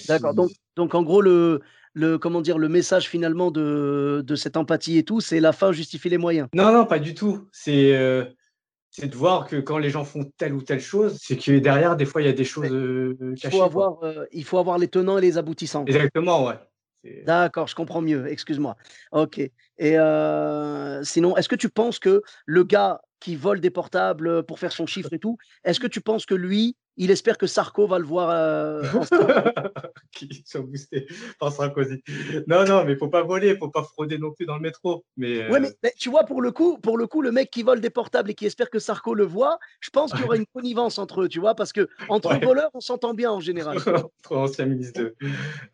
D'accord. 0.09 0.33
Donc, 0.33 0.51
donc, 0.77 0.95
en 0.95 1.03
gros, 1.03 1.21
le, 1.21 1.61
le, 1.93 2.17
comment 2.17 2.41
dire, 2.41 2.57
le 2.57 2.69
message 2.71 3.09
finalement 3.09 3.51
de, 3.51 4.23
de 4.27 4.35
cette 4.37 4.57
empathie 4.57 4.97
et 4.97 5.05
tout, 5.05 5.21
c'est 5.21 5.41
la 5.41 5.53
fin 5.53 5.73
justifie 5.73 6.09
les 6.09 6.17
moyens. 6.19 6.49
Non, 6.55 6.73
non, 6.73 6.87
pas 6.87 6.99
du 6.99 7.15
tout. 7.15 7.47
C'est 7.53 7.95
euh, 7.95 8.25
c'est 8.99 9.07
de 9.09 9.17
voir 9.17 9.47
que 9.47 9.57
quand 9.57 9.79
les 9.79 9.91
gens 9.91 10.05
font 10.05 10.25
telle 10.37 10.53
ou 10.55 10.63
telle 10.63 10.81
chose, 10.81 11.19
c'est 11.21 11.37
que 11.37 11.59
derrière, 11.59 11.97
des 11.97 12.05
fois, 12.05 12.21
il 12.21 12.27
y 12.27 12.31
a 12.31 12.33
des 12.33 12.45
choses 12.45 12.71
euh, 12.71 13.17
Il 13.21 13.41
cachées. 13.41 13.51
faut, 13.51 13.59
quoi. 13.59 13.67
avoir, 13.67 14.03
euh, 14.03 14.27
il 14.33 14.45
faut 14.45 14.59
avoir 14.59 14.77
les 14.79 14.89
tenants 14.89 15.19
et 15.19 15.21
les 15.21 15.39
aboutissants. 15.39 15.85
Exactement, 15.87 16.45
ouais. 16.47 16.55
D'accord, 17.25 17.69
je 17.69 17.77
comprends 17.77 18.03
mieux, 18.03 18.27
excuse-moi. 18.27 18.77
Ok. 19.13 19.39
Et 19.39 19.53
euh, 19.81 21.03
sinon, 21.05 21.37
est-ce 21.37 21.49
que 21.49 21.55
tu 21.55 21.69
penses 21.69 22.01
que 22.01 22.23
le 22.45 22.65
gars 22.65 23.01
qui 23.21 23.37
vole 23.37 23.61
des 23.61 23.71
portables 23.71 24.43
pour 24.43 24.59
faire 24.59 24.73
son 24.73 24.87
chiffre 24.87 25.13
et 25.13 25.19
tout, 25.19 25.39
est-ce 25.65 25.79
que 25.81 25.87
tu 25.87 26.01
penses 26.01 26.27
que 26.27 26.35
lui, 26.35 26.77
il 26.99 27.11
espère 27.11 27.39
que 27.39 27.47
Sarko 27.47 27.87
va 27.87 27.99
le 27.99 28.05
voir 28.05 28.29
euh, 28.31 28.83
qui 30.13 30.43
sont 30.47 30.61
boostés 30.61 31.07
par 31.39 31.53
Sarkozy. 31.53 32.03
Non, 32.47 32.65
non, 32.67 32.85
mais 32.85 32.97
faut 32.97 33.09
pas 33.09 33.23
voler, 33.23 33.57
faut 33.57 33.71
pas 33.71 33.83
frauder 33.83 34.19
non 34.19 34.33
plus 34.33 34.47
dans 34.47 34.57
le 34.57 34.61
métro. 34.63 35.05
Mais, 35.17 35.43
euh, 35.45 35.51
Ouais, 35.51 35.61
mais, 35.61 35.71
mais 35.83 35.93
tu 35.99 36.11
vois, 36.11 36.25
pour 36.25 36.43
le 36.43 36.51
coup, 36.53 36.79
pour 36.79 36.99
le 36.99 37.07
coup, 37.07 37.23
le 37.23 37.33
mec 37.33 37.51
qui 37.51 37.63
vole 37.63 37.81
des 37.81 37.91
portables 37.91 38.31
et 38.31 38.35
qui 38.35 38.47
espère 38.47 38.69
que 38.71 38.79
Sarko 38.79 39.15
le 39.15 39.25
voit, 39.25 39.59
je 39.81 39.91
pense 39.91 40.11
qu'il 40.13 40.21
y 40.21 40.25
aura 40.25 40.37
une 40.37 40.47
connivence 40.47 40.99
entre 40.99 41.23
eux, 41.23 41.29
tu 41.29 41.41
vois, 41.41 41.55
parce 41.55 41.73
que 41.73 41.89
entre 42.09 42.29
Ouais. 42.31 42.45
voleurs, 42.45 42.71
on 42.75 42.81
s'entend 42.81 43.15
bien 43.15 43.31
en 43.31 43.41
général. 43.41 43.79
Trop 44.23 44.37
ancien 44.37 44.67
ministre 44.67 45.01
de 45.01 45.15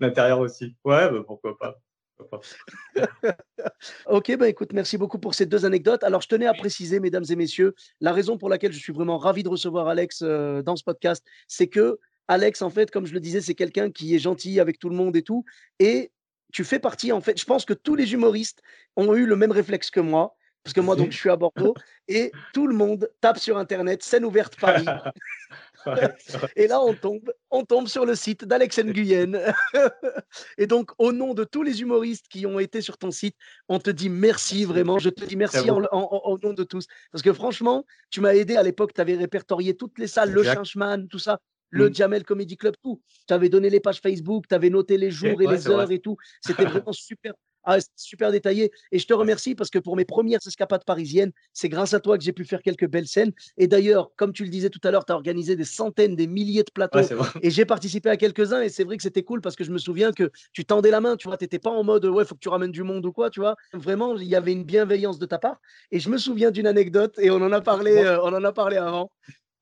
l'Intérieur 0.01 0.39
aussi. 0.41 0.77
Ouais, 0.85 1.11
bah, 1.11 1.23
pourquoi 1.27 1.57
pas. 1.59 1.77
Ok, 4.07 4.37
bah 4.37 4.49
écoute, 4.49 4.73
merci 4.73 4.99
beaucoup 4.99 5.19
pour 5.19 5.35
ces 5.35 5.47
deux 5.47 5.65
anecdotes. 5.65 6.05
Alors, 6.05 6.21
je 6.21 6.29
tenais 6.29 6.47
à 6.47 6.55
préciser, 6.55 7.01
mesdames 7.01 7.25
et 7.29 7.37
messieurs, 7.37 7.75
la 8.01 8.13
raison 8.13 8.39
pour 8.39 8.49
laquelle 8.49 8.73
je 8.73 8.79
suis 8.79 8.93
vraiment 8.93 9.19
ravi 9.19 9.43
de 9.43 9.49
recevoir 9.49 9.89
Alex 9.89 10.21
euh, 10.23 10.63
dans 10.63 10.77
ce 10.77 10.85
podcast, 10.85 11.25
c'est 11.49 11.67
que 11.67 11.99
Alex, 12.29 12.63
en 12.63 12.71
fait, 12.71 12.91
comme 12.91 13.07
je 13.07 13.15
le 13.15 13.21
disais, 13.21 13.41
c'est 13.41 13.55
quelqu'un 13.55 13.91
qui 13.91 14.15
est 14.15 14.19
gentil 14.19 14.61
avec 14.61 14.79
tout 14.79 14.89
le 14.89 14.97
monde 14.97 15.17
et 15.17 15.23
tout. 15.23 15.45
Et 15.79 16.13
tu 16.53 16.65
fais 16.65 16.79
partie, 16.79 17.13
en 17.13 17.21
fait, 17.21 17.39
je 17.39 17.45
pense 17.45 17.65
que 17.65 17.75
tous 17.75 17.97
les 17.97 18.13
humoristes 18.13 18.63
ont 18.97 19.15
eu 19.15 19.27
le 19.27 19.37
même 19.37 19.53
réflexe 19.53 19.91
que 19.91 20.01
moi, 20.01 20.37
parce 20.63 20.73
que 20.73 20.81
moi, 20.81 20.97
donc, 20.97 21.11
je 21.11 21.19
suis 21.19 21.31
à 21.31 21.37
Bordeaux, 21.37 21.75
et 22.09 22.33
tout 22.55 22.67
le 22.67 22.75
monde 22.75 23.11
tape 23.21 23.39
sur 23.39 23.59
Internet, 23.59 24.03
scène 24.03 24.25
ouverte 24.25 24.57
Paris. 24.59 24.87
Ouais. 25.87 26.09
Et 26.57 26.67
là, 26.67 26.81
on 26.81 26.95
tombe, 26.95 27.33
on 27.51 27.65
tombe 27.65 27.89
sur 27.89 28.07
le 28.07 28.15
site 28.15 28.45
d'Alex 28.45 28.79
Nguyen. 28.79 29.55
et 30.59 30.67
donc, 30.67 30.91
au 30.99 31.13
nom 31.13 31.35
de 31.35 31.45
tous 31.45 31.63
les 31.63 31.81
humoristes 31.83 32.27
qui 32.29 32.47
ont 32.47 32.59
été 32.59 32.81
sur 32.81 32.99
ton 32.99 33.11
site, 33.11 33.37
on 33.69 33.79
te 33.79 33.91
dit 33.91 34.09
merci 34.09 34.65
vraiment. 34.65 34.99
Je 34.99 35.11
te 35.11 35.25
dis 35.25 35.37
merci 35.37 35.71
en, 35.71 35.81
vous. 35.81 35.87
en- 35.93 36.09
en- 36.25 36.31
au 36.33 36.39
nom 36.39 36.53
de 36.53 36.65
tous. 36.65 36.87
Parce 37.13 37.23
que 37.23 37.33
franchement, 37.33 37.85
tu 38.11 38.21
m'as 38.21 38.35
aidé 38.35 38.57
à 38.57 38.63
l'époque. 38.63 38.93
Tu 38.95 39.01
avais 39.01 39.15
répertorié 39.17 39.77
toutes 39.77 39.99
les 39.99 40.07
salles, 40.07 40.31
le. 40.33 40.43
Changeman, 40.43 41.09
tout 41.09 41.19
ça. 41.19 41.39
Le 41.71 41.89
Mm. 41.91 41.95
Jamel 41.95 42.25
Comedy 42.25 42.57
Club, 42.57 42.75
tout. 42.83 43.01
Tu 43.27 43.35
avais 43.35 43.49
donné 43.49 43.69
les 43.69 43.81
pages 43.81 44.01
Facebook, 44.01 44.47
tu 44.49 44.55
avais 44.55 44.71
noté 44.71 44.97
les 44.97 45.11
jours 45.11 45.43
et 45.43 45.47
ouais, 45.47 45.55
les 45.57 45.59
vrai. 45.63 45.75
heures 45.75 45.91
et 45.91 45.99
tout. 45.99 46.17
C'était 46.41 46.65
vraiment 46.67 46.93
super. 46.93 47.33
Ah, 47.65 47.79
super 47.97 48.31
détaillé. 48.31 48.71
Et 48.93 48.99
je 48.99 49.07
te 49.07 49.15
remercie 49.15 49.55
parce 49.55 49.71
que 49.71 49.79
pour 49.79 49.97
mes 49.97 50.05
premières 50.05 50.41
escapades 50.47 50.85
parisiennes, 50.85 51.33
c'est 51.53 51.69
grâce 51.69 51.95
à 51.95 52.01
toi 52.01 52.19
que 52.19 52.25
j'ai 52.25 52.33
pu 52.33 52.45
faire 52.45 52.63
quelques 52.63 52.89
belles 52.89 53.07
scènes. 53.07 53.33
Et 53.57 53.67
d'ailleurs, 53.67 54.11
comme 54.17 54.33
tu 54.33 54.45
le 54.45 54.51
disais 54.51 54.71
tout 54.71 54.81
à 54.85 54.91
l'heure, 54.91 55.05
tu 55.05 55.13
as 55.13 55.15
organisé 55.15 55.57
des 55.57 55.65
centaines, 55.65 56.15
des 56.15 56.27
milliers 56.27 56.63
de 56.63 56.71
plateaux. 56.73 56.99
Ouais. 56.99 57.27
Et 57.43 57.51
j'ai 57.51 57.65
participé 57.65 58.11
à 58.11 58.17
quelques-uns 58.17 58.61
et 58.61 58.69
c'est 58.69 58.85
vrai 58.85 58.97
que 58.97 59.03
c'était 59.03 59.23
cool 59.23 59.41
parce 59.41 59.57
que 59.57 59.65
je 59.65 59.71
me 59.71 59.79
souviens 59.79 60.13
que 60.13 60.31
tu 60.53 60.65
tendais 60.65 60.91
la 60.91 61.01
main, 61.01 61.17
tu 61.17 61.29
vois, 61.29 61.37
t'étais 61.37 61.59
pas 61.59 61.71
en 61.71 61.85
mode 61.85 62.05
ouais, 62.05 62.25
faut 62.25 62.35
que 62.35 62.41
tu 62.41 62.49
ramènes 62.49 62.73
du 62.73 62.83
monde 62.83 63.07
ou 63.07 63.13
quoi, 63.13 63.31
tu 63.31 63.41
vois. 63.41 63.57
Vraiment, 63.73 64.17
il 64.17 64.29
y 64.29 64.37
avait 64.37 64.53
une 64.53 64.65
bienveillance 64.65 65.19
de 65.19 65.27
ta 65.27 65.39
part. 65.39 65.61
Et 65.91 66.01
je 66.01 66.11
me 66.11 66.19
souviens 66.19 66.51
d'une 66.51 66.67
anecdote 66.67 67.19
et 67.19 67.31
on 67.31 67.37
en 67.37 67.53
a 67.53 67.61
parlé, 67.61 67.97
euh, 67.97 68.21
on 68.23 68.35
en 68.35 68.45
a 68.45 68.53
parlé 68.53 68.77
avant. 68.77 69.11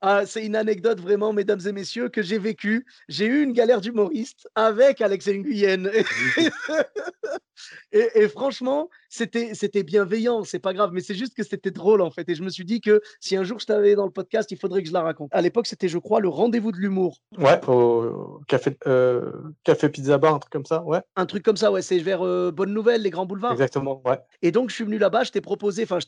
Ah, 0.05 0.27
c'est 0.27 0.45
une 0.45 0.57
anecdote 0.57 0.99
vraiment, 0.99 1.33
mesdames 1.33 1.61
et 1.65 1.71
messieurs, 1.71 2.09
que 2.09 2.23
j'ai 2.23 2.39
vécue. 2.39 2.85
J'ai 3.09 3.27
eu 3.27 3.45
une 3.45 3.53
galère 3.53 3.81
d'humoriste 3.81 4.49
avec 4.57 5.01
Alex 5.01 5.29
Nguyen. 5.29 5.89
Et, 7.93 8.09
et 8.15 8.29
franchement, 8.29 8.89
c'était 9.09 9.55
c'était 9.55 9.83
bienveillant, 9.83 10.45
c'est 10.45 10.59
pas 10.59 10.73
grave, 10.73 10.91
mais 10.93 11.01
c'est 11.01 11.15
juste 11.15 11.35
que 11.37 11.43
c'était 11.43 11.71
drôle 11.71 12.01
en 12.01 12.11
fait. 12.11 12.29
Et 12.29 12.35
je 12.35 12.43
me 12.43 12.49
suis 12.49 12.65
dit 12.65 12.81
que 12.81 13.01
si 13.21 13.37
un 13.37 13.45
jour 13.45 13.59
je 13.61 13.67
t'avais 13.67 13.95
dans 13.95 14.05
le 14.07 14.11
podcast, 14.11 14.51
il 14.51 14.59
faudrait 14.59 14.83
que 14.83 14.89
je 14.89 14.93
la 14.95 15.03
raconte. 15.03 15.29
À 15.33 15.43
l'époque, 15.43 15.67
c'était, 15.67 15.89
je 15.89 15.99
crois, 15.99 16.21
le 16.21 16.29
rendez-vous 16.29 16.73
de 16.73 16.79
l'humour. 16.79 17.19
Ouais, 17.39 17.61
au 17.69 18.41
café, 18.49 18.77
euh, 18.87 19.33
café 19.65 19.89
Pizza 19.89 20.17
Bar, 20.19 20.35
un 20.35 20.39
truc 20.39 20.53
comme 20.53 20.65
ça, 20.67 20.83
ouais, 20.83 21.01
Un 21.17 21.27
truc 21.27 21.43
comme 21.45 21.57
ça, 21.57 21.71
ouais, 21.71 21.83
c'est 21.83 21.99
vers 21.99 22.23
euh, 22.25 22.51
Bonne 22.51 22.73
Nouvelle, 22.73 23.03
les 23.03 23.11
grands 23.11 23.27
boulevards. 23.27 23.53
exactement, 23.53 24.01
ouais. 24.07 24.19
Et 24.41 24.51
donc, 24.53 24.71
je 24.71 24.75
suis 24.75 24.85
venu 24.85 24.99
là-bas, 24.99 25.25
je 25.25 25.31
t'ai 25.33 25.41
proposé, 25.41 25.83
enfin, 25.85 25.99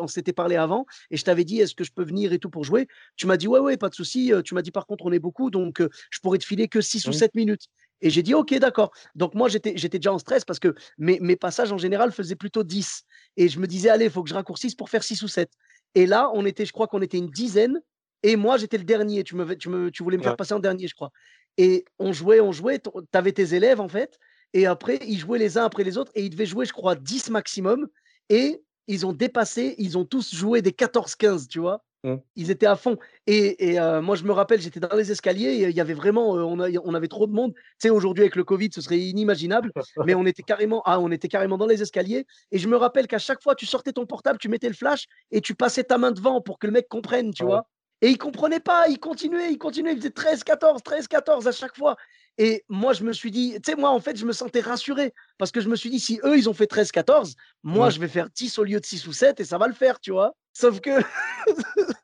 on 0.00 0.06
s'était 0.06 0.32
parlé 0.32 0.56
avant, 0.56 0.86
et 1.10 1.16
je 1.16 1.24
t'avais 1.24 1.44
dit, 1.44 1.60
est-ce 1.60 1.74
que 1.74 1.84
je 1.84 1.92
peux 1.92 2.04
venir 2.04 2.32
et 2.32 2.38
tout 2.38 2.50
pour 2.50 2.64
jouer? 2.64 2.88
Tu 3.16 3.26
m'as 3.26 3.36
dit, 3.36 3.48
ouais, 3.48 3.60
ouais, 3.60 3.76
pas 3.76 3.88
de 3.88 3.94
souci. 3.94 4.32
Euh, 4.32 4.42
Tu 4.42 4.54
m'as 4.54 4.62
dit, 4.62 4.70
par 4.70 4.86
contre, 4.86 5.04
on 5.06 5.12
est 5.12 5.18
beaucoup, 5.18 5.50
donc 5.50 5.80
euh, 5.80 5.88
je 6.10 6.18
pourrais 6.20 6.38
te 6.38 6.44
filer 6.44 6.68
que 6.68 6.80
6 6.80 7.06
ou 7.06 7.10
Mhm. 7.10 7.14
7 7.14 7.34
minutes. 7.34 7.66
Et 8.02 8.10
j'ai 8.10 8.22
dit, 8.22 8.34
ok, 8.34 8.54
d'accord. 8.58 8.92
Donc, 9.14 9.34
moi, 9.34 9.48
j'étais 9.48 9.72
déjà 9.72 10.12
en 10.12 10.18
stress 10.18 10.44
parce 10.44 10.58
que 10.58 10.74
mes, 10.98 11.18
mes 11.20 11.36
passages, 11.36 11.72
en 11.72 11.78
général, 11.78 12.12
faisaient 12.12 12.36
plutôt 12.36 12.64
10. 12.64 13.04
Et 13.36 13.48
je 13.48 13.58
me 13.58 13.66
disais, 13.66 13.88
allez, 13.88 14.06
il 14.06 14.10
faut 14.10 14.22
que 14.22 14.28
je 14.28 14.34
raccourcisse 14.34 14.74
pour 14.74 14.90
faire 14.90 15.02
6 15.02 15.22
ou 15.22 15.28
7. 15.28 15.50
Et 15.94 16.06
là, 16.06 16.30
on 16.34 16.44
était, 16.44 16.66
je 16.66 16.72
crois 16.72 16.88
qu'on 16.88 17.00
était 17.00 17.18
une 17.18 17.30
dizaine, 17.30 17.80
et 18.22 18.36
moi, 18.36 18.56
j'étais 18.56 18.78
le 18.78 18.84
dernier. 18.84 19.24
Tu, 19.24 19.34
me, 19.36 19.56
tu, 19.56 19.68
me, 19.68 19.90
tu 19.90 20.02
voulais 20.02 20.18
me 20.18 20.22
faire 20.22 20.36
passer 20.36 20.54
en 20.54 20.60
dernier, 20.60 20.86
je 20.88 20.94
crois. 20.94 21.10
Et 21.56 21.84
on 21.98 22.12
jouait, 22.12 22.40
on 22.40 22.52
jouait, 22.52 22.78
tu 22.80 22.90
avais 23.12 23.32
tes 23.32 23.54
élèves, 23.54 23.80
en 23.80 23.88
fait, 23.88 24.18
et 24.52 24.66
après, 24.66 24.98
ils 25.06 25.18
jouaient 25.18 25.38
les 25.38 25.56
uns 25.56 25.64
après 25.64 25.84
les 25.84 25.96
autres, 25.96 26.12
et 26.14 26.24
ils 26.24 26.30
devaient 26.30 26.46
jouer, 26.46 26.66
je 26.66 26.72
crois, 26.72 26.94
10 26.94 27.30
maximum. 27.30 27.88
Et 28.28 28.62
ils 28.86 29.06
ont 29.06 29.12
dépassé, 29.12 29.74
ils 29.78 29.96
ont 29.96 30.04
tous 30.04 30.34
joué 30.34 30.62
des 30.62 30.72
14-15, 30.72 31.48
tu 31.48 31.60
vois. 31.60 31.84
Mm. 32.04 32.16
Ils 32.36 32.50
étaient 32.50 32.66
à 32.66 32.76
fond. 32.76 32.96
Et, 33.26 33.70
et, 33.72 33.78
euh, 33.80 34.02
moi, 34.02 34.16
je 34.16 34.24
me 34.24 34.32
rappelle, 34.32 34.60
j'étais 34.60 34.80
dans 34.80 34.94
les 34.96 35.12
escaliers, 35.12 35.68
il 35.68 35.76
y 35.76 35.80
avait 35.80 35.94
vraiment, 35.94 36.36
euh, 36.36 36.42
on, 36.42 36.58
a- 36.60 36.68
on 36.84 36.94
avait 36.94 37.08
trop 37.08 37.26
de 37.26 37.32
monde. 37.32 37.52
Tu 37.54 37.62
sais, 37.78 37.90
aujourd'hui, 37.90 38.22
avec 38.24 38.34
le 38.36 38.44
Covid, 38.44 38.70
ce 38.74 38.80
serait 38.80 38.98
inimaginable, 38.98 39.70
mais 40.04 40.14
on 40.14 40.26
était 40.26 40.42
carrément, 40.42 40.82
ah, 40.84 40.98
on 41.00 41.10
était 41.12 41.28
carrément 41.28 41.58
dans 41.58 41.66
les 41.66 41.80
escaliers. 41.80 42.26
Et 42.50 42.58
je 42.58 42.68
me 42.68 42.76
rappelle 42.76 43.06
qu'à 43.06 43.18
chaque 43.18 43.42
fois, 43.42 43.54
tu 43.54 43.66
sortais 43.66 43.92
ton 43.92 44.06
portable, 44.06 44.38
tu 44.38 44.48
mettais 44.48 44.68
le 44.68 44.74
flash, 44.74 45.06
et 45.30 45.40
tu 45.40 45.54
passais 45.54 45.84
ta 45.84 45.96
main 45.98 46.10
devant 46.10 46.40
pour 46.40 46.58
que 46.58 46.66
le 46.66 46.72
mec 46.72 46.88
comprenne, 46.88 47.32
tu 47.32 47.44
Ouais. 47.44 47.50
vois? 47.50 47.66
Et 48.04 48.08
il 48.08 48.18
comprenait 48.18 48.58
pas, 48.58 48.88
il 48.88 48.98
continuait, 48.98 49.52
il 49.52 49.58
continuait, 49.58 49.92
il 49.92 49.98
faisait 49.98 50.10
13, 50.10 50.42
14, 50.42 50.82
13, 50.82 51.06
14 51.06 51.46
à 51.46 51.52
chaque 51.52 51.76
fois. 51.76 51.94
Et 52.38 52.64
moi, 52.68 52.92
je 52.92 53.04
me 53.04 53.12
suis 53.12 53.30
dit, 53.30 53.54
tu 53.62 53.70
sais, 53.72 53.76
moi, 53.76 53.90
en 53.90 54.00
fait, 54.00 54.16
je 54.16 54.24
me 54.24 54.32
sentais 54.32 54.60
rassuré 54.60 55.12
parce 55.38 55.50
que 55.50 55.60
je 55.60 55.68
me 55.68 55.76
suis 55.76 55.90
dit, 55.90 56.00
si 56.00 56.18
eux, 56.24 56.36
ils 56.36 56.48
ont 56.48 56.54
fait 56.54 56.66
13, 56.66 56.90
14, 56.90 57.36
moi, 57.62 57.86
Ouais. 57.86 57.92
je 57.92 58.00
vais 58.00 58.08
faire 58.08 58.28
10 58.30 58.58
au 58.58 58.64
lieu 58.64 58.80
de 58.80 58.84
6 58.86 59.06
ou 59.06 59.12
7 59.12 59.40
et 59.40 59.44
ça 59.44 59.58
va 59.58 59.66
le 59.68 59.74
faire, 59.74 60.00
tu 60.00 60.12
vois. 60.12 60.34
Sauf 60.54 60.80
que, 60.80 60.90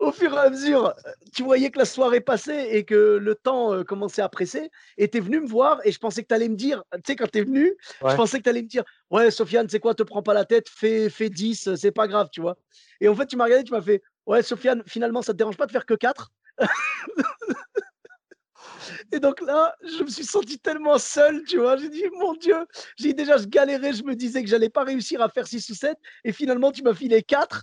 au 0.00 0.12
fur 0.12 0.32
et 0.34 0.38
à 0.38 0.50
mesure, 0.50 0.92
tu 1.34 1.42
voyais 1.42 1.70
que 1.70 1.78
la 1.78 1.86
soirée 1.86 2.20
passait 2.20 2.76
et 2.76 2.84
que 2.84 3.16
le 3.16 3.34
temps 3.34 3.72
euh, 3.72 3.84
commençait 3.84 4.22
à 4.22 4.28
presser 4.28 4.70
et 4.98 5.08
tu 5.08 5.18
es 5.18 5.20
venu 5.20 5.40
me 5.40 5.46
voir 5.48 5.80
et 5.84 5.92
je 5.92 5.98
pensais 5.98 6.22
que 6.22 6.28
tu 6.28 6.34
allais 6.34 6.48
me 6.48 6.56
dire, 6.56 6.82
tu 6.92 7.00
sais, 7.06 7.16
quand 7.16 7.30
tu 7.30 7.38
es 7.38 7.42
venu, 7.44 7.74
je 8.10 8.14
pensais 8.16 8.38
que 8.38 8.44
tu 8.44 8.50
allais 8.50 8.62
me 8.62 8.68
dire, 8.68 8.84
ouais, 9.10 9.30
Sofiane, 9.30 9.68
c'est 9.68 9.80
quoi, 9.80 9.94
te 9.94 10.02
prends 10.02 10.22
pas 10.22 10.34
la 10.34 10.44
tête, 10.44 10.68
fais, 10.68 11.08
fais 11.08 11.30
10, 11.30 11.68
euh, 11.68 11.76
c'est 11.76 11.90
pas 11.90 12.06
grave, 12.06 12.28
tu 12.30 12.40
vois. 12.42 12.56
Et 13.00 13.08
en 13.08 13.14
fait, 13.14 13.26
tu 13.26 13.36
m'as 13.36 13.44
regardé, 13.44 13.64
tu 13.64 13.72
m'as 13.72 13.82
fait, 13.82 14.02
ouais, 14.26 14.42
Sofiane, 14.42 14.82
finalement, 14.86 15.22
ça 15.22 15.32
te 15.32 15.38
dérange 15.38 15.56
pas 15.56 15.66
de 15.66 15.72
faire 15.72 15.86
que 15.86 15.94
4 15.94 16.30
Et 19.12 19.20
donc 19.20 19.40
là, 19.40 19.74
je 19.82 20.02
me 20.02 20.08
suis 20.08 20.24
senti 20.24 20.58
tellement 20.58 20.98
seul, 20.98 21.42
tu 21.44 21.58
vois. 21.58 21.76
J'ai 21.76 21.88
dit, 21.88 22.04
mon 22.18 22.34
Dieu, 22.34 22.56
j'ai 22.96 23.12
déjà, 23.12 23.36
je 23.36 23.46
galérais, 23.46 23.92
je 23.92 24.04
me 24.04 24.14
disais 24.14 24.42
que 24.42 24.48
j'allais 24.48 24.70
pas 24.70 24.84
réussir 24.84 25.22
à 25.22 25.28
faire 25.28 25.46
6 25.46 25.68
ou 25.70 25.74
7. 25.74 25.96
Et 26.24 26.32
finalement, 26.32 26.72
tu 26.72 26.82
m'as 26.82 26.94
filé 26.94 27.22
4. 27.22 27.62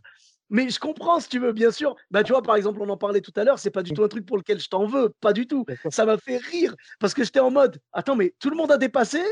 Mais 0.49 0.69
je 0.69 0.79
comprends 0.79 1.21
si 1.21 1.29
tu 1.29 1.39
veux, 1.39 1.53
bien 1.53 1.71
sûr. 1.71 1.95
Bah, 2.11 2.23
tu 2.23 2.33
vois, 2.33 2.41
par 2.41 2.57
exemple, 2.57 2.81
on 2.81 2.89
en 2.89 2.97
parlait 2.97 3.21
tout 3.21 3.31
à 3.37 3.45
l'heure, 3.45 3.57
c'est 3.57 3.71
pas 3.71 3.83
du 3.83 3.93
tout 3.93 4.03
un 4.03 4.09
truc 4.09 4.25
pour 4.25 4.37
lequel 4.37 4.59
je 4.59 4.67
t'en 4.67 4.85
veux, 4.85 5.13
pas 5.21 5.31
du 5.31 5.47
tout. 5.47 5.65
Ça 5.89 6.05
m'a 6.05 6.17
fait 6.17 6.37
rire 6.37 6.75
parce 6.99 7.13
que 7.13 7.23
j'étais 7.23 7.39
en 7.39 7.51
mode, 7.51 7.79
attends, 7.93 8.17
mais 8.17 8.35
tout 8.37 8.49
le 8.49 8.57
monde 8.57 8.71
a 8.71 8.77
dépassé 8.77 9.23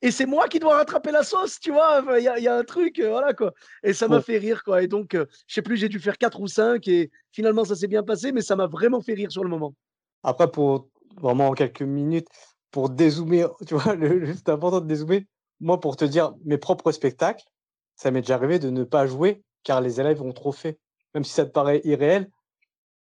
et 0.00 0.12
c'est 0.12 0.26
moi 0.26 0.46
qui 0.46 0.60
dois 0.60 0.76
rattraper 0.76 1.10
la 1.10 1.24
sauce, 1.24 1.58
tu 1.58 1.72
vois. 1.72 2.04
Il 2.16 2.22
y, 2.22 2.48
a 2.48 2.56
un 2.56 2.62
truc, 2.62 3.00
euh, 3.00 3.10
voilà 3.10 3.34
quoi. 3.34 3.52
Et 3.82 3.92
ça 3.92 4.06
m'a 4.06 4.20
fait 4.20 4.38
rire, 4.38 4.62
quoi. 4.62 4.82
Et 4.82 4.86
donc, 4.86 5.14
euh, 5.14 5.26
je 5.48 5.54
sais 5.54 5.62
plus, 5.62 5.76
j'ai 5.76 5.88
dû 5.88 5.98
faire 5.98 6.16
4 6.16 6.40
ou 6.40 6.46
5 6.46 6.86
et 6.86 7.10
finalement, 7.32 7.64
ça 7.64 7.74
s'est 7.74 7.88
bien 7.88 8.04
passé, 8.04 8.30
mais 8.30 8.40
ça 8.40 8.54
m'a 8.54 8.66
vraiment 8.66 9.00
fait 9.00 9.14
rire 9.14 9.32
sur 9.32 9.42
le 9.42 9.50
moment. 9.50 9.74
Après, 10.22 10.48
pour 10.48 10.88
vraiment 11.20 11.52
quelques 11.52 11.82
minutes, 11.82 12.28
pour 12.70 12.90
dézoomer, 12.90 13.54
tu 13.66 13.74
vois, 13.74 13.94
c'est 14.36 14.48
important 14.48 14.80
de 14.80 14.86
dézoomer. 14.86 15.26
Moi, 15.60 15.80
pour 15.80 15.96
te 15.96 16.04
dire, 16.04 16.34
mes 16.44 16.58
propres 16.58 16.92
spectacles, 16.92 17.44
ça 17.96 18.10
m'est 18.10 18.20
déjà 18.20 18.34
arrivé 18.34 18.58
de 18.58 18.70
ne 18.70 18.84
pas 18.84 19.06
jouer 19.06 19.42
car 19.64 19.80
les 19.80 20.00
élèves 20.00 20.22
ont 20.22 20.32
trop 20.32 20.52
fait. 20.52 20.78
Même 21.14 21.24
si 21.24 21.32
ça 21.32 21.44
te 21.44 21.50
paraît 21.50 21.80
irréel. 21.84 22.30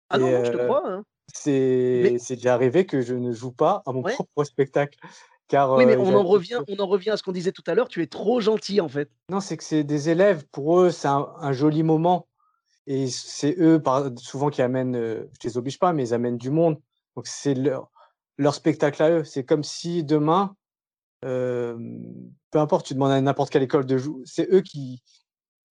Ah 0.10 0.18
non, 0.18 0.46
je 0.46 0.52
te 0.52 0.58
crois. 0.58 0.84
Hein. 0.86 1.04
C'est 1.34 2.18
déjà 2.30 2.54
arrivé 2.54 2.86
que 2.86 3.02
je 3.02 3.14
ne 3.14 3.32
joue 3.32 3.52
pas 3.52 3.84
à 3.86 3.92
mon 3.92 4.04
propre 4.04 4.44
spectacle. 4.44 4.98
Car, 5.48 5.76
oui, 5.76 5.86
mais 5.86 5.96
on 5.98 6.16
en, 6.16 6.24
revient, 6.24 6.62
on 6.68 6.78
en 6.78 6.88
revient 6.88 7.12
à 7.12 7.18
ce 7.18 7.24
qu'on 7.24 7.32
disait 7.32 7.52
tout 7.52 7.64
à 7.68 7.76
l'heure, 7.76 7.88
tu 7.88 8.02
es 8.02 8.08
trop 8.08 8.40
gentil 8.42 8.82
en 8.82 8.90
fait. 8.90 9.12
Non, 9.30 9.40
c'est 9.40 9.58
que 9.58 9.64
c'est 9.64 9.84
des 9.84 10.10
élèves, 10.10 10.44
pour 10.52 10.80
eux, 10.80 10.90
c'est 10.90 11.08
un, 11.08 11.52
joli 11.52 11.84
moment. 11.84 12.28
Et 12.88 13.08
c'est 13.08 13.56
eux, 13.60 13.82
souvent, 14.18 14.50
qui 14.50 14.64
amènent, 14.64 14.96
je 14.96 15.28
je 15.40 15.48
les 15.48 15.58
oblige 15.58 15.78
pas, 15.78 15.94
mais 15.94 16.08
ils 16.08 16.14
amènent 16.16 16.38
du 16.38 16.50
monde. 16.50 16.80
Donc 17.16 17.28
c'est 17.28 17.54
leur, 17.54 17.92
leur 18.38 18.56
spectacle 18.56 19.02
à 19.02 19.10
eux. 19.12 19.24
C'est 19.24 19.44
comme 19.44 19.64
si 19.64 20.04
demain, 20.04 20.56
peu 21.22 21.78
importe, 22.54 22.86
tu 22.86 22.94
demandes 22.94 23.12
à 23.12 23.22
n'importe 23.22 23.50
quelle 23.50 23.64
école 23.64 23.86
de 23.86 23.98
jouer, 23.98 24.22
c'est 24.26 24.52
eux 24.54 24.62
qui, 24.62 25.02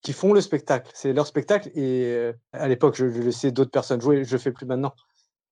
qui 0.03 0.13
font 0.13 0.33
le 0.33 0.41
spectacle. 0.41 0.91
C'est 0.95 1.13
leur 1.13 1.27
spectacle. 1.27 1.71
Et 1.75 2.33
à 2.53 2.69
l'époque, 2.69 2.97
je, 2.97 3.07
laissais 3.07 3.53
d'autres 3.53 3.71
personnes 3.71 4.01
jouer, 4.01 4.25
je 4.25 4.33
ne 4.35 4.39
fais 4.39 4.53
plus 4.53 4.67
maintenant. 4.67 4.95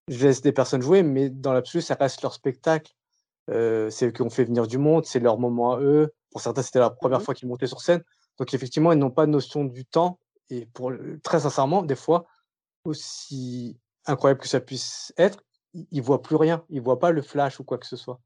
Je 0.09 0.27
laisse 0.27 0.42
des 0.42 0.53
personnes 0.53 0.83
jouer, 0.83 1.03
mais 1.03 1.31
dans 1.31 1.53
l'absolu, 1.53 1.83
ça 1.83 1.94
reste 1.94 2.22
leur 2.22 2.35
spectacle 2.35 2.92
c'est 3.48 4.07
eux 4.07 4.11
qui 4.11 4.22
ont 4.22 4.31
fait 4.31 4.44
venir 4.44 4.66
du 4.66 4.79
monde, 4.79 5.05
c'est 5.05 5.20
leur 5.20 5.38
moment 5.38 5.75
à 5.75 5.81
eux. 5.81 6.12
Pour 6.31 6.40
certains, 6.40 6.62
c'était 6.62 6.79
la 6.79 6.90
première 6.90 7.20
mmh 7.20 7.22
fois 7.22 7.35
qu'ils 7.35 7.48
montaient 7.48 7.66
sur 7.66 7.81
scène. 7.81 8.03
Donc 8.38 8.55
effectivement, 8.55 8.92
ils 8.92 8.98
n'ont 8.98 9.11
pas 9.11 9.27
de 9.27 9.31
notion 9.31 9.64
du 9.64 9.85
temps. 9.85 10.18
Et 10.51 10.66
pour 10.66 10.92
très 11.22 11.40
sincèrement, 11.40 11.83
des 11.83 11.96
fois, 11.96 12.27
aussi 12.85 13.79
incroyable 14.07 14.40
que 14.40 14.48
ça 14.48 14.61
puisse 14.61 15.12
être, 15.16 15.42
ils 15.74 15.87
ne 15.92 16.02
voient 16.02 16.22
plus 16.22 16.37
rien. 16.37 16.64
Ils 16.68 16.76
ne 16.76 16.85
voient 16.85 16.98
pas 16.98 17.11
le 17.11 17.22
flash 17.22 17.61
ou 17.61 17.64
quoi 17.64 17.78
que 17.78 17.87
ce 17.87 17.96
soit. 17.96 18.20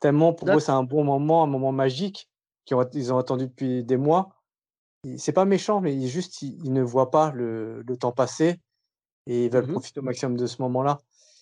Tellement 0.00 0.32
pour 0.32 0.50
eux, 0.50 0.60
c'est 0.60 0.72
un 0.72 0.82
bon 0.82 1.04
moment, 1.04 1.42
un 1.42 1.46
moment 1.46 1.72
magique 1.72 2.28
qu'ils 2.64 2.76
ont, 2.76 2.88
ils 2.94 3.12
ont 3.12 3.18
attendu 3.18 3.46
depuis 3.46 3.84
des 3.84 3.96
mois. 3.96 4.30
C'est 5.16 5.32
pas 5.32 5.44
méchant, 5.44 5.80
mais 5.80 5.94
ils, 5.94 6.08
juste, 6.08 6.42
ils, 6.42 6.72
ne 6.72 6.82
voient 6.82 7.10
pas 7.10 7.32
le, 7.32 7.84
temps 7.98 8.12
passer 8.12 8.60
et 9.26 9.46
ils 9.46 9.50
veulent 9.50 9.66
mmh 9.66 9.72
profiter 9.72 10.00
au 10.00 10.02
maximum 10.02 10.36
de 10.36 10.46
ce 10.46 10.60
moment-là. 10.62 10.98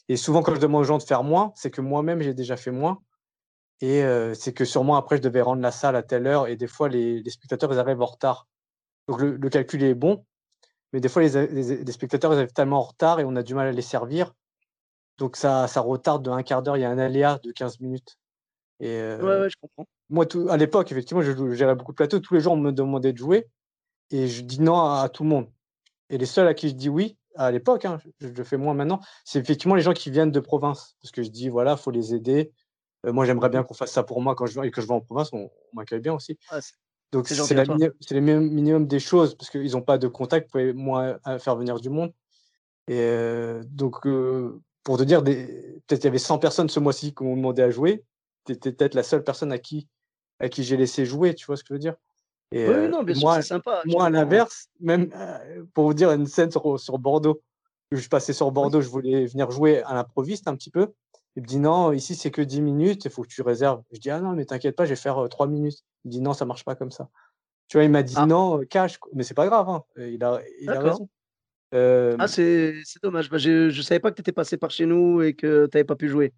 Et 0.08 0.16
souvent, 0.16 0.42
quand 0.42 0.54
je 0.54 0.60
demande 0.60 0.82
aux 0.82 0.84
gens 0.84 0.98
de 0.98 1.02
faire 1.02 1.22
moins, 1.22 1.52
c'est 1.54 1.70
que 1.70 1.80
moi-même, 1.80 2.20
j'ai 2.20 2.34
déjà 2.34 2.56
fait 2.56 2.70
moins. 2.70 3.00
Et 3.80 4.02
c'est 4.34 4.52
que 4.52 4.64
sûrement 4.64 4.96
après, 4.96 5.16
je 5.16 5.22
devais 5.22 5.40
rendre 5.40 5.62
la 5.62 5.70
salle 5.70 5.96
à 5.96 6.02
telle 6.02 6.26
heure 6.26 6.46
et 6.48 6.56
des 6.56 6.66
fois, 6.66 6.88
les, 6.88 7.22
spectateurs, 7.30 7.72
ils 7.72 7.78
arrivent 7.78 8.00
en 8.00 8.06
retard. 8.06 8.48
Donc 9.06 9.20
le, 9.20 9.48
calcul 9.48 9.82
est 9.82 9.94
bon, 9.94 10.24
mais 10.92 11.00
des 11.00 11.08
fois, 11.08 11.22
les, 11.22 11.92
spectateurs, 11.92 12.32
ils 12.34 12.38
arrivent 12.38 12.52
tellement 12.52 12.78
en 12.78 12.82
retard 12.82 13.20
et 13.20 13.24
on 13.24 13.36
a 13.36 13.42
du 13.42 13.54
mal 13.54 13.68
à 13.68 13.72
les 13.72 13.82
servir. 13.82 14.34
Donc 15.18 15.36
ça, 15.36 15.66
ça 15.68 15.80
retarde 15.80 16.24
de 16.24 16.30
un 16.30 16.42
quart 16.42 16.62
d'heure, 16.62 16.76
il 16.76 16.80
y 16.80 16.84
a 16.84 16.90
un 16.90 16.98
aléa 16.98 17.38
de 17.42 17.52
15 17.52 17.80
minutes. 17.80 18.16
Et, 18.80 18.86
ouais, 18.86 19.40
ouais, 19.40 19.50
je 19.50 19.56
comprends. 19.60 19.86
Moi, 20.08 20.24
tout, 20.24 20.46
à 20.48 20.56
l'époque, 20.56 20.90
effectivement, 20.92 21.22
je, 21.22 21.52
gérais 21.54 21.74
beaucoup 21.74 21.92
de 21.92 21.96
plateaux. 21.96 22.20
Tous 22.20 22.34
les 22.34 22.40
jours, 22.40 22.54
on 22.54 22.56
me 22.56 22.72
demandait 22.72 23.12
de 23.12 23.18
jouer 23.18 23.48
et 24.10 24.28
je 24.28 24.42
dis 24.42 24.60
non 24.60 24.78
à, 24.78 25.08
tout 25.08 25.24
le 25.24 25.28
monde. 25.28 25.50
Et 26.08 26.16
les 26.16 26.26
seuls 26.26 26.48
à 26.48 26.54
qui 26.54 26.68
je 26.68 26.74
dis 26.74 26.88
oui, 26.88 27.18
à 27.34 27.50
l'époque, 27.50 27.84
hein, 27.84 27.98
je, 28.20 28.28
je, 28.34 28.42
fais 28.42 28.56
moins 28.56 28.74
maintenant, 28.74 29.00
c'est 29.24 29.38
effectivement 29.38 29.74
les 29.74 29.82
gens 29.82 29.92
qui 29.92 30.10
viennent 30.10 30.32
de 30.32 30.40
province. 30.40 30.96
Parce 31.02 31.10
que 31.10 31.22
je 31.22 31.28
dis, 31.28 31.48
voilà, 31.48 31.72
il 31.72 31.78
faut 31.78 31.90
les 31.90 32.14
aider 32.14 32.52
moi, 33.04 33.24
j'aimerais 33.24 33.48
bien 33.48 33.62
qu'on 33.62 33.74
fasse 33.74 33.92
ça 33.92 34.02
pour 34.02 34.20
moi 34.20 34.34
quand 34.34 34.46
je, 34.46 34.60
et 34.62 34.70
que 34.70 34.80
je 34.80 34.86
vais 34.86 34.94
en 34.94 35.00
province, 35.00 35.30
on, 35.32 35.50
m'accueille 35.72 36.00
bien 36.00 36.14
aussi. 36.14 36.38
Donc, 37.12 37.28
c'est 37.28 37.54
le 37.54 38.20
minimum 38.20 38.86
des 38.86 39.00
choses 39.00 39.34
parce 39.34 39.50
qu'ils 39.50 39.72
n'ont 39.72 39.82
pas 39.82 39.98
de 39.98 40.08
contact 40.08 40.50
pour 40.50 40.60
moi 40.74 41.18
faire 41.38 41.56
venir 41.56 41.80
du 41.80 41.90
monde. 41.90 42.12
Et 42.88 43.60
donc, 43.66 44.06
pour 44.88 44.96
te 44.96 45.02
dire, 45.02 45.22
peut-être 45.22 46.02
il 46.02 46.04
y 46.04 46.06
avait 46.06 46.16
100 46.16 46.38
personnes 46.38 46.70
ce 46.70 46.80
mois-ci 46.80 47.14
qui 47.14 47.22
m'ont 47.22 47.36
demandé 47.36 47.60
à 47.60 47.68
jouer. 47.68 48.06
Tu 48.46 48.52
étais 48.52 48.72
peut-être 48.72 48.94
la 48.94 49.02
seule 49.02 49.22
personne 49.22 49.52
à 49.52 49.58
qui, 49.58 49.86
à 50.40 50.48
qui 50.48 50.64
j'ai 50.64 50.78
laissé 50.78 51.04
jouer, 51.04 51.34
tu 51.34 51.44
vois 51.44 51.58
ce 51.58 51.62
que 51.62 51.66
je 51.68 51.74
veux 51.74 51.78
dire? 51.78 51.94
Et, 52.52 52.66
Oui, 52.66 52.88
non, 52.88 53.02
bien 53.02 53.14
sûr, 53.14 53.34
c'est 53.34 53.42
sympa. 53.42 53.82
Moi, 53.84 54.06
à 54.06 54.08
l'inverse, 54.08 54.70
même 54.80 55.10
pour 55.74 55.84
vous 55.84 55.92
dire 55.92 56.10
une 56.10 56.26
scène 56.26 56.50
sur, 56.50 56.80
sur 56.80 56.98
Bordeaux, 56.98 57.42
je 57.92 58.08
passais 58.08 58.32
sur 58.32 58.50
Bordeaux, 58.50 58.80
je 58.80 58.88
voulais 58.88 59.26
venir 59.26 59.50
jouer 59.50 59.82
à 59.82 59.92
l'improviste 59.92 60.48
un 60.48 60.56
petit 60.56 60.70
peu. 60.70 60.94
Il 61.36 61.42
me 61.42 61.46
dit 61.46 61.58
non, 61.58 61.92
ici 61.92 62.14
c'est 62.14 62.30
que 62.30 62.40
10 62.40 62.62
minutes, 62.62 63.04
il 63.04 63.10
faut 63.10 63.20
que 63.20 63.28
tu 63.28 63.42
réserves. 63.42 63.82
Je 63.92 64.00
dis 64.00 64.08
ah 64.08 64.20
non, 64.20 64.32
mais 64.32 64.46
t'inquiète 64.46 64.74
pas, 64.74 64.86
je 64.86 64.90
vais 64.90 64.96
faire 64.96 65.22
3 65.28 65.48
minutes. 65.48 65.84
Il 66.06 66.12
dit 66.12 66.22
non, 66.22 66.32
ça 66.32 66.46
marche 66.46 66.64
pas 66.64 66.76
comme 66.76 66.92
ça. 66.92 67.10
Tu 67.68 67.76
vois, 67.76 67.84
il 67.84 67.90
m'a 67.90 68.02
dit 68.02 68.14
ah. 68.16 68.24
non, 68.24 68.62
cash, 68.70 68.98
mais 69.12 69.22
c'est 69.22 69.34
pas 69.34 69.44
grave, 69.44 69.68
hein. 69.68 69.84
il, 69.98 70.24
a, 70.24 70.40
il 70.62 70.70
a 70.70 70.80
raison. 70.80 71.10
Ah, 71.72 72.28
c'est 72.28 72.74
dommage. 73.02 73.30
Bah, 73.30 73.38
je 73.38 73.66
ne 73.66 73.82
savais 73.82 74.00
pas 74.00 74.10
que 74.10 74.16
tu 74.16 74.20
étais 74.20 74.32
passé 74.32 74.56
par 74.56 74.70
chez 74.70 74.86
nous 74.86 75.22
et 75.22 75.34
que 75.34 75.66
tu 75.66 75.76
n'avais 75.76 75.84
pas 75.84 75.96
pu 75.96 76.08
jouer. 76.08 76.32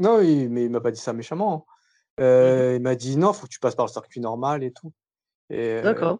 Non, 0.00 0.20
il, 0.20 0.48
mais 0.48 0.64
il 0.64 0.70
m'a 0.70 0.80
pas 0.80 0.90
dit 0.90 1.00
ça 1.00 1.12
méchamment. 1.12 1.54
Hein. 1.54 1.72
Mmh 2.18 2.76
il 2.76 2.82
m'a 2.82 2.94
dit 2.94 3.16
non, 3.16 3.32
faut 3.32 3.46
que 3.46 3.52
tu 3.52 3.58
passes 3.58 3.74
par 3.74 3.86
le 3.86 3.90
circuit 3.90 4.20
normal 4.20 4.62
et 4.62 4.72
tout. 4.72 4.92
D'accord. 5.50 6.18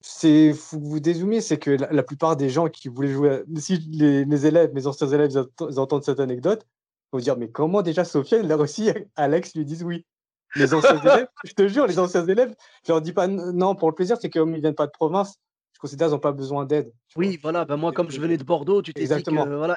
C'est 0.00 0.54
faut 0.54 0.78
que 0.78 0.84
vous 0.84 1.00
dézoomiez, 1.00 1.40
c'est 1.40 1.58
que 1.58 1.70
la, 1.70 2.02
plupart 2.02 2.36
des 2.36 2.48
gens 2.48 2.68
qui 2.68 2.88
voulaient 2.88 3.12
jouer, 3.12 3.42
si 3.56 3.78
les, 3.90 4.24
mes 4.24 4.46
élèves, 4.46 4.72
mes 4.72 4.86
anciens 4.86 5.08
élèves, 5.08 5.30
ils 5.68 5.78
entendent 5.78 6.04
cette 6.04 6.20
anecdote, 6.20 6.66
faut 7.10 7.20
dire, 7.20 7.36
mais 7.36 7.50
comment 7.50 7.82
déjà 7.82 8.04
Sophia, 8.04 8.38
elle 8.38 8.46
l'a 8.46 8.56
réussi 8.56 8.90
Alex 9.16 9.54
lui 9.54 9.64
dise 9.66 9.82
oui 9.82 10.06
Les 10.54 10.72
anciens 10.72 11.00
élèves, 11.02 11.28
je 11.44 11.52
te 11.52 11.68
jure, 11.68 11.86
les 11.86 11.98
anciens 11.98 12.26
élèves, 12.26 12.54
je 12.86 12.92
leur 12.92 13.02
dis 13.02 13.12
pas 13.12 13.26
non 13.26 13.74
pour 13.74 13.88
le 13.88 13.94
plaisir, 13.94 14.16
c'est 14.18 14.30
qu'ils 14.30 14.42
ne 14.42 14.58
viennent 14.58 14.74
pas 14.74 14.86
de 14.86 14.92
province, 14.92 15.38
je 15.80 15.88
considère 15.88 16.08
qu'ils 16.08 16.14
n'ont 16.14 16.20
pas 16.20 16.32
besoin 16.32 16.66
d'aide. 16.66 16.92
Oui, 17.16 17.38
voilà, 17.42 17.64
ben 17.64 17.78
moi, 17.78 17.90
comme 17.92 18.10
je 18.10 18.20
venais 18.20 18.36
de 18.36 18.44
Bordeaux, 18.44 18.82
tu 18.82 18.92
t'es 18.92 19.06
dit 19.06 19.22
que, 19.22 19.30
voilà, 19.56 19.76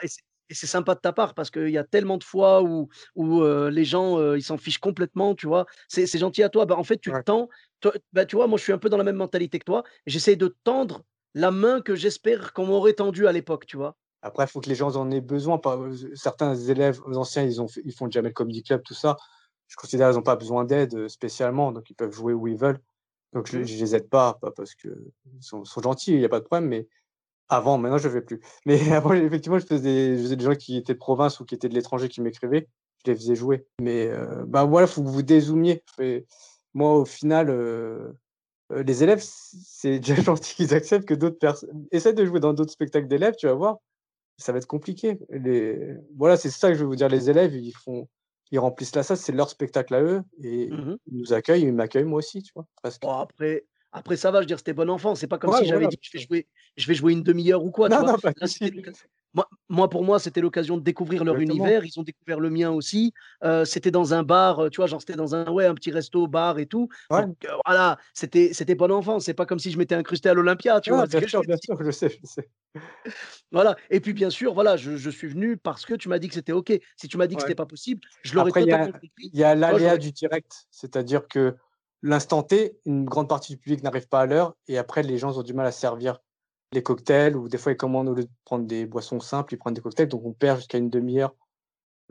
et 0.50 0.54
c'est 0.54 0.68
sympa 0.68 0.96
de 0.96 1.00
ta 1.00 1.14
part 1.14 1.34
parce 1.34 1.50
qu'il 1.50 1.70
y 1.70 1.78
a 1.78 1.86
tellement 1.86 2.18
de 2.18 2.24
fois 2.26 2.62
où, 2.62 2.90
où 3.16 3.42
les 3.70 3.86
gens 3.86 4.34
ils 4.34 4.44
s'en 4.44 4.58
fichent 4.58 4.80
complètement, 4.80 5.34
tu 5.34 5.48
vois. 5.48 5.66
C'est 5.88 6.18
gentil 6.18 6.44
à 6.44 6.50
toi. 6.50 6.66
Bah, 6.66 6.76
en 6.78 6.84
fait, 6.84 6.98
tu 6.98 7.12
tends. 7.26 7.48
bah, 8.12 8.26
tu 8.26 8.36
vois, 8.36 8.48
moi, 8.48 8.58
je 8.58 8.64
suis 8.64 8.74
un 8.74 8.78
peu 8.78 8.90
dans 8.90 8.98
la 8.98 9.06
même 9.06 9.16
mentalité 9.16 9.60
que 9.60 9.66
toi. 9.66 9.84
J'essaie 10.06 10.36
de 10.36 10.56
tendre 10.66 11.04
la 11.34 11.52
main 11.52 11.82
que 11.82 11.96
j'espère 11.96 12.52
qu'on 12.52 12.66
m'aurait 12.66 12.94
tendue 12.94 13.26
à 13.26 13.32
l'époque, 13.32 13.66
tu 13.66 13.78
vois. 13.78 13.96
Après, 14.22 14.44
il 14.44 14.48
faut 14.48 14.60
que 14.60 14.70
les 14.70 14.76
gens 14.76 14.96
en 14.98 15.10
aient 15.12 15.22
besoin. 15.22 15.60
Certains 16.14 16.56
élèves 16.56 17.02
anciens, 17.08 17.44
ils, 17.44 17.62
ont 17.62 17.68
ils 17.84 17.94
font 17.94 18.12
jamais 18.12 18.30
le 18.30 18.34
comedy 18.34 18.64
club, 18.64 18.84
tout 18.84 18.94
ça. 18.94 19.16
Je 19.68 19.76
considère 19.78 20.10
qu'ils 20.10 20.18
n'ont 20.18 20.24
pas 20.24 20.36
besoin 20.36 20.66
d'aide 20.66 21.08
spécialement, 21.08 21.72
donc 21.72 21.90
ils 21.90 21.96
peuvent 21.96 22.12
jouer 22.12 22.34
où 22.34 22.48
ils 22.48 22.58
veulent. 22.58 22.80
Donc 23.34 23.48
je 23.48 23.58
ne 23.58 23.64
mmh. 23.64 23.66
les 23.66 23.96
aide 23.96 24.10
pas, 24.10 24.36
pas 24.36 24.52
parce 24.52 24.76
qu'ils 24.76 24.96
sont, 25.42 25.66
sont, 25.66 25.82
gentils, 25.82 26.14
il 26.14 26.20
n'y 26.20 26.26
a 26.26 26.30
pas 26.30 26.40
de 26.40 26.46
problème, 26.46 26.70
mais 26.70 26.88
avant, 27.50 27.78
maintenant 27.78 27.98
je 27.98 28.08
ne 28.08 28.14
fais 28.14 28.22
plus. 28.22 28.40
Mais 28.66 28.92
avant, 28.92 29.14
effectivement, 29.14 29.60
je 29.60 29.66
faisais, 29.66 30.18
des, 30.18 30.36
des 30.36 30.44
gens 30.44 30.56
qui 30.56 30.78
étaient 30.78 30.94
de 30.94 31.00
province 31.00 31.40
ou 31.40 31.46
qui 31.46 31.56
étaient 31.56 31.70
de 31.70 31.76
l'étranger 31.76 32.10
qui 32.10 32.22
m'écrivaient, 32.22 32.68
je 33.06 33.12
les 33.12 33.18
faisais 33.18 33.36
jouer. 33.36 33.66
Mais 33.82 34.08
euh, 34.08 34.46
bah 34.48 34.64
voilà, 34.64 34.88
il 34.88 34.90
faut 34.90 35.04
que 35.04 35.10
vous 35.10 35.24
dézoomiez. 35.24 35.84
Moi, 36.74 36.96
au 36.96 37.06
final, 37.06 37.50
euh, 37.50 38.14
les 38.72 39.04
élèves, 39.04 39.22
c'est 39.24 40.00
déjà 40.00 40.16
gentil 40.22 40.56
qu'ils 40.56 40.74
acceptent 40.74 41.08
que 41.08 41.14
d'autres 41.14 41.38
personnes. 41.38 41.86
Essaie 41.92 42.14
de 42.14 42.26
jouer 42.26 42.40
dans 42.40 42.54
d'autres 42.54 42.72
spectacles 42.72 43.08
d'élèves, 43.08 43.36
tu 43.38 43.48
vas 43.48 43.54
voir 43.54 43.78
ça 44.38 44.52
va 44.52 44.58
être 44.58 44.68
compliqué. 44.68 45.20
Les... 45.30 45.96
Voilà, 46.18 46.38
c'est 46.38 46.50
ça 46.50 46.70
que 46.70 46.76
je 46.76 46.82
veux 46.82 46.88
vous 46.88 46.96
dire. 46.96 47.10
Les 47.10 47.30
élèves, 47.30 47.56
ils 47.56 47.74
font, 47.74 48.08
ils 48.54 48.60
remplissent 48.60 48.96
la 48.96 49.02
salle, 49.02 49.18
c'est 49.18 49.32
leur 49.32 49.50
spectacle 49.50 49.96
à 49.96 50.02
eux, 50.04 50.22
et 50.44 50.70
mmh 50.70 50.98
ils 51.08 51.18
nous 51.18 51.34
accueillent, 51.34 51.64
ils 51.64 51.74
m'accueillent 51.74 52.04
moi 52.04 52.20
aussi, 52.20 52.44
tu 52.44 52.54
vois. 52.56 52.68
Après, 53.20 53.66
après, 53.92 54.16
ça 54.16 54.30
va, 54.30 54.40
je 54.40 54.44
veux 54.44 54.48
dire, 54.48 54.60
c'était 54.60 54.74
bon 54.74 54.92
enfant. 54.92 55.16
C'est 55.16 55.28
pas 55.28 55.40
comme 55.40 55.54
si 55.54 55.66
j'avais 55.66 55.88
dit 55.88 55.98
que 55.98 56.04
je 56.04 56.18
vais 56.18 56.24
jouer, 56.24 56.48
je 56.78 56.88
vais 56.88 56.94
jouer 56.94 57.14
une 57.14 57.24
demi-heure 57.24 57.64
ou 57.64 57.72
quoi. 57.72 57.90
Non, 57.90 58.06
non, 58.06 58.16
pas 58.20 58.32
moi, 59.70 59.90
pour 59.90 60.04
moi, 60.04 60.20
c'était 60.20 60.42
l'occasion 60.42 60.78
de 60.78 60.84
découvrir 60.84 61.24
leur 61.24 61.38
univers. 61.38 61.84
Ils 61.86 62.00
ont 62.00 62.04
découvert 62.04 62.40
le 62.40 62.50
mien 62.50 62.70
aussi. 62.70 63.14
Euh, 63.44 63.66
c'était 63.66 63.92
dans 63.92 64.14
un 64.14 64.24
bar, 64.24 64.70
tu 64.70 64.78
vois, 64.78 64.88
genre 64.88 65.02
c'était 65.02 65.16
dans 65.16 65.34
un 65.34 65.50
ouais, 65.52 65.66
un 65.66 65.74
petit 65.74 65.92
resto, 65.92 66.28
bar 66.28 66.60
et 66.60 66.68
tout. 66.68 66.90
Donc, 67.10 67.44
euh, 67.46 67.50
voilà, 67.66 67.98
c'était 68.14 68.54
c'était 68.54 68.76
bon 68.76 68.92
enfant. 68.92 69.20
C'est 69.20 69.34
pas 69.34 69.46
comme 69.46 69.60
si 69.60 69.72
je 69.72 69.78
m'étais 69.78 69.96
incrusté 69.96 70.30
à 70.30 70.34
l'Olympia, 70.34 70.80
tu 70.82 70.92
vois. 70.92 71.08
Bien 71.08 71.28
sûr, 71.28 71.42
bien 71.42 71.58
sûr, 71.58 71.78
je 71.84 71.92
sais, 71.92 72.10
je 72.10 72.28
sais. 72.28 72.50
voilà. 73.52 73.76
Et 73.90 74.00
puis 74.00 74.14
bien 74.14 74.30
sûr, 74.30 74.54
voilà, 74.54 74.78
je, 74.78 75.10
suis 75.10 75.28
venu 75.28 75.58
parce 75.58 75.86
que 75.86 75.94
tu 75.96 76.10
m'as 76.10 76.20
dit 76.20 76.28
que 76.28 76.36
c'était 76.36 76.52
ok. 76.52 76.74
Si 76.96 77.08
tu 77.08 77.18
m'as 77.18 77.28
dit 77.28 77.36
que 77.36 77.42
c'était 77.42 77.56
pas 77.56 77.66
possible, 77.66 78.02
je 78.22 78.36
l'aurais 78.36 78.52
totalement 78.52 78.92
compris. 78.92 79.12
Il 79.18 79.40
y 79.40 79.44
a 79.44 79.56
l'aléa 79.56 79.98
du 79.98 80.12
direct, 80.12 80.68
c'est-à-dire 80.70 81.28
que 81.28 81.56
l'instant 82.04 82.44
T, 82.44 82.78
une 82.86 83.06
grande 83.06 83.30
partie 83.30 83.54
du 83.54 83.58
public 83.58 83.82
n'arrive 83.84 84.08
pas 84.08 84.22
à 84.22 84.26
l'heure 84.26 84.56
et 84.68 84.78
après 84.78 85.02
les 85.02 85.18
gens 85.18 85.38
ont 85.38 85.44
du 85.44 85.54
mal 85.54 85.66
à 85.66 85.72
servir 85.72 86.20
les 86.74 86.84
cocktails 86.84 87.36
ou 87.36 87.48
des 87.48 87.58
fois 87.58 87.72
ils 87.72 87.78
commandent 87.78 88.10
au 88.10 88.14
lieu 88.14 88.24
de 88.24 88.30
prendre 88.46 88.66
des 88.66 88.86
boissons 88.86 89.20
simples, 89.20 89.54
ils 89.54 89.58
prennent 89.58 89.74
des 89.74 89.82
cocktails, 89.82 90.08
donc 90.08 90.26
on 90.26 90.34
perd 90.34 90.58
jusqu'à 90.58 90.78
une 90.78 90.90
demi-heure. 90.90 91.36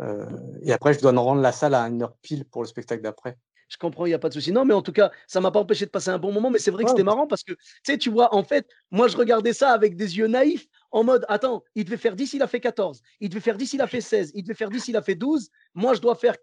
Euh, 0.01 0.27
et 0.63 0.73
après, 0.73 0.95
je 0.95 1.01
dois 1.01 1.13
en 1.13 1.23
rendre 1.23 1.43
la 1.43 1.53
salle 1.53 1.75
à 1.75 1.83
une 1.83 2.03
heure 2.03 2.17
pile 2.23 2.45
pour 2.45 2.63
le 2.63 2.69
spectacle 2.69 3.03
d'après. 3.03 3.37
Je 3.69 3.79
comprends, 3.79 4.05
il 4.05 4.11
n'y 4.11 4.15
a 4.15 4.19
pas 4.19 4.29
de 4.29 4.35
souci. 4.35 4.53
Non, 4.53 4.67
mais 4.67 4.75
en 4.75 4.83
tout 4.83 4.93
cas, 4.93 5.11
ça 5.27 5.41
m'a 5.41 5.51
pas 5.51 5.61
empêché 5.61 5.87
de 5.87 5.91
passer 5.91 6.11
un 6.11 6.19
bon 6.19 6.31
moment. 6.31 6.51
Mais 6.51 6.59
c'est 6.59 6.71
vrai 6.71 6.85
que 6.85 6.91
c'était 6.91 7.03
marrant 7.03 7.27
parce 7.27 7.43
que, 7.43 7.53
tu 7.53 7.59
sais, 7.85 7.97
tu 7.97 8.11
vois, 8.11 8.35
en 8.35 8.45
fait, 8.45 8.69
moi, 8.91 9.09
je 9.09 9.17
regardais 9.17 9.55
ça 9.55 9.71
avec 9.71 9.97
des 9.97 10.19
yeux 10.19 10.27
naïfs 10.27 10.67
en 10.93 11.05
mode, 11.05 11.25
attends, 11.29 11.65
il 11.75 11.85
devait 11.85 11.97
faire 11.97 12.15
10, 12.15 12.35
il 12.35 12.43
a 12.43 12.47
fait 12.47 12.61
14. 12.61 13.01
Il 13.21 13.31
devait 13.31 13.41
faire 13.41 13.57
10, 13.57 13.73
il 13.73 13.81
a 13.81 13.87
fait 13.87 14.03
16. 14.03 14.33
Il 14.35 14.43
devait 14.43 14.55
faire 14.55 14.69
10, 14.69 14.89
il 14.89 14.97
a 14.97 15.03
fait 15.03 15.15
12. 15.15 15.49
Moi, 15.75 15.95
je 15.95 16.01
dois 16.01 16.15
faire 16.15 16.37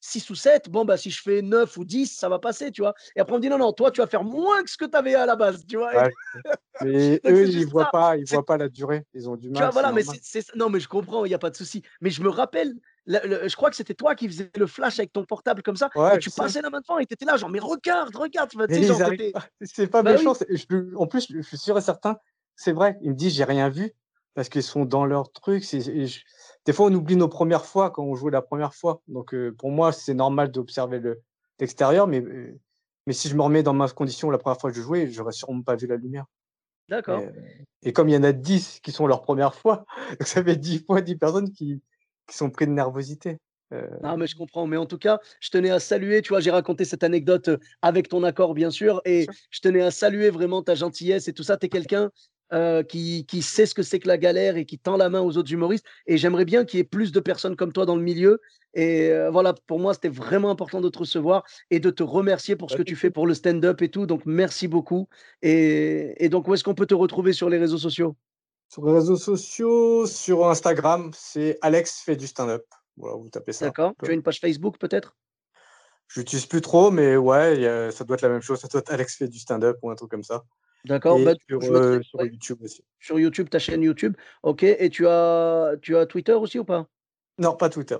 6 0.00 0.30
ou 0.30 0.34
7. 0.34 0.68
Bon, 0.70 0.84
bah, 0.84 0.98
si 0.98 1.10
je 1.10 1.22
fais 1.22 1.40
9 1.40 1.76
ou 1.78 1.84
10, 1.84 2.14
ça 2.14 2.28
va 2.28 2.38
passer, 2.38 2.70
tu 2.70 2.82
vois. 2.82 2.94
Et 3.16 3.20
après, 3.20 3.34
on 3.34 3.38
me 3.38 3.42
dit, 3.42 3.48
non, 3.48 3.58
non, 3.58 3.72
toi, 3.72 3.90
tu 3.90 4.02
vas 4.02 4.06
faire 4.06 4.22
moins 4.22 4.62
que 4.62 4.70
ce 4.70 4.76
que 4.76 4.84
tu 4.84 4.96
avais 4.96 5.14
à 5.14 5.24
la 5.24 5.34
base, 5.34 5.64
tu 5.66 5.78
vois. 5.78 5.92
mais 6.82 7.20
eux, 7.26 7.48
ils 7.48 7.60
ne 7.60 7.66
voient, 7.70 7.90
pas, 7.90 8.18
ils 8.18 8.28
voient 8.28 8.44
pas 8.44 8.58
la 8.58 8.68
durée. 8.68 9.04
Ils 9.14 9.30
ont 9.30 9.36
du 9.36 9.48
mal. 9.48 9.56
Tu 9.56 9.62
vois, 9.62 9.70
voilà, 9.70 9.92
mais 9.92 10.02
c'est, 10.22 10.54
non, 10.54 10.68
mais 10.68 10.78
je 10.80 10.88
comprends, 10.88 11.24
il 11.24 11.28
n'y 11.28 11.34
a 11.34 11.38
pas 11.38 11.50
de 11.50 11.56
souci. 11.56 11.82
Mais 12.02 12.10
je 12.10 12.22
me 12.22 12.28
rappelle, 12.28 12.74
je 13.06 13.56
crois 13.56 13.70
que 13.70 13.76
c'était 13.76 13.94
toi 13.94 14.14
qui 14.14 14.28
faisais 14.28 14.50
le 14.56 14.66
flash 14.66 14.98
avec 14.98 15.12
ton 15.12 15.24
portable 15.24 15.62
comme 15.62 15.76
ça. 15.76 15.88
et 16.14 16.18
tu 16.18 16.30
passais 16.30 16.60
là 16.60 16.68
maintenant 16.68 16.98
et 16.98 17.06
tu 17.06 17.14
étais 17.14 17.24
là, 17.24 17.38
genre, 17.38 17.48
mais 17.48 17.60
regarde, 17.60 18.14
regarde. 18.14 18.50
C'est 19.62 19.86
pas 19.86 20.02
bah 20.02 20.12
méchant. 20.12 20.34
en 20.96 21.06
plus, 21.06 21.26
je 21.30 21.40
suis 21.40 21.58
sûr 21.58 21.78
et 21.78 21.80
certain, 21.80 22.18
c'est 22.56 22.72
vrai. 22.72 22.98
Ils 23.02 23.10
me 23.10 23.14
disent, 23.14 23.34
j'ai 23.34 23.44
rien 23.44 23.68
vu 23.68 23.92
parce 24.34 24.48
qu'ils 24.48 24.62
sont 24.62 24.84
dans 24.84 25.04
leur 25.04 25.30
truc. 25.32 25.64
Des 25.70 26.72
fois, 26.72 26.86
on 26.86 26.94
oublie 26.94 27.16
nos 27.16 27.28
premières 27.28 27.64
fois 27.64 27.90
quand 27.90 28.04
on 28.04 28.14
joue 28.14 28.28
la 28.28 28.42
première 28.42 28.74
fois. 28.74 29.02
Donc, 29.08 29.34
pour 29.58 29.70
moi, 29.70 29.92
c'est 29.92 30.14
normal 30.14 30.50
d'observer 30.50 31.00
l'extérieur, 31.58 32.06
mais, 32.06 32.22
mais 33.06 33.12
si 33.12 33.28
je 33.28 33.36
me 33.36 33.42
remets 33.42 33.62
dans 33.62 33.72
ma 33.72 33.88
condition 33.88 34.30
la 34.30 34.38
première 34.38 34.60
fois 34.60 34.70
que 34.70 34.76
je 34.76 34.82
jouais, 34.82 35.10
j'aurais 35.10 35.32
sûrement 35.32 35.62
pas 35.62 35.76
vu 35.76 35.86
la 35.86 35.96
lumière. 35.96 36.26
D'accord. 36.88 37.22
Et, 37.82 37.92
comme 37.92 38.08
il 38.08 38.14
y 38.14 38.16
en 38.16 38.22
a 38.22 38.32
10 38.32 38.80
qui 38.80 38.92
sont 38.92 39.06
leur 39.06 39.22
première 39.22 39.54
fois, 39.54 39.86
ça 40.20 40.42
fait 40.42 40.56
10 40.56 40.84
fois 40.84 41.00
10 41.00 41.16
personnes 41.16 41.50
qui, 41.50 41.82
qui 42.26 42.36
sont 42.36 42.50
pris 42.50 42.66
de 42.66 42.72
nervosité. 42.72 43.38
Non, 44.02 44.16
mais 44.16 44.26
je 44.26 44.36
comprends. 44.36 44.66
Mais 44.66 44.76
en 44.76 44.86
tout 44.86 44.98
cas, 44.98 45.18
je 45.40 45.50
tenais 45.50 45.70
à 45.70 45.80
saluer, 45.80 46.22
tu 46.22 46.28
vois, 46.28 46.40
j'ai 46.40 46.52
raconté 46.52 46.84
cette 46.84 47.02
anecdote 47.02 47.50
avec 47.82 48.08
ton 48.08 48.22
accord, 48.22 48.54
bien 48.54 48.70
sûr, 48.70 49.02
et 49.04 49.26
je 49.50 49.60
tenais 49.60 49.82
à 49.82 49.90
saluer 49.90 50.30
vraiment 50.30 50.62
ta 50.62 50.74
gentillesse 50.74 51.26
et 51.26 51.32
tout 51.32 51.42
ça. 51.42 51.56
Tu 51.56 51.66
es 51.66 51.68
quelqu'un 51.68 52.10
qui, 52.88 53.26
qui, 53.26 53.42
sait 53.42 53.66
ce 53.66 53.74
que 53.74 53.82
c'est 53.82 53.98
que 53.98 54.08
la 54.08 54.18
galère 54.18 54.56
et 54.56 54.64
qui 54.64 54.78
tend 54.78 54.96
la 54.96 55.08
main 55.08 55.20
aux 55.20 55.36
autres 55.36 55.52
humoristes. 55.52 55.84
Et 56.06 56.18
j'aimerais 56.18 56.44
bien 56.44 56.64
qu'il 56.64 56.78
y 56.78 56.80
ait 56.80 56.84
plus 56.84 57.12
de 57.12 57.20
personnes 57.20 57.56
comme 57.56 57.72
toi 57.72 57.86
dans 57.86 57.96
le 57.96 58.02
milieu. 58.02 58.40
Et 58.74 59.10
voilà, 59.30 59.54
pour 59.66 59.78
moi, 59.78 59.94
c'était 59.94 60.08
vraiment 60.08 60.50
important 60.50 60.80
de 60.80 60.88
te 60.88 60.98
recevoir 60.98 61.44
et 61.70 61.80
de 61.80 61.90
te 61.90 62.02
remercier 62.02 62.56
pour 62.56 62.70
ce 62.70 62.76
que 62.76 62.82
tu 62.82 62.96
fais 62.96 63.10
pour 63.10 63.26
le 63.26 63.34
stand-up 63.34 63.80
et 63.82 63.88
tout. 63.88 64.06
Donc, 64.06 64.22
merci 64.26 64.68
beaucoup. 64.68 65.08
Et, 65.42 66.14
et 66.24 66.28
donc, 66.28 66.46
où 66.46 66.54
est-ce 66.54 66.62
qu'on 66.62 66.74
peut 66.74 66.86
te 66.86 66.94
retrouver 66.94 67.32
sur 67.32 67.48
les 67.48 67.58
réseaux 67.58 67.78
sociaux? 67.78 68.16
Sur 68.68 68.84
les 68.86 68.92
réseaux 68.92 69.16
sociaux, 69.16 70.06
sur 70.06 70.48
Instagram, 70.48 71.10
c'est 71.14 71.56
Alex 71.62 72.00
fait 72.00 72.16
du 72.16 72.26
stand-up. 72.26 72.64
Voilà, 72.96 73.16
vous 73.16 73.28
tapez 73.28 73.52
ça. 73.52 73.66
D'accord. 73.66 73.92
Tu 74.02 74.10
as 74.10 74.14
une 74.14 74.22
page 74.22 74.40
Facebook 74.40 74.76
peut-être? 74.78 75.16
Je 76.08 76.20
n'utilise 76.20 76.46
plus 76.46 76.60
trop, 76.60 76.90
mais 76.90 77.16
ouais, 77.16 77.90
ça 77.92 78.04
doit 78.04 78.14
être 78.14 78.22
la 78.22 78.28
même 78.28 78.42
chose. 78.42 78.60
Ça 78.60 78.68
doit 78.68 78.80
être 78.80 78.92
Alex 78.92 79.16
fait 79.16 79.28
du 79.28 79.38
stand-up 79.38 79.76
ou 79.82 79.90
un 79.90 79.94
truc 79.94 80.10
comme 80.10 80.22
ça. 80.22 80.44
D'accord. 80.86 81.18
Bah, 81.24 81.34
sur, 81.48 81.62
sur 81.62 82.24
YouTube 82.24 82.58
aussi. 82.62 82.84
Sur 83.00 83.18
YouTube, 83.18 83.48
ta 83.48 83.58
chaîne 83.58 83.82
YouTube. 83.82 84.16
Ok. 84.42 84.62
Et 84.62 84.88
tu 84.90 85.06
as, 85.06 85.74
tu 85.82 85.96
as 85.96 86.06
Twitter 86.06 86.32
aussi 86.32 86.58
ou 86.58 86.64
pas? 86.64 86.86
Non, 87.38 87.54
pas 87.54 87.68
Twitter. 87.68 87.96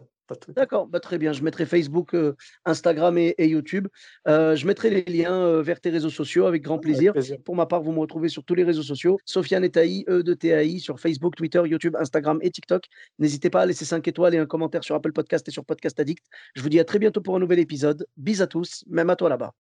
D'accord, 0.48 0.86
bah, 0.86 1.00
très 1.00 1.18
bien. 1.18 1.32
Je 1.32 1.42
mettrai 1.42 1.66
Facebook, 1.66 2.14
euh, 2.14 2.34
Instagram 2.64 3.16
et, 3.18 3.34
YouTube. 3.38 3.88
Euh, 4.26 4.56
je 4.56 4.66
mettrai 4.66 4.90
les 4.90 5.04
liens 5.04 5.34
euh, 5.34 5.62
vers 5.62 5.80
tes 5.80 5.90
réseaux 5.90 6.10
sociaux 6.10 6.46
avec 6.46 6.62
grand 6.62 6.78
plaisir. 6.78 7.12
Pour 7.44 7.56
ma 7.56 7.66
part, 7.66 7.82
vous 7.82 7.92
me 7.92 8.00
retrouvez 8.00 8.28
sur 8.28 8.44
tous 8.44 8.54
les 8.54 8.64
réseaux 8.64 8.82
sociaux. 8.82 9.18
Sofiane 9.24 9.64
Etaï, 9.64 10.04
E 10.08 10.22
de 10.22 10.34
TAI, 10.34 10.78
sur 10.78 10.98
Facebook, 10.98 11.36
Twitter, 11.36 11.62
YouTube, 11.64 11.96
Instagram 11.96 12.38
et 12.42 12.50
TikTok. 12.50 12.84
N'hésitez 13.18 13.50
pas 13.50 13.62
à 13.62 13.66
laisser 13.66 13.84
5 13.84 14.06
étoiles 14.08 14.34
et 14.34 14.38
un 14.38 14.46
commentaire 14.46 14.84
sur 14.84 14.94
Apple 14.94 15.12
Podcast 15.12 15.46
et 15.48 15.50
sur 15.50 15.64
Podcast 15.64 15.98
Addict. 16.00 16.24
Je 16.54 16.62
vous 16.62 16.68
dis 16.68 16.80
à 16.80 16.84
très 16.84 16.98
bientôt 16.98 17.20
pour 17.20 17.36
un 17.36 17.40
nouvel 17.40 17.58
épisode. 17.58 18.06
Bis 18.16 18.40
à 18.40 18.46
tous, 18.46 18.84
même 18.88 19.10
à 19.10 19.16
toi 19.16 19.28
là-bas. 19.28 19.65